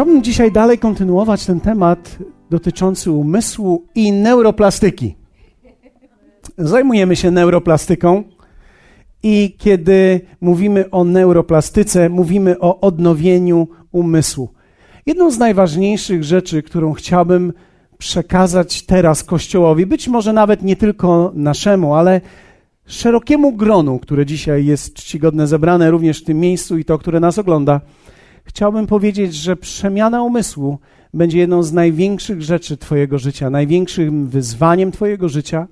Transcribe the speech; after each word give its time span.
Chciałbym 0.00 0.22
dzisiaj 0.22 0.52
dalej 0.52 0.78
kontynuować 0.78 1.46
ten 1.46 1.60
temat 1.60 2.18
dotyczący 2.50 3.10
umysłu 3.10 3.84
i 3.94 4.12
neuroplastyki. 4.12 5.16
Zajmujemy 6.58 7.16
się 7.16 7.30
neuroplastyką 7.30 8.24
i 9.22 9.56
kiedy 9.58 10.20
mówimy 10.40 10.90
o 10.90 11.04
neuroplastyce, 11.04 12.08
mówimy 12.08 12.58
o 12.58 12.80
odnowieniu 12.80 13.68
umysłu. 13.92 14.48
Jedną 15.06 15.30
z 15.30 15.38
najważniejszych 15.38 16.24
rzeczy, 16.24 16.62
którą 16.62 16.92
chciałbym 16.92 17.52
przekazać 17.98 18.82
teraz 18.82 19.24
Kościołowi, 19.24 19.86
być 19.86 20.08
może 20.08 20.32
nawet 20.32 20.62
nie 20.62 20.76
tylko 20.76 21.32
naszemu, 21.34 21.94
ale 21.94 22.20
szerokiemu 22.86 23.52
gronu, 23.52 23.98
które 23.98 24.26
dzisiaj 24.26 24.66
jest 24.66 24.94
czcigodne 24.94 25.46
zebrane 25.46 25.90
również 25.90 26.20
w 26.20 26.24
tym 26.24 26.40
miejscu 26.40 26.78
i 26.78 26.84
to, 26.84 26.98
które 26.98 27.20
nas 27.20 27.38
ogląda, 27.38 27.80
chciałbym 28.44 28.86
powiedzieć, 28.86 29.34
że 29.34 29.56
przemiana 29.56 30.22
umysłu 30.22 30.78
będzie 31.14 31.38
jedną 31.38 31.62
z 31.62 31.72
największych 31.72 32.42
rzeczy 32.42 32.76
Twojego 32.76 33.18
życia, 33.18 33.50
największym 33.50 34.28
wyzwaniem 34.28 34.92
Twojego 34.92 35.28
życia 35.28 35.66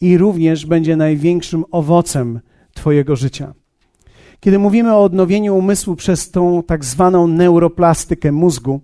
i 0.00 0.18
również 0.18 0.66
będzie 0.66 0.96
największym 0.96 1.64
owocem 1.70 2.40
Twojego 2.74 3.16
życia. 3.16 3.54
Kiedy 4.40 4.58
mówimy 4.58 4.94
o 4.94 5.02
odnowieniu 5.02 5.56
umysłu 5.56 5.96
przez 5.96 6.30
tą 6.30 6.62
tak 6.62 6.84
zwaną 6.84 7.26
neuroplastykę 7.26 8.32
mózgu, 8.32 8.80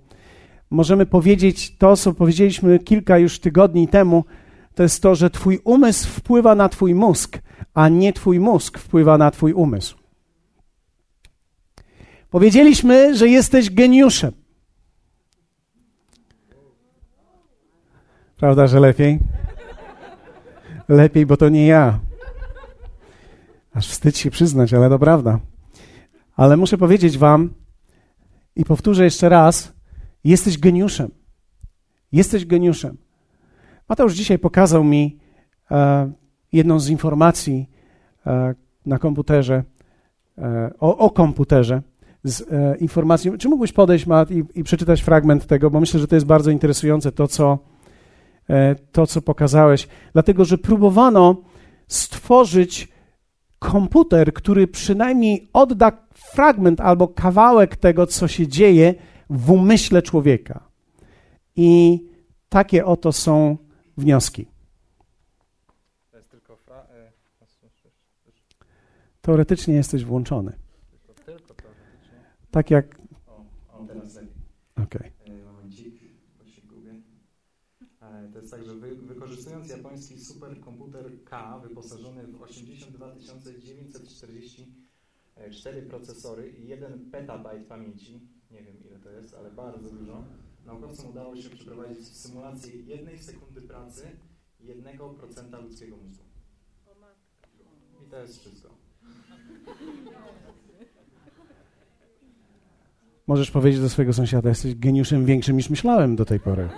możemy 0.71 1.07
powiedzieć 1.07 1.77
to, 1.77 1.97
co 1.97 2.13
powiedzieliśmy 2.13 2.79
kilka 2.79 3.19
już 3.19 3.39
tygodni 3.39 3.89
temu, 3.89 4.25
to 4.75 4.83
jest 4.83 5.03
to, 5.03 5.15
że 5.15 5.31
Twój 5.31 5.59
umysł 5.65 6.09
wpływa 6.09 6.55
na 6.55 6.69
Twój 6.69 6.95
mózg, 6.95 7.39
a 7.75 7.89
nie 7.89 8.13
Twój 8.13 8.41
mózg 8.41 8.79
wpływa 8.79 9.19
na 9.19 9.31
Twój 9.31 9.53
umysł. 9.53 10.00
Powiedzieliśmy, 12.31 13.17
że 13.17 13.29
jesteś 13.29 13.71
geniuszem. 13.71 14.33
Prawda, 18.37 18.67
że 18.67 18.81
lepiej? 18.81 19.19
Lepiej, 20.89 21.27
bo 21.27 21.37
to 21.37 21.49
nie 21.49 21.67
ja. 21.67 21.99
Aż 23.75 23.89
wstyd 23.89 24.19
się 24.19 24.31
przyznać, 24.31 24.75
ale 24.75 24.89
to 24.89 24.99
prawda. 24.99 25.39
Ale 26.37 26.57
muszę 26.57 26.79
powiedzieć 26.79 27.19
Wam 27.19 27.55
i 28.57 28.65
powtórzę 28.65 29.05
jeszcze 29.05 29.29
raz: 29.29 29.73
jesteś 30.25 30.59
geniuszem. 30.59 31.11
Jesteś 32.13 32.47
geniuszem. 32.47 32.97
Mateusz 33.89 34.15
dzisiaj 34.15 34.39
pokazał 34.39 34.85
mi 34.85 35.19
e, 35.71 36.13
jedną 36.53 36.81
z 36.81 36.89
informacji 36.89 37.71
e, 38.27 38.55
na 38.87 38.99
komputerze, 38.99 39.65
e, 40.39 40.71
o, 40.81 40.99
o, 40.99 41.11
komputerze, 41.11 41.83
z 42.25 42.53
e, 42.53 42.77
informacją. 42.77 43.39
Czy 43.39 43.49
mógłbyś 43.49 43.73
podejść, 43.73 44.07
Mat, 44.07 44.31
i, 44.31 44.45
i, 44.55 44.65
przeczytać 44.65 45.03
fragment 45.03 45.47
tego, 45.47 45.71
bo 45.71 45.81
myślę, 45.81 46.01
że 46.01 46.07
to 46.07 46.15
jest 46.15 46.27
bardzo 46.27 46.51
interesujące, 46.51 47.13
to 47.13 47.29
co, 47.29 47.59
e, 48.51 48.75
to, 48.75 49.07
co 49.07 49.23
pokazałeś. 49.23 49.89
Dlatego, 50.13 50.45
że 50.45 50.59
próbowano 50.59 51.37
stworzyć 51.89 52.89
komputer, 53.59 54.33
który 54.33 54.67
przynajmniej 54.67 55.49
odda 55.53 55.93
fragment 56.13 56.81
albo 56.81 57.09
kawałek 57.09 57.77
tego, 57.77 58.07
co 58.07 58.29
się 58.29 58.49
dzieje 58.49 58.95
w 59.31 59.51
umyśle 59.51 60.03
człowieka. 60.03 60.69
I 61.57 62.01
takie 62.49 62.85
oto 62.87 63.13
są 63.13 63.57
wnioski. 63.97 64.47
E, 66.15 66.19
teoretycznie 69.21 69.75
jesteś 69.75 70.05
włączony. 70.05 70.53
Tak 72.51 72.71
jak. 72.71 73.01
Okej. 74.77 74.85
Okay. 74.85 75.11
To 78.33 78.39
jest 78.39 78.51
tak, 78.51 78.65
że 78.65 78.75
wy, 78.75 78.97
wykorzystując 78.97 79.69
japoński 79.69 80.21
superkomputer 80.21 81.25
K 81.25 81.59
wyposażony 81.59 82.27
w 82.27 82.43
82 82.43 83.17
944 83.17 85.83
procesory 85.83 86.51
i 86.51 86.69
1 86.69 87.11
petabajt 87.11 87.67
pamięci, 87.67 88.29
nie 88.51 88.63
wiem 88.63 88.85
ile 88.85 88.99
to 88.99 89.11
jest, 89.11 89.35
ale 89.35 89.51
bardzo 89.51 89.91
dużo, 89.91 90.25
naukowcom 90.67 91.11
udało 91.11 91.37
się 91.37 91.51
przeprowadzić 91.51 92.09
symulację 92.09 92.77
jednej 92.77 93.19
sekundy 93.19 93.63
pracy 93.63 94.17
1% 94.61 95.63
ludzkiego 95.63 95.97
mózgu. 95.97 96.25
I 98.07 98.11
to 98.11 98.21
jest 98.21 98.41
wszystko. 98.41 98.75
Możesz 103.31 103.51
powiedzieć 103.51 103.81
do 103.81 103.89
swojego 103.89 104.13
sąsiada, 104.13 104.49
jesteś 104.49 104.75
geniuszem 104.75 105.27
większym 105.27 105.57
niż 105.57 105.71
myślałem 105.71 106.17
do 106.17 106.25
tej 106.25 106.41
pory. 106.41 106.69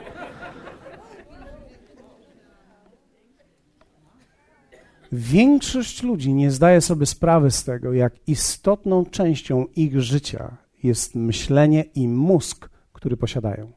Większość 5.12 6.02
ludzi 6.02 6.34
nie 6.34 6.50
zdaje 6.50 6.80
sobie 6.80 7.06
sprawy 7.06 7.50
z 7.50 7.64
tego, 7.64 7.92
jak 7.92 8.14
istotną 8.26 9.06
częścią 9.06 9.66
ich 9.76 10.00
życia 10.00 10.56
jest 10.82 11.14
myślenie 11.14 11.84
i 11.94 12.08
mózg, 12.08 12.68
który 12.92 13.16
posiadają. 13.16 13.72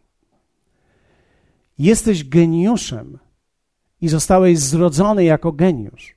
Jesteś 1.79 2.29
geniuszem 2.29 3.17
i 4.01 4.07
zostałeś 4.07 4.59
zrodzony 4.59 5.23
jako 5.23 5.51
geniusz. 5.51 6.15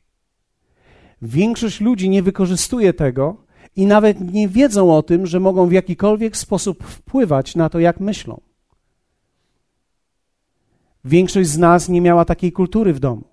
Większość 1.23 1.81
ludzi 1.81 2.09
nie 2.09 2.23
wykorzystuje 2.23 2.93
tego 2.93 3.48
i 3.79 3.87
nawet 3.87 4.33
nie 4.33 4.49
wiedzą 4.49 4.97
o 4.97 5.03
tym, 5.03 5.27
że 5.27 5.41
mogą 5.41 5.69
w 5.69 5.73
jakikolwiek 5.73 6.37
sposób 6.37 6.85
wpływać 6.85 7.55
na 7.55 7.69
to, 7.69 7.79
jak 7.79 8.01
myślą. 8.01 8.41
Większość 11.05 11.49
z 11.49 11.59
nas 11.59 11.89
nie 11.89 12.01
miała 12.01 12.25
takiej 12.25 12.53
kultury 12.53 12.93
w 12.93 13.01
domu. 13.01 13.25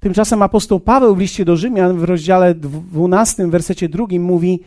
Tymczasem 0.00 0.42
apostoł 0.42 0.80
Paweł 0.80 1.14
w 1.16 1.18
liście 1.18 1.44
do 1.44 1.56
Rzymian 1.56 1.98
w 1.98 2.04
rozdziale 2.04 2.54
12, 2.54 3.50
wersecie 3.50 3.88
drugim 3.88 4.22
mówi: 4.22 4.60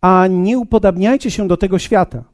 A 0.00 0.26
nie 0.26 0.58
upodabniajcie 0.58 1.30
się 1.30 1.48
do 1.48 1.56
tego 1.56 1.78
świata. 1.78 2.24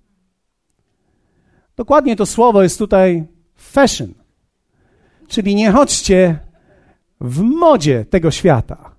Dokładnie 1.77 2.17
to 2.17 2.27
słowo 2.27 2.63
jest 2.63 2.79
tutaj 2.79 3.25
fashion, 3.55 4.15
czyli 5.29 5.55
nie 5.55 5.71
chodźcie 5.71 6.39
w 7.21 7.41
modzie 7.41 8.05
tego 8.05 8.31
świata, 8.31 8.92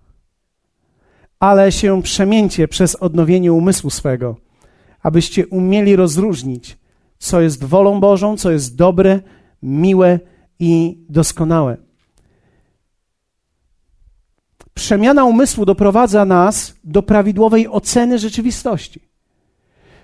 ale 1.44 1.72
się 1.72 2.02
przemieńcie 2.02 2.68
przez 2.68 2.96
odnowienie 2.96 3.54
umysłu 3.54 3.90
swego, 3.90 4.36
abyście 5.02 5.48
umieli 5.48 5.96
rozróżnić, 5.96 6.78
co 7.18 7.42
jest 7.42 7.64
wolą 7.64 8.00
Bożą, 8.00 8.38
co 8.38 8.52
jest 8.52 8.76
dobre, 8.76 9.20
miłe 9.64 10.20
i 10.60 10.98
doskonałe. 11.10 11.78
Przemiana 14.74 15.26
umysłu 15.26 15.66
doprowadza 15.66 16.26
nas 16.26 16.76
do 16.84 17.04
prawidłowej 17.04 17.68
oceny 17.68 18.20
rzeczywistości. 18.20 19.02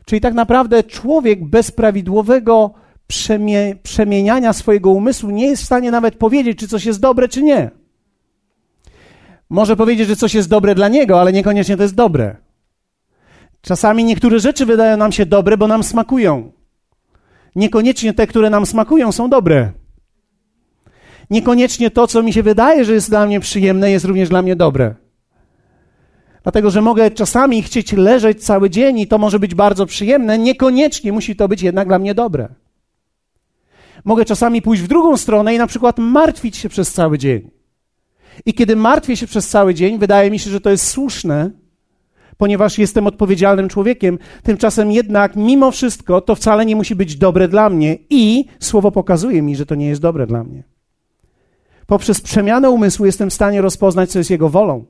Czyli 0.06 0.22
tak 0.22 0.34
naprawdę 0.34 0.84
człowiek 0.84 1.46
bez 1.46 1.72
prawidłowego 1.72 2.74
przemie 3.08 3.76
przemieniania 3.84 4.54
swojego 4.54 4.90
umysłu 4.90 5.30
nie 5.30 5.48
jest 5.48 5.64
w 5.64 5.66
stanie 5.66 5.92
nawet 5.92 6.16
powiedzieć, 6.16 6.60
czy 6.60 6.68
coś 6.68 6.86
jest 6.86 7.00
dobre, 7.00 7.28
czy 7.28 7.44
nie. 7.44 7.79
Może 9.50 9.76
powiedzieć, 9.76 10.08
że 10.08 10.16
coś 10.16 10.34
jest 10.34 10.50
dobre 10.50 10.76
dla 10.76 10.88
niego, 10.88 11.22
ale 11.22 11.34
niekoniecznie 11.34 11.78
to 11.78 11.84
jest 11.84 11.96
dobre. 11.96 12.36
Czasami 13.62 14.04
niektóre 14.04 14.40
rzeczy 14.40 14.66
wydają 14.66 14.98
nam 14.98 15.12
się 15.12 15.26
dobre, 15.26 15.58
bo 15.58 15.68
nam 15.68 15.84
smakują. 15.84 16.52
Niekoniecznie 17.56 18.14
te, 18.14 18.28
które 18.28 18.50
nam 18.50 18.66
smakują, 18.66 19.12
są 19.12 19.30
dobre. 19.30 19.72
Niekoniecznie 21.30 21.92
to, 21.92 22.08
co 22.08 22.24
mi 22.24 22.34
się 22.34 22.44
wydaje, 22.44 22.86
że 22.86 22.94
jest 22.94 23.10
dla 23.10 23.26
mnie 23.26 23.40
przyjemne, 23.40 23.92
jest 23.92 24.06
również 24.06 24.30
dla 24.30 24.42
mnie 24.42 24.56
dobre. 24.56 24.96
Dlatego, 26.44 26.72
że 26.72 26.82
mogę 26.82 27.12
czasami 27.12 27.64
chcieć 27.64 27.94
leżeć 27.94 28.46
cały 28.46 28.70
dzień 28.70 29.00
i 29.00 29.08
to 29.08 29.18
może 29.18 29.40
być 29.40 29.56
bardzo 29.56 29.86
przyjemne, 29.86 30.38
niekoniecznie 30.38 31.12
musi 31.12 31.36
to 31.36 31.48
być 31.48 31.62
jednak 31.62 31.88
dla 31.88 32.00
mnie 32.00 32.16
dobre. 32.16 32.50
Mogę 34.06 34.26
czasami 34.26 34.62
pójść 34.62 34.84
w 34.84 34.88
drugą 34.88 35.18
stronę 35.18 35.56
i 35.56 35.58
na 35.58 35.68
przykład 35.68 35.98
martwić 35.98 36.58
się 36.58 36.70
przez 36.70 36.94
cały 36.94 37.18
dzień. 37.18 37.59
I 38.46 38.54
kiedy 38.54 38.76
martwię 38.76 39.18
się 39.18 39.28
przez 39.28 39.48
cały 39.48 39.74
dzień, 39.74 40.00
wydaje 40.00 40.32
mi 40.32 40.40
się, 40.40 40.50
że 40.50 40.62
to 40.62 40.70
jest 40.70 40.88
słuszne, 40.88 41.52
ponieważ 42.38 42.78
jestem 42.78 43.08
odpowiedzialnym 43.08 43.70
człowiekiem. 43.70 44.20
Tymczasem 44.44 44.92
jednak, 44.92 45.36
mimo 45.36 45.72
wszystko, 45.72 46.22
to 46.22 46.36
wcale 46.36 46.66
nie 46.66 46.76
musi 46.76 46.96
być 46.96 47.16
dobre 47.16 47.48
dla 47.48 47.70
mnie 47.70 47.98
i 48.10 48.46
słowo 48.60 48.92
pokazuje 48.92 49.42
mi, 49.42 49.56
że 49.56 49.66
to 49.66 49.76
nie 49.76 49.88
jest 49.88 50.02
dobre 50.02 50.28
dla 50.28 50.44
mnie. 50.44 50.64
Poprzez 51.88 52.22
przemianę 52.22 52.70
umysłu 52.70 53.06
jestem 53.06 53.30
w 53.30 53.34
stanie 53.34 53.62
rozpoznać, 53.62 54.12
co 54.12 54.20
jest 54.20 54.30
Jego 54.30 54.50
wolą, 54.50 54.86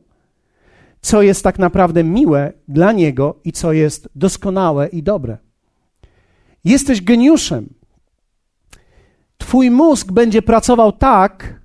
co 1.01 1.21
jest 1.21 1.43
tak 1.43 1.59
naprawdę 1.59 2.03
miłe 2.03 2.53
dla 2.67 2.91
Niego 2.91 3.39
i 3.43 3.51
co 3.51 3.73
jest 3.73 4.09
doskonałe 4.15 4.87
i 4.87 5.03
dobre. 5.03 5.37
Jesteś 6.63 7.01
geniuszem. 7.01 7.73
Twój 9.37 9.71
mózg 9.71 10.11
będzie 10.11 10.41
pracował 10.41 10.91
tak, 10.91 11.58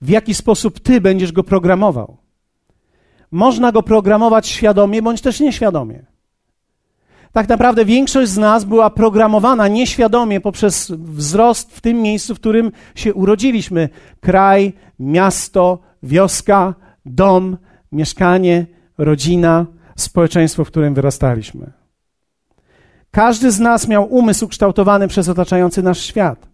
w 0.00 0.08
jaki 0.08 0.34
sposób 0.34 0.80
Ty 0.80 1.00
będziesz 1.00 1.32
go 1.32 1.44
programował. 1.44 2.16
Można 3.30 3.72
go 3.72 3.82
programować 3.82 4.48
świadomie 4.48 5.02
bądź 5.02 5.20
też 5.20 5.40
nieświadomie. 5.40 6.06
tak 7.32 7.48
naprawdę 7.48 7.84
większość 7.84 8.30
z 8.30 8.38
nas 8.38 8.64
była 8.64 8.90
programowana 8.90 9.68
nieświadomie 9.68 10.40
poprzez 10.40 10.90
wzrost 10.90 11.72
w 11.72 11.80
tym 11.80 12.02
miejscu, 12.02 12.34
w 12.34 12.40
którym 12.40 12.72
się 12.94 13.14
urodziliśmy. 13.14 13.88
Kraj, 14.20 14.72
miasto, 14.98 15.78
wioska, 16.02 16.74
dom, 17.04 17.56
mieszkanie, 17.92 18.66
rodzina, 18.98 19.66
społeczeństwo, 19.96 20.64
w 20.64 20.68
którym 20.68 20.94
wyrastaliśmy. 20.94 21.72
Każdy 23.10 23.50
z 23.50 23.60
nas 23.60 23.88
miał 23.88 24.14
umysł 24.14 24.48
kształtowany 24.48 25.08
przez 25.08 25.28
otaczający 25.28 25.82
nasz 25.82 26.00
świat. 26.00 26.49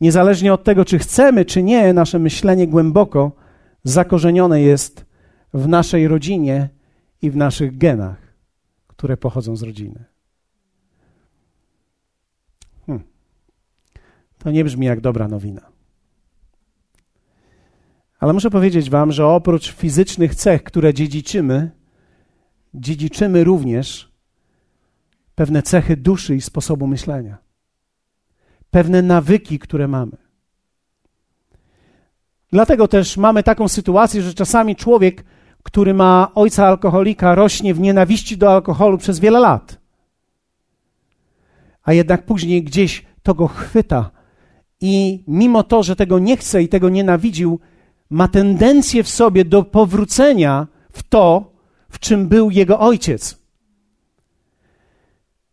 Niezależnie 0.00 0.52
od 0.52 0.64
tego, 0.64 0.84
czy 0.84 0.98
chcemy, 0.98 1.44
czy 1.44 1.62
nie, 1.62 1.92
nasze 1.92 2.18
myślenie 2.18 2.68
głęboko 2.68 3.32
zakorzenione 3.84 4.60
jest 4.60 5.06
w 5.54 5.68
naszej 5.68 6.08
rodzinie 6.08 6.68
i 7.22 7.30
w 7.30 7.36
naszych 7.36 7.78
genach, 7.78 8.16
które 8.86 9.16
pochodzą 9.16 9.56
z 9.56 9.62
rodziny. 9.62 10.04
Hmm. 12.86 13.04
To 14.38 14.50
nie 14.50 14.64
brzmi 14.64 14.86
jak 14.86 15.00
dobra 15.00 15.28
nowina. 15.28 15.76
Ale 18.18 18.32
muszę 18.32 18.50
powiedzieć 18.50 18.90
Wam, 18.90 19.12
że 19.12 19.26
oprócz 19.26 19.72
fizycznych 19.72 20.34
cech, 20.34 20.62
które 20.62 20.94
dziedziczymy, 20.94 21.70
dziedziczymy 22.74 23.44
również 23.44 24.12
pewne 25.34 25.62
cechy 25.62 25.96
duszy 25.96 26.36
i 26.36 26.40
sposobu 26.40 26.86
myślenia, 26.86 27.38
pewne 28.76 29.02
nawyki, 29.02 29.58
które 29.58 29.88
mamy. 29.88 30.16
Dlatego 32.52 32.88
też 32.88 33.16
mamy 33.16 33.42
taką 33.42 33.68
sytuację, 33.68 34.22
że 34.22 34.34
czasami 34.34 34.76
człowiek, 34.76 35.24
który 35.62 35.94
ma 35.94 36.30
ojca 36.34 36.66
alkoholika, 36.66 37.34
rośnie 37.34 37.74
w 37.74 37.80
nienawiści 37.80 38.36
do 38.36 38.52
alkoholu 38.52 38.98
przez 38.98 39.18
wiele 39.18 39.40
lat. 39.40 39.78
A 41.82 41.92
jednak 41.92 42.26
później 42.26 42.62
gdzieś 42.62 43.04
to 43.22 43.34
go 43.34 43.48
chwyta 43.48 44.10
i 44.80 45.24
mimo 45.26 45.62
to, 45.62 45.82
że 45.82 45.96
tego 45.96 46.18
nie 46.18 46.36
chce 46.36 46.62
i 46.62 46.68
tego 46.68 46.88
nienawidził, 46.88 47.60
ma 48.10 48.28
tendencję 48.28 49.02
w 49.02 49.08
sobie 49.08 49.44
do 49.44 49.62
powrócenia 49.62 50.66
w 50.92 51.02
to, 51.02 51.52
w 51.88 51.98
czym 51.98 52.28
był 52.28 52.50
jego 52.50 52.80
ojciec. 52.80 53.45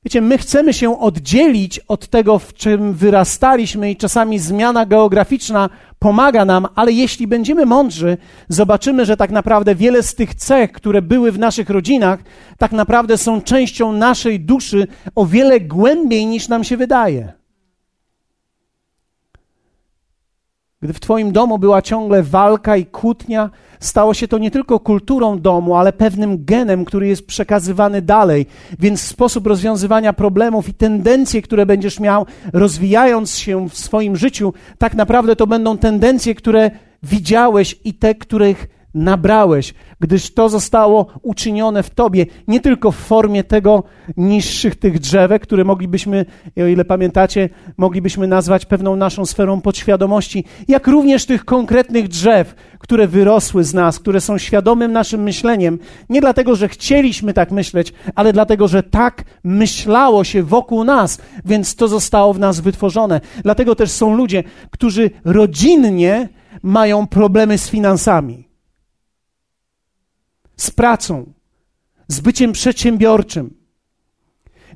Wiecie, 0.06 0.22
my 0.22 0.38
chcemy 0.38 0.74
się 0.74 1.00
oddzielić 1.00 1.80
od 1.80 2.08
tego, 2.08 2.40
w 2.40 2.54
czym 2.54 2.94
wyrastaliśmy, 2.94 3.92
i 3.92 3.96
czasami 3.96 4.40
zmiana 4.40 4.86
geograficzna 4.86 5.70
pomaga 6.00 6.46
nam, 6.46 6.68
ale 6.76 6.92
jeśli 6.92 7.28
będziemy 7.28 7.66
mądrzy, 7.66 8.18
zobaczymy, 8.50 9.06
że 9.06 9.18
tak 9.18 9.32
naprawdę 9.32 9.76
wiele 9.76 10.04
z 10.04 10.16
tych 10.16 10.36
cech, 10.36 10.72
które 10.72 11.02
były 11.02 11.32
w 11.32 11.40
naszych 11.40 11.70
rodzinach, 11.70 12.20
tak 12.58 12.72
naprawdę 12.72 13.18
są 13.18 13.42
częścią 13.42 13.92
naszej 13.92 14.40
duszy 14.40 14.88
o 15.16 15.26
wiele 15.26 15.60
głębiej 15.60 16.26
niż 16.26 16.48
nam 16.48 16.64
się 16.64 16.78
wydaje. 16.78 17.43
Gdy 20.84 20.94
w 20.94 21.00
Twoim 21.00 21.32
domu 21.32 21.60
była 21.60 21.82
ciągle 21.82 22.24
walka 22.24 22.78
i 22.78 22.86
kłótnia, 22.86 23.50
stało 23.80 24.14
się 24.14 24.28
to 24.28 24.38
nie 24.38 24.52
tylko 24.52 24.80
kulturą 24.80 25.40
domu, 25.40 25.76
ale 25.76 25.94
pewnym 25.94 26.46
genem, 26.46 26.86
który 26.86 27.08
jest 27.08 27.28
przekazywany 27.28 28.02
dalej. 28.02 28.46
Więc 28.80 29.02
sposób 29.02 29.48
rozwiązywania 29.48 30.14
problemów 30.14 30.70
i 30.70 30.74
tendencje, 30.74 31.42
które 31.42 31.66
będziesz 31.66 32.00
miał, 32.00 32.26
rozwijając 32.54 33.36
się 33.36 33.70
w 33.70 33.78
swoim 33.78 34.16
życiu, 34.16 34.54
tak 34.78 34.96
naprawdę 34.96 35.36
to 35.36 35.48
będą 35.48 35.78
tendencje, 35.78 36.36
które 36.36 36.72
widziałeś 37.04 37.80
i 37.84 37.94
te, 37.94 38.16
których 38.16 38.68
nabrałeś, 38.94 39.74
gdyż 40.00 40.34
to 40.34 40.50
zostało 40.50 41.08
uczynione 41.22 41.84
w 41.84 41.90
Tobie, 41.90 42.26
nie 42.48 42.60
tylko 42.60 42.92
w 42.92 42.96
formie 42.96 43.44
tego 43.44 43.84
niższych 44.18 44.76
tych 44.76 45.00
drzewek, 45.00 45.44
które 45.44 45.64
moglibyśmy, 45.64 46.26
o 46.58 46.66
ile 46.66 46.86
pamiętacie, 46.86 47.50
moglibyśmy 47.78 48.28
nazwać 48.28 48.66
pewną 48.66 48.96
naszą 48.96 49.26
sferą 49.26 49.62
podświadomości, 49.62 50.46
jak 50.68 50.88
również 50.88 51.26
tych 51.26 51.46
konkretnych 51.46 52.08
drzew, 52.08 52.56
które 52.80 53.08
wyrosły 53.08 53.64
z 53.64 53.74
nas, 53.74 54.00
które 54.00 54.22
są 54.22 54.38
świadomym 54.38 54.92
naszym 54.92 55.24
myśleniem, 55.24 55.80
nie 56.10 56.22
dlatego, 56.22 56.56
że 56.56 56.70
chcieliśmy 56.70 57.34
tak 57.34 57.52
myśleć, 57.52 57.94
ale 58.16 58.34
dlatego, 58.34 58.68
że 58.68 58.84
tak 58.84 59.24
myślało 59.44 60.24
się 60.24 60.44
wokół 60.44 60.84
nas, 60.84 61.22
więc 61.46 61.76
to 61.76 61.88
zostało 61.88 62.34
w 62.34 62.40
nas 62.40 62.60
wytworzone. 62.60 63.22
Dlatego 63.44 63.76
też 63.76 63.92
są 63.92 64.16
ludzie, 64.16 64.44
którzy 64.72 65.12
rodzinnie 65.26 66.30
mają 66.64 67.08
problemy 67.08 67.58
z 67.58 67.70
finansami 67.70 68.53
z 70.64 70.72
pracą, 70.72 71.34
z 72.08 72.20
byciem 72.20 72.52
przedsiębiorczym. 72.52 73.54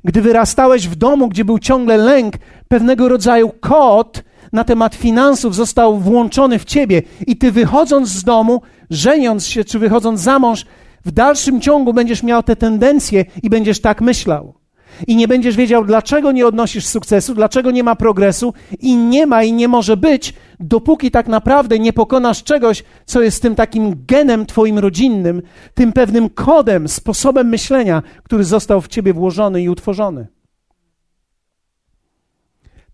Gdy 0.04 0.22
wyrastałeś 0.22 0.88
w 0.88 0.94
domu, 0.96 1.28
gdzie 1.28 1.44
był 1.44 1.58
ciągle 1.58 1.96
lęk, 1.96 2.34
pewnego 2.68 3.08
rodzaju 3.08 3.50
kod 3.60 4.22
na 4.52 4.64
temat 4.64 4.94
finansów 4.94 5.54
został 5.54 5.98
włączony 5.98 6.58
w 6.58 6.64
ciebie, 6.64 7.02
i 7.26 7.36
ty 7.36 7.52
wychodząc 7.52 8.08
z 8.08 8.24
domu, 8.24 8.62
żeniąc 8.90 9.46
się 9.46 9.64
czy 9.64 9.78
wychodząc 9.78 10.20
za 10.20 10.38
mąż, 10.38 10.66
w 11.04 11.10
dalszym 11.10 11.60
ciągu 11.60 11.94
będziesz 11.94 12.22
miał 12.22 12.42
te 12.42 12.56
tendencje 12.56 13.24
i 13.42 13.50
będziesz 13.50 13.80
tak 13.80 14.00
myślał 14.00 14.57
i 15.06 15.16
nie 15.16 15.28
będziesz 15.28 15.56
wiedział, 15.56 15.84
dlaczego 15.84 16.32
nie 16.32 16.46
odnosisz 16.46 16.86
sukcesu, 16.86 17.34
dlaczego 17.34 17.70
nie 17.70 17.82
ma 17.82 17.96
progresu 17.96 18.54
i 18.80 18.96
nie 18.96 19.26
ma 19.26 19.42
i 19.42 19.52
nie 19.52 19.68
może 19.68 19.96
być, 19.96 20.34
dopóki 20.60 21.10
tak 21.10 21.28
naprawdę 21.28 21.78
nie 21.78 21.92
pokonasz 21.92 22.42
czegoś, 22.42 22.84
co 23.06 23.22
jest 23.22 23.42
tym 23.42 23.54
takim 23.54 24.04
genem 24.06 24.46
twoim 24.46 24.78
rodzinnym, 24.78 25.42
tym 25.74 25.92
pewnym 25.92 26.30
kodem, 26.30 26.88
sposobem 26.88 27.48
myślenia, 27.48 28.02
który 28.22 28.44
został 28.44 28.80
w 28.80 28.88
ciebie 28.88 29.12
włożony 29.12 29.62
i 29.62 29.68
utworzony. 29.68 30.26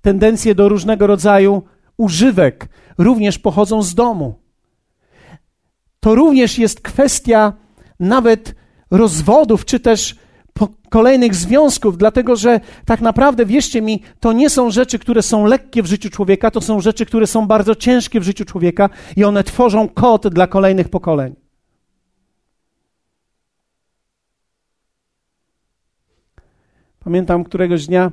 Tendencje 0.02 0.54
do 0.54 0.68
różnego 0.68 1.06
rodzaju 1.06 1.62
używek 1.96 2.68
również 2.98 3.38
pochodzą 3.38 3.82
z 3.82 3.94
domu. 3.94 4.34
To 6.00 6.14
również 6.14 6.58
jest 6.58 6.80
kwestia 6.80 7.52
nawet 8.00 8.54
rozwodów, 8.90 9.64
czy 9.64 9.80
też 9.80 10.16
kolejnych 10.90 11.34
związków, 11.34 11.98
dlatego 11.98 12.36
że 12.36 12.60
tak 12.84 13.00
naprawdę, 13.00 13.46
wierzcie 13.46 13.82
mi, 13.82 14.02
to 14.20 14.32
nie 14.32 14.50
są 14.50 14.70
rzeczy, 14.70 14.98
które 14.98 15.22
są 15.22 15.46
lekkie 15.46 15.82
w 15.82 15.86
życiu 15.86 16.10
człowieka, 16.10 16.50
to 16.50 16.60
są 16.60 16.80
rzeczy, 16.80 17.06
które 17.06 17.26
są 17.26 17.46
bardzo 17.46 17.74
ciężkie 17.74 18.20
w 18.20 18.22
życiu 18.22 18.44
człowieka 18.44 18.90
i 19.16 19.24
one 19.24 19.44
tworzą 19.44 19.88
kod 19.88 20.28
dla 20.28 20.46
kolejnych 20.46 20.88
pokoleń. 20.88 21.34
Pamiętam 27.04 27.44
któregoś 27.44 27.86
dnia, 27.86 28.12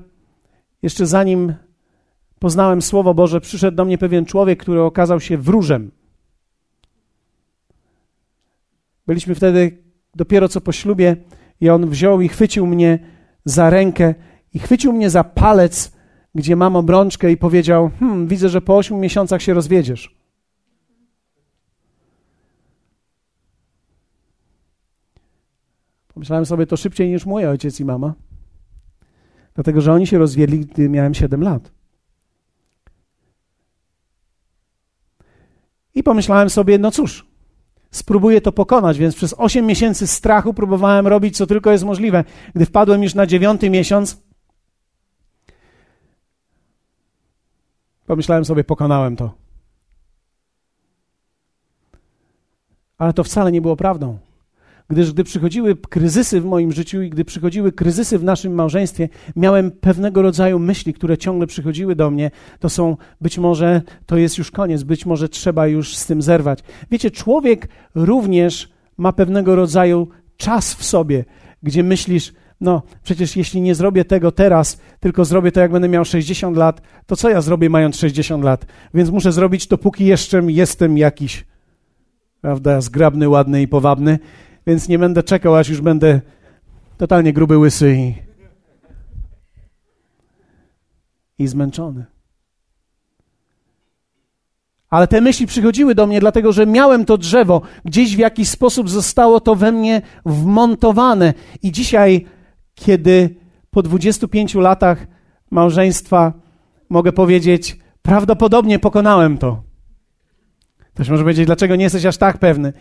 jeszcze 0.81 1.05
zanim 1.05 1.53
poznałem 2.39 2.81
Słowo 2.81 3.13
Boże, 3.13 3.41
przyszedł 3.41 3.77
do 3.77 3.86
mnie 3.86 3.98
pewien 3.98 4.25
człowiek, 4.25 4.60
który 4.60 4.81
okazał 4.81 5.19
się 5.19 5.38
wróżem. 5.38 5.91
Byliśmy 9.07 9.36
wtedy 9.36 9.77
dopiero 10.15 10.50
co 10.50 10.62
po 10.62 10.71
ślubie 10.71 11.15
i 11.62 11.70
on 11.70 11.89
wziął 11.89 12.22
i 12.22 12.27
chwycił 12.27 12.68
mnie 12.68 13.00
za 13.46 13.70
rękę 13.70 14.15
i 14.53 14.60
chwycił 14.60 14.94
mnie 14.94 15.10
za 15.10 15.24
palec, 15.24 15.91
gdzie 16.36 16.56
mam 16.56 16.75
obrączkę 16.75 17.32
i 17.32 17.38
powiedział: 17.38 17.91
Hmm, 18.00 18.27
widzę, 18.27 18.50
że 18.50 18.62
po 18.62 18.77
ośmiu 18.77 18.98
miesiącach 18.98 19.41
się 19.41 19.53
rozwiedziesz. 19.53 20.15
Pomyślałem 26.13 26.46
sobie 26.46 26.68
to 26.68 26.77
szybciej 26.77 27.10
niż 27.10 27.25
mój 27.25 27.46
ojciec 27.46 27.80
i 27.80 27.86
mama, 27.86 28.13
dlatego 29.53 29.82
że 29.82 29.94
oni 29.94 30.08
się 30.08 30.18
rozwiedli, 30.18 30.60
gdy 30.60 30.89
miałem 30.89 31.13
7 31.13 31.44
lat. 31.44 31.72
I 35.96 36.03
pomyślałem 36.03 36.50
sobie, 36.50 36.77
no 36.77 36.91
cóż, 36.91 37.30
spróbuję 37.91 38.41
to 38.41 38.51
pokonać, 38.51 38.98
więc 38.98 39.15
przez 39.15 39.36
8 39.38 39.65
miesięcy 39.65 40.07
strachu 40.07 40.53
próbowałem 40.53 41.07
robić, 41.07 41.38
co 41.38 41.48
tylko 41.48 41.71
jest 41.71 41.83
możliwe. 41.83 42.24
Gdy 42.55 42.65
wpadłem 42.65 43.03
już 43.03 43.15
na 43.15 43.27
dziewiąty 43.27 43.69
miesiąc, 43.69 44.24
pomyślałem 48.05 48.45
sobie, 48.45 48.63
pokonałem 48.63 49.15
to. 49.15 49.33
Ale 52.98 53.13
to 53.13 53.24
wcale 53.24 53.51
nie 53.51 53.62
było 53.62 53.75
prawdą 53.75 54.17
gdyż 54.91 55.13
gdy 55.13 55.24
przychodziły 55.24 55.75
kryzysy 55.75 56.41
w 56.41 56.45
moim 56.45 56.71
życiu 56.71 57.01
i 57.01 57.10
gdy 57.10 57.25
przychodziły 57.25 57.71
kryzysy 57.71 58.19
w 58.19 58.24
naszym 58.24 58.53
małżeństwie, 58.53 59.10
miałem 59.36 59.71
pewnego 59.71 60.21
rodzaju 60.21 60.60
myśli, 60.60 60.93
które 60.93 61.17
ciągle 61.17 61.48
przychodziły 61.48 61.95
do 61.95 62.12
mnie. 62.12 62.31
To 62.60 62.69
są 62.69 62.98
być 63.21 63.38
może 63.38 63.81
to 64.05 64.17
jest 64.17 64.38
już 64.38 64.51
koniec, 64.51 64.83
być 64.83 65.05
może 65.05 65.29
trzeba 65.29 65.67
już 65.67 65.95
z 65.95 66.05
tym 66.05 66.21
zerwać. 66.21 66.60
Wiecie, 66.91 67.12
człowiek 67.12 67.67
również 67.95 68.69
ma 68.98 69.13
pewnego 69.13 69.55
rodzaju 69.55 70.07
czas 70.38 70.74
w 70.74 70.83
sobie, 70.83 71.25
gdzie 71.63 71.83
myślisz, 71.83 72.33
no 72.62 72.81
przecież 73.03 73.36
jeśli 73.36 73.62
nie 73.62 73.75
zrobię 73.75 74.05
tego 74.05 74.31
teraz, 74.31 74.81
tylko 75.00 75.25
zrobię 75.25 75.51
to 75.51 75.60
jak 75.60 75.71
będę 75.71 75.89
miał 75.89 76.05
60 76.05 76.57
lat, 76.57 76.81
to 77.05 77.15
co 77.15 77.29
ja 77.29 77.41
zrobię 77.41 77.69
mając 77.69 77.95
60 77.95 78.43
lat? 78.43 78.65
Więc 78.93 79.10
muszę 79.10 79.31
zrobić 79.31 79.67
to, 79.67 79.77
póki 79.77 80.05
jeszcze 80.05 80.41
jestem 80.48 80.98
jakiś, 80.98 81.45
prawda, 82.41 82.81
zgrabny, 82.81 83.29
ładny 83.29 83.62
i 83.62 83.67
powabny 83.67 84.19
więc 84.68 84.88
nie 84.88 85.00
będę 85.00 85.24
czekał, 85.24 85.56
aż 85.56 85.70
już 85.70 85.82
będę 85.82 86.22
totalnie 86.98 87.34
gruby, 87.34 87.58
łysy 87.58 87.96
i, 87.96 88.13
i 91.44 91.48
zmęczony. 91.48 92.06
Ale 94.89 95.08
te 95.08 95.22
myśli 95.22 95.48
przychodziły 95.48 95.96
do 95.96 96.08
mnie, 96.08 96.20
dlatego 96.20 96.51
że 96.51 96.65
miałem 96.65 97.06
to 97.06 97.18
drzewo, 97.18 97.62
gdzieś 97.86 98.15
w 98.15 98.20
jakiś 98.20 98.50
sposób 98.50 98.89
zostało 98.89 99.39
to 99.39 99.56
we 99.56 99.72
mnie 99.72 100.01
wmontowane. 100.25 101.34
I 101.63 101.72
dzisiaj, 101.72 102.25
kiedy 102.75 103.36
po 103.70 103.82
25 103.82 104.56
latach 104.56 105.08
małżeństwa 105.51 106.34
mogę 106.89 107.12
powiedzieć, 107.12 107.80
prawdopodobnie 108.01 108.80
pokonałem 108.80 109.38
to. 109.38 109.63
Ktoś 110.94 111.10
może 111.10 111.24
powiedzieć, 111.24 111.46
dlaczego 111.46 111.75
nie 111.75 111.84
jesteś 111.84 112.06
aż 112.06 112.18
tak 112.18 112.38
pewny? 112.38 112.74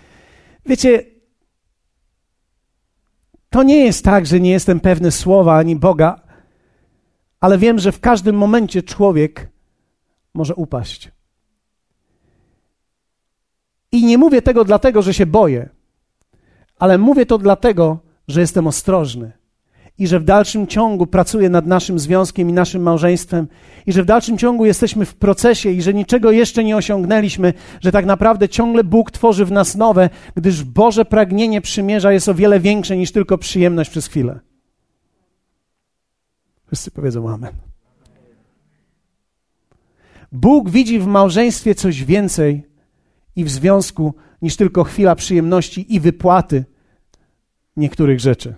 Wiecie, 0.67 1.03
to 3.51 3.63
nie 3.63 3.85
jest 3.85 4.05
tak, 4.05 4.27
że 4.27 4.41
nie 4.41 4.51
jestem 4.51 4.81
pewny 4.81 5.11
słowa 5.11 5.57
ani 5.57 5.77
Boga, 5.77 6.21
ale 7.41 7.59
wiem, 7.59 7.79
że 7.79 7.93
w 7.93 8.01
każdym 8.01 8.37
momencie 8.37 8.83
człowiek 8.83 9.49
może 10.35 10.55
upaść. 10.55 11.13
I 13.93 14.05
nie 14.05 14.19
mówię 14.19 14.43
tego 14.43 14.65
dlatego, 14.65 15.03
że 15.03 15.15
się 15.15 15.27
boję, 15.27 15.69
ale 16.79 16.99
mówię 16.99 17.27
to 17.27 17.39
dlatego, 17.39 17.99
że 18.29 18.41
jestem 18.41 18.67
ostrożny 18.67 19.40
i 20.01 20.07
że 20.07 20.21
w 20.21 20.25
dalszym 20.25 20.67
ciągu 20.67 21.07
pracuję 21.07 21.49
nad 21.49 21.67
naszym 21.67 21.99
związkiem 21.99 22.51
i 22.51 22.53
naszym 22.53 22.83
małżeństwem, 22.83 23.49
i 23.87 23.93
że 23.93 24.03
w 24.03 24.07
dalszym 24.07 24.39
ciągu 24.39 24.67
jesteśmy 24.67 25.07
w 25.07 25.15
procesie 25.15 25.71
i 25.71 25.83
że 25.83 25.95
niczego 25.95 26.31
jeszcze 26.31 26.65
nie 26.65 26.77
osiągnęliśmy, 26.77 27.53
że 27.81 27.93
tak 27.93 28.07
naprawdę 28.07 28.49
ciągle 28.49 28.85
Bóg 28.85 29.11
tworzy 29.11 29.45
w 29.45 29.53
nas 29.53 29.75
nowe, 29.75 30.11
gdyż 30.35 30.65
Boże 30.65 31.05
pragnienie 31.05 31.61
przymierza 31.61 32.13
jest 32.13 32.29
o 32.29 32.35
wiele 32.35 32.61
większe 32.61 32.97
niż 32.97 33.13
tylko 33.13 33.39
przyjemność 33.39 33.91
przez 33.91 34.07
chwilę. 34.07 34.41
Wszyscy 36.67 36.91
powiedzą 36.91 37.29
Amen. 37.29 37.53
Bóg 40.33 40.71
widzi 40.71 40.99
w 40.99 41.07
małżeństwie 41.07 41.75
coś 41.75 42.05
więcej 42.05 42.63
i 43.37 43.45
w 43.45 43.51
związku 43.51 44.15
niż 44.43 44.57
tylko 44.57 44.85
chwila 44.85 45.15
przyjemności 45.15 45.95
i 45.95 46.01
wypłaty 46.01 46.65
niektórych 47.77 48.21
rzeczy. 48.21 48.55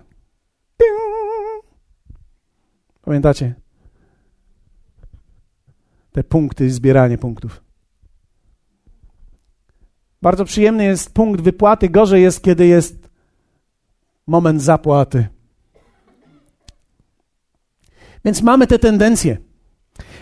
Pamiętacie? 3.03 3.53
Te 6.11 6.23
punkty, 6.23 6.71
zbieranie 6.71 7.17
punktów. 7.17 7.63
Bardzo 10.21 10.45
przyjemny 10.45 10.83
jest 10.85 11.13
punkt 11.13 11.41
wypłaty, 11.41 11.89
gorzej 11.89 12.21
jest, 12.21 12.43
kiedy 12.43 12.67
jest 12.67 13.09
moment 14.27 14.61
zapłaty. 14.61 15.27
Więc 18.25 18.41
mamy 18.41 18.67
te 18.67 18.79
tendencje. 18.79 19.37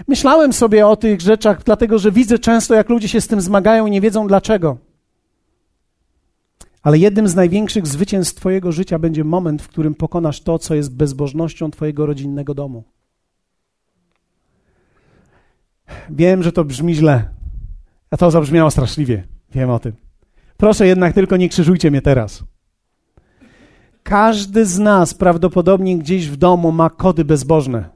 Myślałem 0.08 0.54
sobie 0.54 0.88
o 0.88 0.96
tych 0.96 1.22
rzeczach, 1.22 1.64
dlatego 1.64 2.00
że 2.00 2.12
widzę 2.12 2.40
często, 2.40 2.76
jak 2.76 2.90
ludzie 2.90 3.08
się 3.08 3.22
z 3.22 3.28
tym 3.28 3.42
zmagają 3.42 3.86
i 3.86 3.92
nie 3.92 4.02
wiedzą 4.02 4.28
dlaczego. 4.28 4.78
Ale 6.84 6.98
jednym 6.98 7.28
z 7.28 7.36
największych 7.36 7.88
zwycięstw 7.88 8.36
Twojego 8.36 8.72
życia 8.72 9.00
będzie 9.00 9.24
moment, 9.24 9.62
w 9.62 9.68
którym 9.68 9.96
pokonasz 9.96 10.42
to, 10.42 10.60
co 10.60 10.76
jest 10.76 10.96
bezbożnością 10.96 11.72
Twojego 11.72 12.06
rodzinnego 12.06 12.54
domu. 12.54 12.84
Wiem, 16.10 16.44
że 16.44 16.52
to 16.52 16.64
brzmi 16.64 16.96
źle. 16.96 17.30
A 18.12 18.18
to 18.18 18.32
zabrzmiało 18.32 18.72
straszliwie. 18.72 19.24
Wiem 19.52 19.70
o 19.70 19.80
tym. 19.80 19.94
Proszę 20.58 20.88
jednak 20.88 21.14
tylko 21.14 21.38
nie 21.38 21.50
krzyżujcie 21.50 21.92
mnie 21.92 22.02
teraz. 22.02 22.44
Każdy 24.04 24.66
z 24.66 24.80
nas 24.80 25.14
prawdopodobnie 25.14 25.98
gdzieś 25.98 26.30
w 26.30 26.38
domu 26.38 26.72
ma 26.72 26.90
kody 26.90 27.26
bezbożne. 27.26 27.90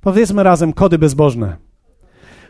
Powiedzmy 0.00 0.42
razem 0.42 0.72
kody 0.72 0.98
bezbożne. 0.98 1.56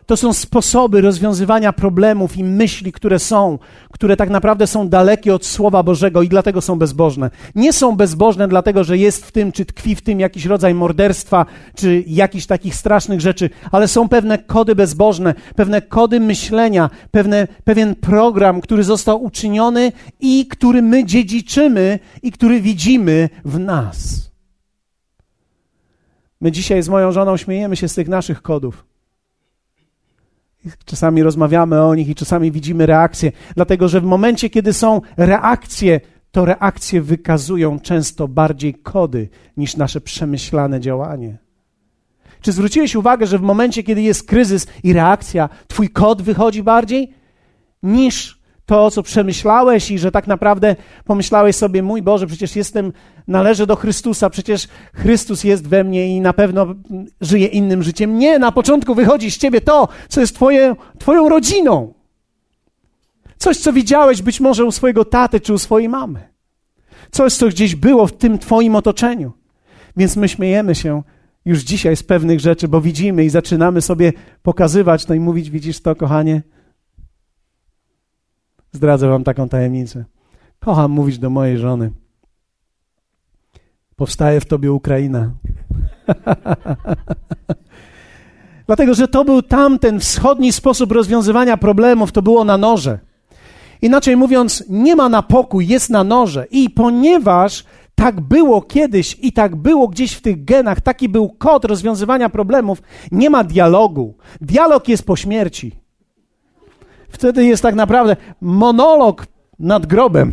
To 0.07 0.17
są 0.17 0.33
sposoby 0.33 1.01
rozwiązywania 1.01 1.73
problemów 1.73 2.37
i 2.37 2.45
myśli, 2.45 2.93
które 2.93 3.19
są, 3.19 3.59
które 3.93 4.17
tak 4.17 4.31
naprawdę 4.31 4.67
są 4.67 4.89
dalekie 4.89 5.35
od 5.35 5.47
Słowa 5.47 5.83
Bożego 5.83 6.23
i 6.23 6.29
dlatego 6.29 6.61
są 6.61 6.79
bezbożne. 6.79 7.31
Nie 7.55 7.73
są 7.73 7.97
bezbożne 7.97 8.49
dlatego, 8.49 8.85
że 8.85 8.99
jest 8.99 9.27
w 9.27 9.33
tym, 9.33 9.53
czy 9.53 9.65
tkwi 9.65 9.95
w 9.95 10.03
tym 10.03 10.21
jakiś 10.21 10.45
rodzaj 10.45 10.75
morderstwa, 10.75 11.47
czy 11.77 12.05
jakichś 12.07 12.47
takich 12.47 12.75
strasznych 12.75 13.21
rzeczy, 13.21 13.51
ale 13.73 13.89
są 13.89 14.09
pewne 14.09 14.39
kody 14.39 14.75
bezbożne, 14.75 15.35
pewne 15.57 15.83
kody 15.83 16.21
myślenia, 16.21 16.91
pewne, 17.11 17.49
pewien 17.65 17.95
program, 17.95 18.61
który 18.61 18.85
został 18.85 19.25
uczyniony 19.25 19.93
i 20.21 20.47
który 20.47 20.83
my 20.83 21.05
dziedziczymy 21.05 21.99
i 22.23 22.33
który 22.33 22.61
widzimy 22.61 23.29
w 23.45 23.59
nas. 23.59 24.31
My 26.41 26.53
dzisiaj 26.53 26.83
z 26.83 26.89
moją 26.89 27.13
żoną 27.13 27.37
śmiejemy 27.37 27.77
się 27.77 27.89
z 27.89 27.95
tych 27.95 28.09
naszych 28.09 28.43
kodów. 28.43 28.94
Czasami 30.85 31.23
rozmawiamy 31.23 31.83
o 31.83 31.95
nich 31.95 32.09
i 32.09 32.15
czasami 32.15 32.53
widzimy 32.53 32.87
reakcje, 32.87 33.33
dlatego 33.55 33.89
że 33.89 34.01
w 34.01 34.05
momencie, 34.05 34.51
kiedy 34.51 34.73
są 34.73 35.01
reakcje, 35.17 36.01
to 36.31 36.45
reakcje 36.45 37.03
wykazują 37.03 37.81
często 37.81 38.29
bardziej 38.29 38.75
kody 38.75 39.29
niż 39.57 39.77
nasze 39.77 40.01
przemyślane 40.01 40.81
działanie. 40.81 41.39
Czy 42.41 42.53
zwróciłeś 42.53 42.97
uwagę, 42.97 43.27
że 43.27 43.39
w 43.39 43.43
momencie, 43.43 43.83
kiedy 43.83 44.03
jest 44.03 44.29
kryzys 44.29 44.67
i 44.83 44.93
reakcja, 44.93 45.49
twój 45.69 45.89
kod 45.89 46.23
wychodzi 46.23 46.63
bardziej 46.63 47.13
niż 47.83 48.34
to, 48.67 48.91
co 48.91 49.03
przemyślałeś 49.03 49.91
i 49.91 49.99
że 49.99 50.11
tak 50.11 50.27
naprawdę 50.27 50.77
pomyślałeś 51.05 51.57
sobie, 51.57 51.83
mój 51.83 52.03
Boże, 52.03 52.27
przecież 52.27 52.57
jestem, 52.57 52.93
należę 53.29 53.67
do 53.67 53.77
Chrystusa, 53.77 54.31
przecież 54.31 54.69
Chrystus 54.95 55.45
jest 55.45 55.69
we 55.69 55.85
mnie 55.85 56.17
i 56.17 56.21
na 56.21 56.33
pewno 56.33 56.67
żyje 57.21 57.47
innym 57.47 57.83
życiem. 57.83 58.19
Nie, 58.19 58.39
na 58.39 58.53
początku 58.53 58.95
wychodzi 58.95 59.31
z 59.31 59.39
ciebie 59.39 59.61
to, 59.61 59.89
co 60.09 60.21
jest 60.21 60.35
twoje, 60.35 60.77
twoją 60.99 61.29
rodziną. 61.29 61.95
Coś, 63.39 63.57
co 63.57 63.73
widziałeś 63.73 64.23
być 64.23 64.41
może 64.41 64.65
u 64.65 64.73
swojego 64.73 65.05
taty 65.05 65.41
czy 65.41 65.55
u 65.55 65.59
swojej 65.59 65.89
mamy. 65.89 66.29
Coś, 67.11 67.35
co 67.35 67.49
gdzieś 67.49 67.77
było 67.77 68.07
w 68.07 68.13
tym 68.13 68.39
twoim 68.39 68.77
otoczeniu. 68.77 69.33
Więc 69.97 70.17
my 70.17 70.29
śmiejemy 70.29 70.75
się 70.75 71.03
już 71.45 71.61
dzisiaj 71.61 71.97
z 71.97 72.03
pewnych 72.03 72.41
rzeczy, 72.41 72.69
bo 72.69 72.81
widzimy 72.81 73.25
i 73.25 73.31
zaczynamy 73.31 73.81
sobie 73.81 74.13
pokazywać, 74.43 75.09
no 75.09 75.15
i 75.15 75.21
mówić, 75.21 75.51
widzisz 75.51 75.81
to, 75.81 75.97
kochanie, 75.97 76.43
Zdradzę 78.75 79.09
wam 79.09 79.25
taką 79.25 79.49
tajemnicę. 79.49 80.05
Kocham 80.61 80.91
mówić 80.91 81.19
do 81.19 81.31
mojej 81.31 81.59
żony. 81.59 81.91
Powstaje 83.97 84.41
w 84.41 84.45
tobie 84.45 84.73
Ukraina. 84.73 85.31
Dlatego, 88.67 88.95
że 88.95 89.09
to 89.09 89.25
był 89.25 89.43
tamten 89.43 90.01
wschodni 90.01 90.53
sposób 90.53 90.93
rozwiązywania 90.93 91.57
problemów, 91.57 92.13
to 92.13 92.23
było 92.23 92.45
na 92.45 92.59
noże. 92.59 92.99
Inaczej 93.83 94.17
mówiąc, 94.17 94.65
nie 94.69 94.97
ma 94.97 95.09
na 95.09 95.23
pokój, 95.23 95.69
jest 95.69 95.91
na 95.91 96.05
noże. 96.05 96.47
I 96.51 96.71
ponieważ 96.71 97.65
tak 97.95 98.21
było 98.21 98.63
kiedyś 98.63 99.17
i 99.21 99.33
tak 99.33 99.57
było 99.57 99.89
gdzieś 99.89 100.13
w 100.13 100.21
tych 100.21 100.45
genach, 100.45 100.81
taki 100.81 101.09
był 101.09 101.29
kod 101.29 101.65
rozwiązywania 101.65 102.29
problemów, 102.29 102.83
nie 103.13 103.31
ma 103.31 103.45
dialogu. 103.45 104.15
Dialog 104.41 104.89
jest 104.89 105.07
po 105.07 105.17
śmierci. 105.17 105.84
Wtedy 107.15 107.45
jest 107.45 107.63
tak 107.63 107.75
naprawdę 107.75 108.17
monolog 108.41 109.27
nad 109.59 109.87
grobem. 109.87 110.33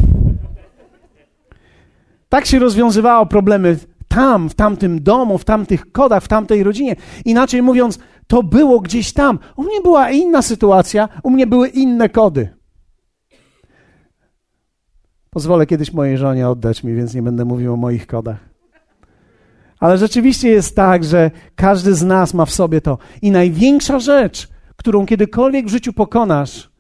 Tak 2.30 2.46
się 2.46 2.60
rozwiązywało 2.60 3.26
problemy 3.26 3.78
tam, 4.08 4.50
w 4.50 4.56
tamtym 4.56 5.04
domu, 5.04 5.38
w 5.38 5.46
tamtych 5.46 5.92
kodach, 5.92 6.24
w 6.24 6.28
tamtej 6.28 6.64
rodzinie. 6.64 6.96
Inaczej 7.26 7.62
mówiąc, 7.62 8.00
to 8.28 8.44
było 8.44 8.80
gdzieś 8.80 9.14
tam. 9.14 9.40
U 9.56 9.64
mnie 9.64 9.82
była 9.82 10.10
inna 10.12 10.42
sytuacja, 10.42 11.10
u 11.24 11.30
mnie 11.30 11.48
były 11.48 11.68
inne 11.68 12.10
kody. 12.10 12.50
Pozwolę 15.30 15.66
kiedyś 15.66 15.94
mojej 15.94 16.18
żonie 16.18 16.50
oddać 16.50 16.84
mi, 16.84 16.94
więc 16.94 17.14
nie 17.14 17.22
będę 17.22 17.46
mówił 17.46 17.74
o 17.74 17.78
moich 17.78 18.08
kodach. 18.08 18.38
Ale 19.80 19.98
rzeczywiście 19.98 20.50
jest 20.50 20.76
tak, 20.76 21.04
że 21.04 21.32
każdy 21.56 21.94
z 21.94 22.04
nas 22.04 22.34
ma 22.34 22.46
w 22.46 22.52
sobie 22.52 22.82
to. 22.82 22.98
I 23.22 23.32
największa 23.32 24.00
rzecz, 24.00 24.48
którą 24.76 25.06
kiedykolwiek 25.06 25.66
w 25.66 25.70
życiu 25.70 25.94
pokonasz, 25.94 26.71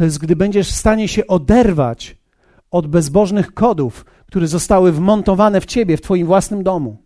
to 0.00 0.04
jest, 0.04 0.18
gdy 0.18 0.36
będziesz 0.36 0.70
w 0.70 0.76
stanie 0.76 1.08
się 1.08 1.26
oderwać 1.26 2.16
od 2.70 2.86
bezbożnych 2.86 3.54
kodów, 3.54 4.04
które 4.26 4.46
zostały 4.46 4.92
wmontowane 4.92 5.60
w 5.60 5.66
ciebie, 5.66 5.96
w 5.96 6.00
twoim 6.00 6.26
własnym 6.26 6.62
domu. 6.62 6.96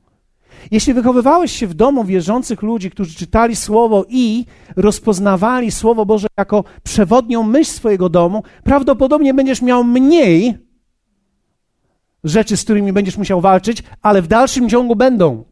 Jeśli 0.70 0.94
wychowywałeś 0.94 1.52
się 1.52 1.66
w 1.66 1.74
domu 1.74 2.04
wierzących 2.04 2.62
ludzi, 2.62 2.90
którzy 2.90 3.14
czytali 3.14 3.56
Słowo 3.56 4.04
i 4.08 4.44
rozpoznawali 4.76 5.70
Słowo 5.70 6.06
Boże 6.06 6.26
jako 6.38 6.64
przewodnią 6.82 7.42
myśl 7.42 7.70
swojego 7.70 8.08
domu, 8.08 8.42
prawdopodobnie 8.64 9.34
będziesz 9.34 9.62
miał 9.62 9.84
mniej 9.84 10.58
rzeczy, 12.24 12.56
z 12.56 12.64
którymi 12.64 12.92
będziesz 12.92 13.18
musiał 13.18 13.40
walczyć, 13.40 13.82
ale 14.02 14.22
w 14.22 14.28
dalszym 14.28 14.68
ciągu 14.68 14.96
będą. 14.96 15.44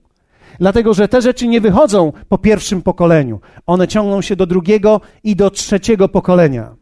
Dlatego, 0.59 0.95
że 0.95 1.09
te 1.09 1.23
rzeczy 1.23 1.49
nie 1.49 1.61
wychodzą 1.61 2.13
po 2.29 2.39
pierwszym 2.39 2.83
pokoleniu. 2.83 3.41
One 3.67 3.89
ciągną 3.89 4.23
się 4.23 4.37
do 4.37 4.47
drugiego 4.47 5.01
i 5.25 5.37
do 5.37 5.51
trzeciego 5.51 6.09
pokolenia. 6.09 6.82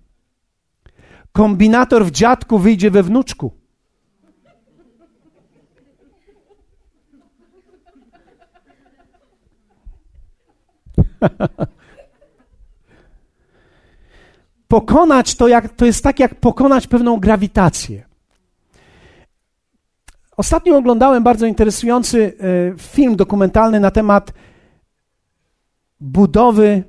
Kombinator 1.33 2.07
w 2.07 2.11
dziadku 2.11 2.59
wyjdzie 2.59 2.91
we 2.91 3.03
wnuczku. 3.03 3.53
pokonać 14.71 15.35
to, 15.35 15.49
jak, 15.49 15.69
to 15.69 15.87
jest 15.87 16.05
tak, 16.05 16.21
jak 16.21 16.35
pokonać 16.35 16.87
pewną 16.87 17.21
grawitację. 17.21 18.07
Ostatnio 20.37 20.77
oglądałem 20.77 21.23
bardzo 21.23 21.47
interesujący 21.47 22.33
e, 22.75 22.79
film 22.79 23.17
dokumentalny 23.17 23.81
na 23.81 23.91
temat 23.91 24.33
budowy 26.01 26.85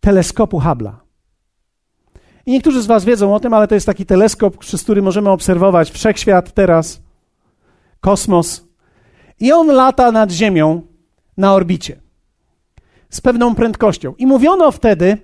teleskopu 0.00 0.58
Hubble'a. 0.60 1.01
I 2.46 2.52
niektórzy 2.52 2.82
z 2.82 2.86
Was 2.86 3.04
wiedzą 3.04 3.34
o 3.34 3.40
tym, 3.40 3.54
ale 3.54 3.68
to 3.68 3.74
jest 3.74 3.86
taki 3.86 4.06
teleskop, 4.06 4.56
przez 4.56 4.82
który 4.82 5.02
możemy 5.02 5.30
obserwować 5.30 5.90
wszechświat 5.90 6.52
teraz, 6.52 7.00
kosmos. 8.00 8.64
I 9.40 9.52
on 9.52 9.66
lata 9.66 10.12
nad 10.12 10.30
Ziemią 10.30 10.82
na 11.36 11.54
orbicie 11.54 12.00
z 13.10 13.20
pewną 13.20 13.54
prędkością. 13.54 14.14
I 14.18 14.26
mówiono 14.26 14.70
wtedy, 14.70 15.18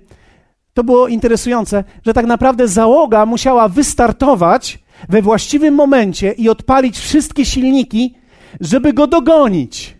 to 0.73 0.83
było 0.83 1.07
interesujące, 1.07 1.83
że 2.05 2.13
tak 2.13 2.25
naprawdę 2.25 2.67
załoga 2.67 3.25
musiała 3.25 3.69
wystartować 3.69 4.79
we 5.09 5.21
właściwym 5.21 5.73
momencie 5.73 6.31
i 6.31 6.49
odpalić 6.49 6.99
wszystkie 6.99 7.45
silniki, 7.45 8.15
żeby 8.61 8.93
go 8.93 9.07
dogonić. 9.07 9.97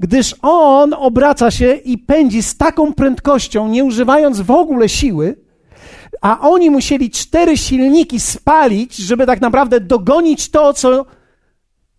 Gdyż 0.00 0.34
on 0.42 0.94
obraca 0.94 1.50
się 1.50 1.74
i 1.74 1.98
pędzi 1.98 2.42
z 2.42 2.56
taką 2.56 2.94
prędkością, 2.94 3.68
nie 3.68 3.84
używając 3.84 4.40
w 4.40 4.50
ogóle 4.50 4.88
siły, 4.88 5.36
a 6.20 6.40
oni 6.40 6.70
musieli 6.70 7.10
cztery 7.10 7.56
silniki 7.56 8.20
spalić, 8.20 8.96
żeby 8.96 9.26
tak 9.26 9.40
naprawdę 9.40 9.80
dogonić 9.80 10.50
to, 10.50 10.72
co, 10.72 11.06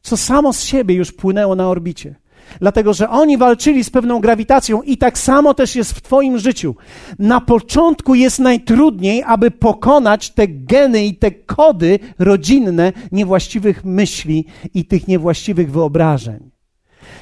co 0.02 0.18
samo 0.18 0.54
z 0.54 0.64
siebie 0.64 0.96
już 0.96 1.12
płynęło 1.12 1.56
na 1.56 1.70
orbicie. 1.70 2.16
Dlatego, 2.60 2.94
że 2.94 3.10
oni 3.10 3.38
walczyli 3.38 3.84
z 3.84 3.90
pewną 3.90 4.20
grawitacją 4.20 4.82
i 4.82 4.98
tak 4.98 5.18
samo 5.18 5.54
też 5.54 5.76
jest 5.76 5.94
w 5.94 6.02
Twoim 6.02 6.38
życiu. 6.38 6.76
Na 7.20 7.42
początku 7.42 8.16
jest 8.16 8.40
najtrudniej, 8.40 9.24
aby 9.24 9.52
pokonać 9.52 10.30
te 10.30 10.48
geny 10.48 11.06
i 11.06 11.16
te 11.16 11.32
kody 11.32 12.00
rodzinne 12.20 12.94
niewłaściwych 13.12 13.86
myśli 13.86 14.46
i 14.74 14.86
tych 14.86 15.08
niewłaściwych 15.08 15.72
wyobrażeń. 15.72 16.59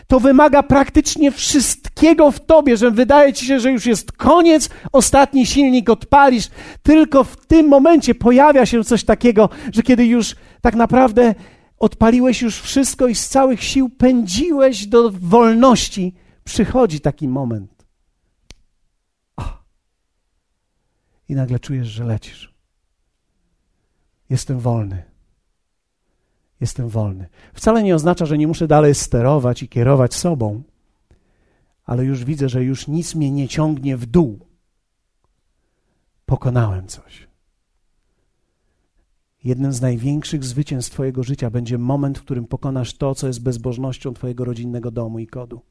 To 0.07 0.19
wymaga 0.19 0.63
praktycznie 0.63 1.31
wszystkiego 1.31 2.31
w 2.31 2.39
tobie, 2.39 2.77
że 2.77 2.91
wydaje 2.91 3.33
ci 3.33 3.45
się, 3.45 3.59
że 3.59 3.71
już 3.71 3.85
jest 3.85 4.11
koniec, 4.11 4.69
ostatni 4.91 5.45
silnik 5.45 5.89
odpalisz. 5.89 6.47
Tylko 6.83 7.23
w 7.23 7.45
tym 7.45 7.67
momencie 7.67 8.15
pojawia 8.15 8.65
się 8.65 8.83
coś 8.83 9.03
takiego, 9.03 9.49
że 9.73 9.83
kiedy 9.83 10.05
już 10.05 10.35
tak 10.61 10.75
naprawdę 10.75 11.35
odpaliłeś 11.79 12.41
już 12.41 12.61
wszystko 12.61 13.07
i 13.07 13.15
z 13.15 13.29
całych 13.29 13.63
sił 13.63 13.89
pędziłeś 13.89 14.87
do 14.87 15.11
wolności, 15.11 16.13
przychodzi 16.43 16.99
taki 16.99 17.27
moment. 17.27 17.85
Oh. 19.35 19.63
I 21.29 21.35
nagle 21.35 21.59
czujesz, 21.59 21.87
że 21.87 22.03
lecisz. 22.03 22.53
Jestem 24.29 24.59
wolny. 24.59 25.06
Jestem 26.61 26.89
wolny. 26.89 27.27
Wcale 27.53 27.83
nie 27.83 27.95
oznacza, 27.95 28.25
że 28.25 28.37
nie 28.37 28.47
muszę 28.47 28.67
dalej 28.67 28.95
sterować 28.95 29.63
i 29.63 29.69
kierować 29.69 30.13
sobą, 30.13 30.63
ale 31.85 32.05
już 32.05 32.25
widzę, 32.25 32.49
że 32.49 32.63
już 32.63 32.87
nic 32.87 33.15
mnie 33.15 33.31
nie 33.31 33.47
ciągnie 33.47 33.97
w 33.97 34.05
dół. 34.05 34.39
Pokonałem 36.25 36.87
coś. 36.87 37.27
Jednym 39.43 39.73
z 39.73 39.81
największych 39.81 40.43
zwycięstw 40.43 40.91
Twojego 40.91 41.23
życia 41.23 41.49
będzie 41.49 41.77
moment, 41.77 42.17
w 42.17 42.21
którym 42.21 42.47
pokonasz 42.47 42.93
to, 42.93 43.15
co 43.15 43.27
jest 43.27 43.43
bezbożnością 43.43 44.13
Twojego 44.13 44.45
rodzinnego 44.45 44.91
domu 44.91 45.19
i 45.19 45.27
kodu. 45.27 45.61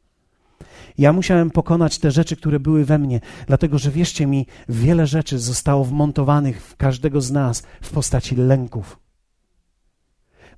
Ja 0.98 1.12
musiałem 1.12 1.50
pokonać 1.50 1.98
te 1.98 2.10
rzeczy, 2.10 2.36
które 2.36 2.60
były 2.60 2.84
we 2.84 2.98
mnie, 2.98 3.20
dlatego 3.46 3.78
że 3.78 3.90
wierzcie 3.90 4.26
mi, 4.26 4.46
wiele 4.68 5.06
rzeczy 5.06 5.38
zostało 5.38 5.84
wmontowanych 5.84 6.62
w 6.62 6.76
każdego 6.76 7.20
z 7.20 7.30
nas 7.30 7.62
w 7.82 7.90
postaci 7.90 8.36
lęków. 8.36 9.05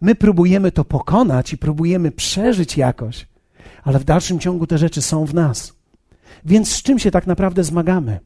My 0.00 0.14
próbujemy 0.14 0.72
to 0.72 0.84
pokonać 0.84 1.52
i 1.52 1.58
próbujemy 1.58 2.10
przeżyć 2.10 2.76
jakoś, 2.76 3.26
ale 3.84 3.98
w 3.98 4.04
dalszym 4.04 4.38
ciągu 4.38 4.66
te 4.66 4.78
rzeczy 4.78 5.02
są 5.02 5.24
w 5.24 5.34
nas. 5.34 5.72
Więc 6.44 6.72
z 6.72 6.82
czym 6.82 6.98
się 6.98 7.10
tak 7.10 7.26
naprawdę 7.26 7.64
zmagamy? 7.64 8.20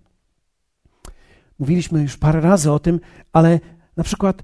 Mówiliśmy 1.59 2.03
już 2.03 2.17
parę 2.17 2.41
razy 2.41 2.73
o 2.73 2.79
tym, 2.79 3.01
ale 3.33 3.61
na 3.97 4.05
przykład 4.05 4.43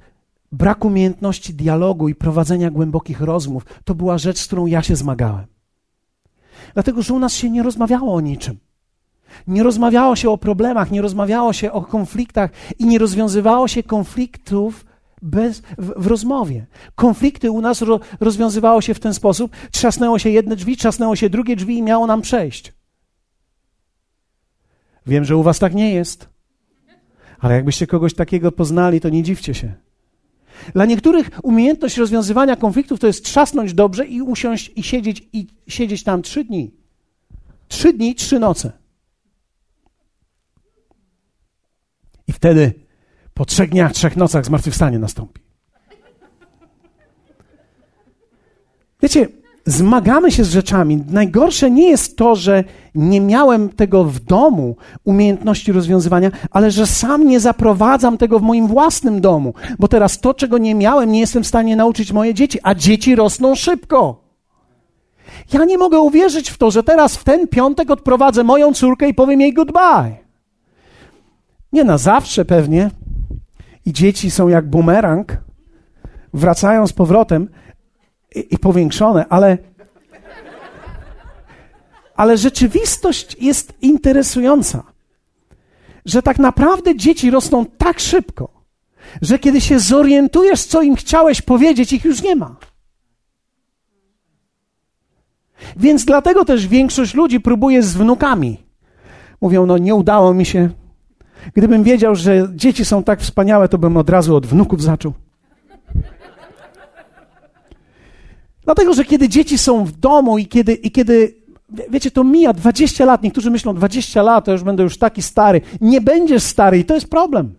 brak 0.53 0.85
umiejętności 0.85 1.55
dialogu 1.55 2.09
i 2.09 2.15
prowadzenia 2.15 2.71
głębokich 2.71 3.21
rozmów 3.21 3.65
to 3.85 3.95
była 3.95 4.19
rzecz, 4.19 4.39
z 4.39 4.47
którą 4.47 4.67
ja 4.67 4.83
się 4.83 4.97
zmagałem. 4.97 5.47
Dlatego, 6.75 7.03
że 7.03 7.15
u 7.15 7.19
nas 7.19 7.35
się 7.35 7.51
nie 7.51 7.63
rozmawiało 7.63 8.15
o 8.15 8.21
niczym. 8.21 8.59
Nie 9.47 9.63
rozmawiało 9.63 10.17
się 10.17 10.31
o 10.31 10.39
problemach, 10.39 10.91
nie 10.91 11.03
rozmawiało 11.03 11.53
się 11.53 11.73
o 11.73 11.83
konfliktach 11.83 12.51
i 12.79 12.87
nie 12.87 12.99
rozwiązywało 12.99 13.69
się 13.69 13.83
konfliktów 13.83 14.85
bez, 15.23 15.63
w, 15.79 16.03
w 16.03 16.07
rozmowie. 16.07 16.67
Konflikty 16.95 17.51
u 17.51 17.61
nas 17.61 17.83
ro, 17.83 18.01
rozwiązywało 18.21 18.81
się 18.81 18.95
w 18.95 19.01
ten 19.01 19.15
sposób: 19.15 19.57
trzasnęło 19.71 20.19
się 20.19 20.31
jedne 20.31 20.57
drzwi, 20.57 20.77
trzasnęło 20.77 21.17
się 21.17 21.31
drugie 21.31 21.57
drzwi 21.57 21.79
i 21.79 21.83
miało 21.83 22.07
nam 22.07 22.23
przejść. 22.23 22.73
Wiem, 25.07 25.25
że 25.25 25.37
u 25.37 25.43
was 25.43 25.59
tak 25.59 25.75
nie 25.75 25.95
jest, 25.95 26.29
ale 27.39 27.55
jakbyście 27.55 27.87
kogoś 27.87 28.15
takiego 28.15 28.53
poznali, 28.53 29.01
to 29.01 29.09
nie 29.09 29.23
dziwcie 29.23 29.55
się. 29.55 29.75
Dla 30.75 30.85
niektórych 30.85 31.31
umiejętność 31.43 31.97
rozwiązywania 31.97 32.57
konfliktów 32.57 33.01
to 33.01 33.07
jest 33.07 33.25
trzasnąć 33.25 33.75
dobrze 33.75 34.07
i 34.07 34.23
usiąść 34.23 34.73
i 34.77 34.83
siedzieć, 34.83 35.29
i 35.33 35.47
siedzieć 35.69 36.05
tam 36.05 36.23
trzy 36.23 36.45
dni. 36.45 36.75
Trzy 37.69 37.93
dni, 37.93 38.15
trzy 38.15 38.39
noce. 38.39 38.73
I 42.27 42.33
wtedy 42.33 42.88
po 43.39 43.45
trzech 43.45 43.71
dniach, 43.71 43.93
trzech 43.93 44.17
nocach 44.17 44.45
zmartwychwstanie 44.45 44.99
nastąpi. 44.99 45.41
Wiecie, 49.03 49.29
zmagamy 49.67 50.33
się 50.33 50.45
z 50.45 50.51
rzeczami. 50.51 51.05
Najgorsze 51.11 51.71
nie 51.71 51.89
jest 51.89 52.17
to, 52.17 52.37
że 52.37 52.65
nie 52.95 53.21
miałem 53.21 53.69
tego 53.69 54.05
w 54.05 54.21
domu, 54.21 54.77
umiejętności 55.05 55.73
rozwiązywania, 55.73 56.31
ale 56.51 56.71
że 56.71 56.87
sam 56.87 57.29
nie 57.29 57.41
zaprowadzam 57.41 58.19
tego 58.19 58.39
w 58.39 58.43
moim 58.43 58.67
własnym 58.67 59.21
domu, 59.21 59.55
bo 59.79 59.89
teraz 59.89 60.21
to, 60.21 60.35
czego 60.35 60.59
nie 60.59 60.75
miałem, 60.75 61.13
nie 61.13 61.21
jestem 61.21 61.45
w 61.45 61.47
stanie 61.47 61.77
nauczyć 61.77 62.13
moje 62.13 62.35
dzieci, 62.35 62.59
a 62.63 62.75
dzieci 62.75 63.15
rosną 63.15 63.55
szybko. 63.55 64.25
Ja 65.53 65.65
nie 65.65 65.79
mogę 65.79 65.99
uwierzyć 66.01 66.51
w 66.51 66.59
to, 66.59 66.71
że 66.71 66.83
teraz 66.83 67.17
w 67.17 67.25
ten 67.25 67.49
piątek 67.49 67.91
odprowadzę 67.91 68.45
moją 68.45 68.75
córkę 68.75 69.09
i 69.09 69.15
powiem 69.15 69.41
jej 69.41 69.53
goodbye. 69.53 70.17
Nie 71.73 71.85
na 71.85 71.99
zawsze 71.99 72.45
pewnie. 72.45 72.91
I 73.89 73.93
dzieci 73.93 74.31
są 74.31 74.49
jak 74.49 74.71
bumerang, 74.71 75.37
wracają 76.35 76.87
z 76.87 76.93
powrotem, 76.93 77.49
i, 78.35 78.55
i 78.55 78.59
powiększone, 78.59 79.27
ale, 79.29 79.59
ale 82.17 82.39
rzeczywistość 82.39 83.37
jest 83.41 83.73
interesująca, 83.83 84.83
że 86.05 86.23
tak 86.23 86.39
naprawdę 86.39 86.97
dzieci 86.97 87.31
rosną 87.31 87.67
tak 87.67 88.01
szybko, 88.01 88.49
że 89.23 89.39
kiedy 89.39 89.61
się 89.61 89.79
zorientujesz, 89.79 90.65
co 90.65 90.83
im 90.83 90.97
chciałeś 90.97 91.43
powiedzieć, 91.43 91.93
ich 91.93 92.05
już 92.05 92.23
nie 92.23 92.37
ma. 92.37 92.57
Więc 95.77 96.05
dlatego 96.05 96.45
też 96.45 96.67
większość 96.67 97.15
ludzi 97.15 97.41
próbuje 97.41 97.83
z 97.83 97.97
wnukami. 97.97 98.59
Mówią, 99.41 99.67
no 99.67 99.79
nie 99.79 99.95
udało 99.95 100.35
mi 100.35 100.47
się. 100.47 100.71
Gdybym 101.55 101.83
wiedział, 101.83 102.15
że 102.15 102.49
dzieci 102.55 102.85
są 102.85 103.05
tak 103.05 103.21
wspaniałe, 103.21 103.69
to 103.69 103.79
bym 103.79 103.97
od 103.97 104.11
razu 104.11 104.37
od 104.37 104.47
wnuków 104.47 104.83
zaczął. 104.83 105.13
Dlatego, 108.65 108.95
że 108.95 109.05
kiedy 109.05 109.29
dzieci 109.29 109.59
są 109.59 109.85
w 109.85 109.93
domu 109.93 110.39
i 110.39 110.47
kiedy, 110.47 110.75
i 110.75 110.91
kiedy 110.91 111.35
wiecie, 111.91 112.11
to 112.11 112.25
mija 112.25 112.53
20 112.53 113.05
lat, 113.05 113.23
niektórzy 113.23 113.51
myślą 113.51 113.75
20 113.75 114.23
lat, 114.23 114.45
to 114.45 114.53
już 114.53 114.63
będę 114.63 114.83
już 114.83 114.99
taki 114.99 115.23
stary. 115.23 115.61
Nie 115.81 116.01
będziesz 116.01 116.43
stary 116.43 116.79
i 116.79 116.85
to 116.85 116.95
jest 116.95 117.11
problem. 117.11 117.55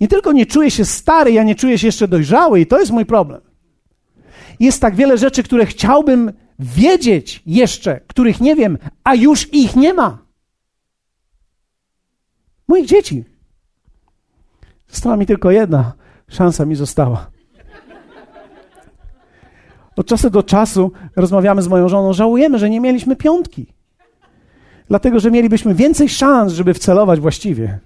Nie 0.00 0.08
tylko 0.08 0.32
nie 0.32 0.46
czuję 0.46 0.70
się 0.70 0.84
stary, 0.84 1.32
ja 1.32 1.42
nie 1.42 1.54
czuję 1.54 1.78
się 1.78 1.86
jeszcze 1.86 2.08
dojrzały 2.08 2.60
i 2.60 2.66
to 2.66 2.80
jest 2.80 2.92
mój 2.92 3.06
problem. 3.06 3.40
Jest 4.60 4.80
tak 4.80 4.96
wiele 4.96 5.18
rzeczy, 5.18 5.42
które 5.42 5.66
chciałbym 5.66 6.32
wiedzieć 6.58 7.42
jeszcze, 7.46 8.00
których 8.06 8.40
nie 8.40 8.56
wiem, 8.56 8.78
a 9.04 9.14
już 9.14 9.54
ich 9.54 9.76
nie 9.76 9.94
ma. 9.94 10.18
Moich 12.70 12.86
dzieci. 12.86 13.24
Została 14.88 15.16
mi 15.16 15.26
tylko 15.26 15.50
jedna 15.50 15.92
szansa 16.28 16.64
mi 16.66 16.76
została. 16.76 17.30
Od 19.96 20.06
czasu 20.06 20.30
do 20.30 20.42
czasu 20.42 20.92
rozmawiamy 21.16 21.62
z 21.62 21.68
moją 21.68 21.88
żoną, 21.88 22.12
żałujemy, 22.12 22.58
że 22.58 22.70
nie 22.70 22.80
mieliśmy 22.80 23.16
piątki. 23.16 23.66
Dlatego, 24.88 25.20
że 25.20 25.30
mielibyśmy 25.30 25.74
więcej 25.74 26.08
szans, 26.08 26.52
żeby 26.52 26.74
wcelować 26.74 27.20
właściwie. 27.20 27.78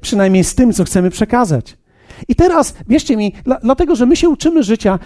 Przynajmniej 0.00 0.44
z 0.44 0.54
tym, 0.54 0.72
co 0.72 0.84
chcemy 0.84 1.10
przekazać. 1.10 1.78
I 2.28 2.34
teraz, 2.34 2.74
wierzcie 2.88 3.16
mi, 3.16 3.32
dla, 3.44 3.58
dlatego, 3.62 3.96
że 3.96 4.06
my 4.06 4.16
się 4.16 4.28
uczymy 4.28 4.62
życia, 4.62 4.98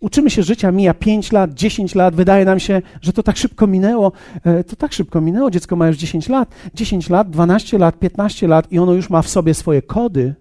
uczymy 0.00 0.30
się 0.30 0.42
życia, 0.42 0.72
mija 0.72 0.94
5 0.94 1.32
lat, 1.32 1.54
10 1.54 1.94
lat, 1.94 2.14
wydaje 2.14 2.44
nam 2.44 2.60
się, 2.60 2.82
że 3.00 3.12
to 3.12 3.22
tak 3.22 3.36
szybko 3.36 3.66
minęło, 3.66 4.12
e, 4.44 4.64
to 4.64 4.76
tak 4.76 4.92
szybko 4.92 5.20
minęło, 5.20 5.50
dziecko 5.50 5.76
ma 5.76 5.86
już 5.86 5.96
10 5.96 6.28
lat, 6.28 6.48
10 6.74 7.10
lat, 7.10 7.30
12 7.30 7.78
lat, 7.78 7.98
15 7.98 8.48
lat 8.48 8.72
i 8.72 8.78
ono 8.78 8.92
już 8.92 9.10
ma 9.10 9.22
w 9.22 9.28
sobie 9.28 9.54
swoje 9.54 9.82
kody, 9.82 10.34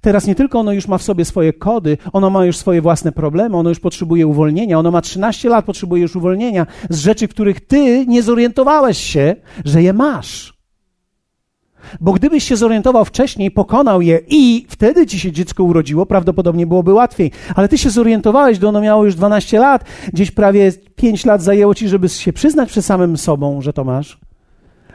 Teraz 0.00 0.26
nie 0.26 0.34
tylko 0.34 0.60
ono 0.60 0.72
już 0.72 0.88
ma 0.88 0.98
w 0.98 1.02
sobie 1.02 1.24
swoje 1.24 1.52
kody, 1.52 1.98
ono 2.12 2.30
ma 2.30 2.44
już 2.44 2.56
swoje 2.56 2.82
własne 2.82 3.12
problemy, 3.12 3.56
ono 3.56 3.68
już 3.68 3.80
potrzebuje 3.80 4.26
uwolnienia, 4.26 4.78
ono 4.78 4.90
ma 4.90 5.00
13 5.00 5.48
lat, 5.48 5.64
potrzebuje 5.64 6.02
już 6.02 6.16
uwolnienia 6.16 6.66
z 6.90 6.98
rzeczy, 6.98 7.28
których 7.28 7.60
ty 7.60 8.06
nie 8.06 8.22
zorientowałeś 8.22 8.98
się, 8.98 9.36
że 9.64 9.82
je 9.82 9.92
masz. 9.92 10.61
Bo 12.00 12.12
gdybyś 12.12 12.44
się 12.44 12.56
zorientował 12.56 13.04
wcześniej, 13.04 13.50
pokonał 13.50 14.02
je 14.02 14.20
i 14.28 14.66
wtedy 14.68 15.06
ci 15.06 15.20
się 15.20 15.32
dziecko 15.32 15.64
urodziło, 15.64 16.06
prawdopodobnie 16.06 16.66
byłoby 16.66 16.92
łatwiej. 16.92 17.30
Ale 17.54 17.68
ty 17.68 17.78
się 17.78 17.90
zorientowałeś, 17.90 18.58
gdy 18.58 18.68
ono 18.68 18.80
miało 18.80 19.04
już 19.04 19.14
12 19.14 19.58
lat, 19.58 19.84
gdzieś 20.12 20.30
prawie 20.30 20.72
5 20.96 21.24
lat 21.24 21.42
zajęło 21.42 21.74
ci, 21.74 21.88
żeby 21.88 22.08
się 22.08 22.32
przyznać 22.32 22.68
przed 22.68 22.84
samym 22.84 23.16
sobą, 23.16 23.60
że 23.60 23.72
to 23.72 23.84
masz. 23.84 24.20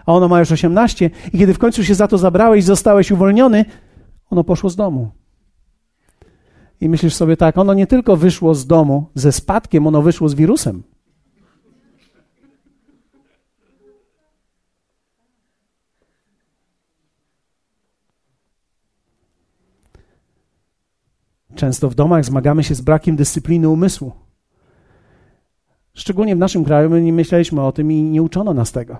A 0.05 0.13
ono 0.13 0.27
ma 0.27 0.39
już 0.39 0.51
18 0.51 1.09
i 1.33 1.37
kiedy 1.37 1.53
w 1.53 1.59
końcu 1.59 1.83
się 1.83 1.95
za 1.95 2.07
to 2.07 2.17
zabrałeś, 2.17 2.63
zostałeś 2.63 3.11
uwolniony, 3.11 3.65
ono 4.29 4.43
poszło 4.43 4.69
z 4.69 4.75
domu. 4.75 5.11
I 6.81 6.89
myślisz 6.89 7.15
sobie 7.15 7.37
tak, 7.37 7.57
ono 7.57 7.73
nie 7.73 7.87
tylko 7.87 8.17
wyszło 8.17 8.55
z 8.55 8.67
domu 8.67 9.09
ze 9.15 9.31
spadkiem, 9.31 9.87
ono 9.87 10.01
wyszło 10.01 10.29
z 10.29 10.33
wirusem. 10.33 10.83
Często 21.57 21.89
w 21.89 21.95
domach 21.95 22.25
zmagamy 22.25 22.63
się 22.63 22.75
z 22.75 22.81
brakiem 22.81 23.15
dyscypliny 23.15 23.69
umysłu. 23.69 24.11
Szczególnie 25.93 26.35
w 26.35 26.39
naszym 26.39 26.63
kraju 26.63 26.89
my 26.89 27.01
nie 27.01 27.13
myśleliśmy 27.13 27.61
o 27.61 27.71
tym 27.71 27.91
i 27.91 28.03
nie 28.03 28.21
uczono 28.21 28.53
nas 28.53 28.71
tego. 28.71 28.97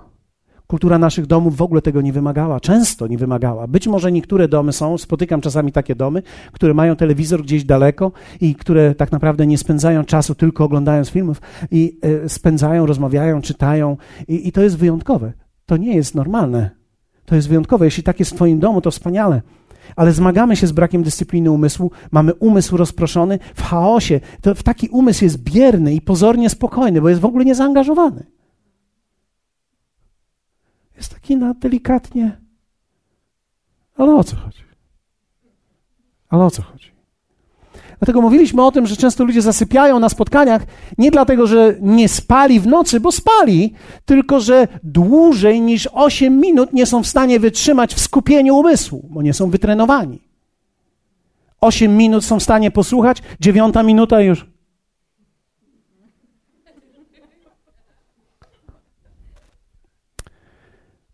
Kultura 0.68 0.98
naszych 0.98 1.26
domów 1.26 1.58
w 1.58 1.62
ogóle 1.62 1.82
tego 1.82 2.02
nie 2.02 2.14
wymagała, 2.14 2.60
często 2.60 3.08
nie 3.08 3.18
wymagała. 3.18 3.68
Być 3.68 3.88
może 3.88 4.12
niektóre 4.12 4.48
domy 4.48 4.74
są, 4.74 4.98
spotykam 4.98 5.42
czasami 5.42 5.72
takie 5.72 5.96
domy, 5.96 6.24
które 6.52 6.74
mają 6.74 6.96
telewizor 6.96 7.44
gdzieś 7.44 7.64
daleko 7.64 8.12
i 8.42 8.56
które 8.56 8.96
tak 8.96 9.12
naprawdę 9.12 9.48
nie 9.48 9.58
spędzają 9.58 10.04
czasu 10.04 10.36
tylko 10.36 10.64
oglądając 10.64 11.10
filmów 11.10 11.42
i 11.72 12.00
y, 12.26 12.30
spędzają, 12.30 12.86
rozmawiają, 12.86 13.42
czytają 13.42 13.98
i, 14.28 14.48
i 14.48 14.52
to 14.52 14.64
jest 14.64 14.78
wyjątkowe. 14.78 15.34
To 15.66 15.78
nie 15.78 15.96
jest 15.96 16.16
normalne. 16.16 16.70
To 17.26 17.36
jest 17.36 17.48
wyjątkowe. 17.48 17.86
Jeśli 17.86 18.04
tak 18.04 18.20
jest 18.20 18.32
w 18.32 18.36
Twoim 18.36 18.60
domu, 18.60 18.82
to 18.82 18.92
wspaniale 18.92 19.42
ale 19.96 20.12
zmagamy 20.12 20.56
się 20.56 20.68
z 20.68 20.72
brakiem 20.72 21.04
dyscypliny 21.04 21.52
umysłu, 21.52 21.92
mamy 22.12 22.34
umysł 22.34 22.78
rozproszony 22.78 23.40
w 23.56 23.62
chaosie. 23.62 24.20
To 24.42 24.56
w 24.56 24.64
taki 24.64 24.90
umysł 24.90 25.24
jest 25.24 25.38
bierny 25.38 25.94
i 25.94 26.02
pozornie 26.02 26.50
spokojny, 26.50 27.02
bo 27.02 27.10
jest 27.10 27.22
w 27.22 27.26
ogóle 27.26 27.46
niezaangażowany. 27.46 28.26
Jest 30.96 31.14
taki 31.14 31.38
na 31.38 31.54
delikatnie. 31.54 32.42
Ale 33.96 34.16
o 34.16 34.24
co 34.24 34.36
chodzi? 34.36 34.64
Ale 36.30 36.46
o 36.46 36.52
co 36.52 36.62
chodzi? 36.62 36.97
Dlatego 38.00 38.22
mówiliśmy 38.22 38.66
o 38.66 38.72
tym, 38.72 38.88
że 38.88 38.98
często 38.98 39.24
ludzie 39.24 39.42
zasypiają 39.42 40.00
na 40.00 40.10
spotkaniach 40.10 40.66
nie 40.98 41.12
dlatego, 41.12 41.48
że 41.48 41.76
nie 41.82 42.10
spali 42.10 42.60
w 42.60 42.68
nocy, 42.68 43.00
bo 43.00 43.12
spali, 43.12 43.74
tylko 44.06 44.40
że 44.40 44.68
dłużej 44.84 45.62
niż 45.62 45.90
8 45.94 46.40
minut 46.40 46.74
nie 46.74 46.86
są 46.86 47.04
w 47.04 47.08
stanie 47.08 47.40
wytrzymać 47.40 47.94
w 47.94 48.00
skupieniu 48.00 48.56
umysłu, 48.56 49.08
bo 49.10 49.22
nie 49.22 49.34
są 49.34 49.50
wytrenowani. 49.50 50.22
8 51.62 51.98
minut 51.98 52.26
są 52.26 52.40
w 52.40 52.44
stanie 52.44 52.72
posłuchać, 52.72 53.22
dziewiąta 53.40 53.84
minuta 53.84 54.22
już. 54.22 54.46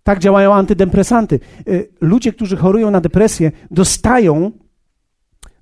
Tak 0.04 0.20
działają 0.20 0.54
antydepresanty. 0.54 1.40
Y, 1.68 1.90
ludzie, 2.02 2.34
którzy 2.34 2.58
chorują 2.58 2.92
na 2.92 3.02
depresję, 3.02 3.52
dostają, 3.72 4.52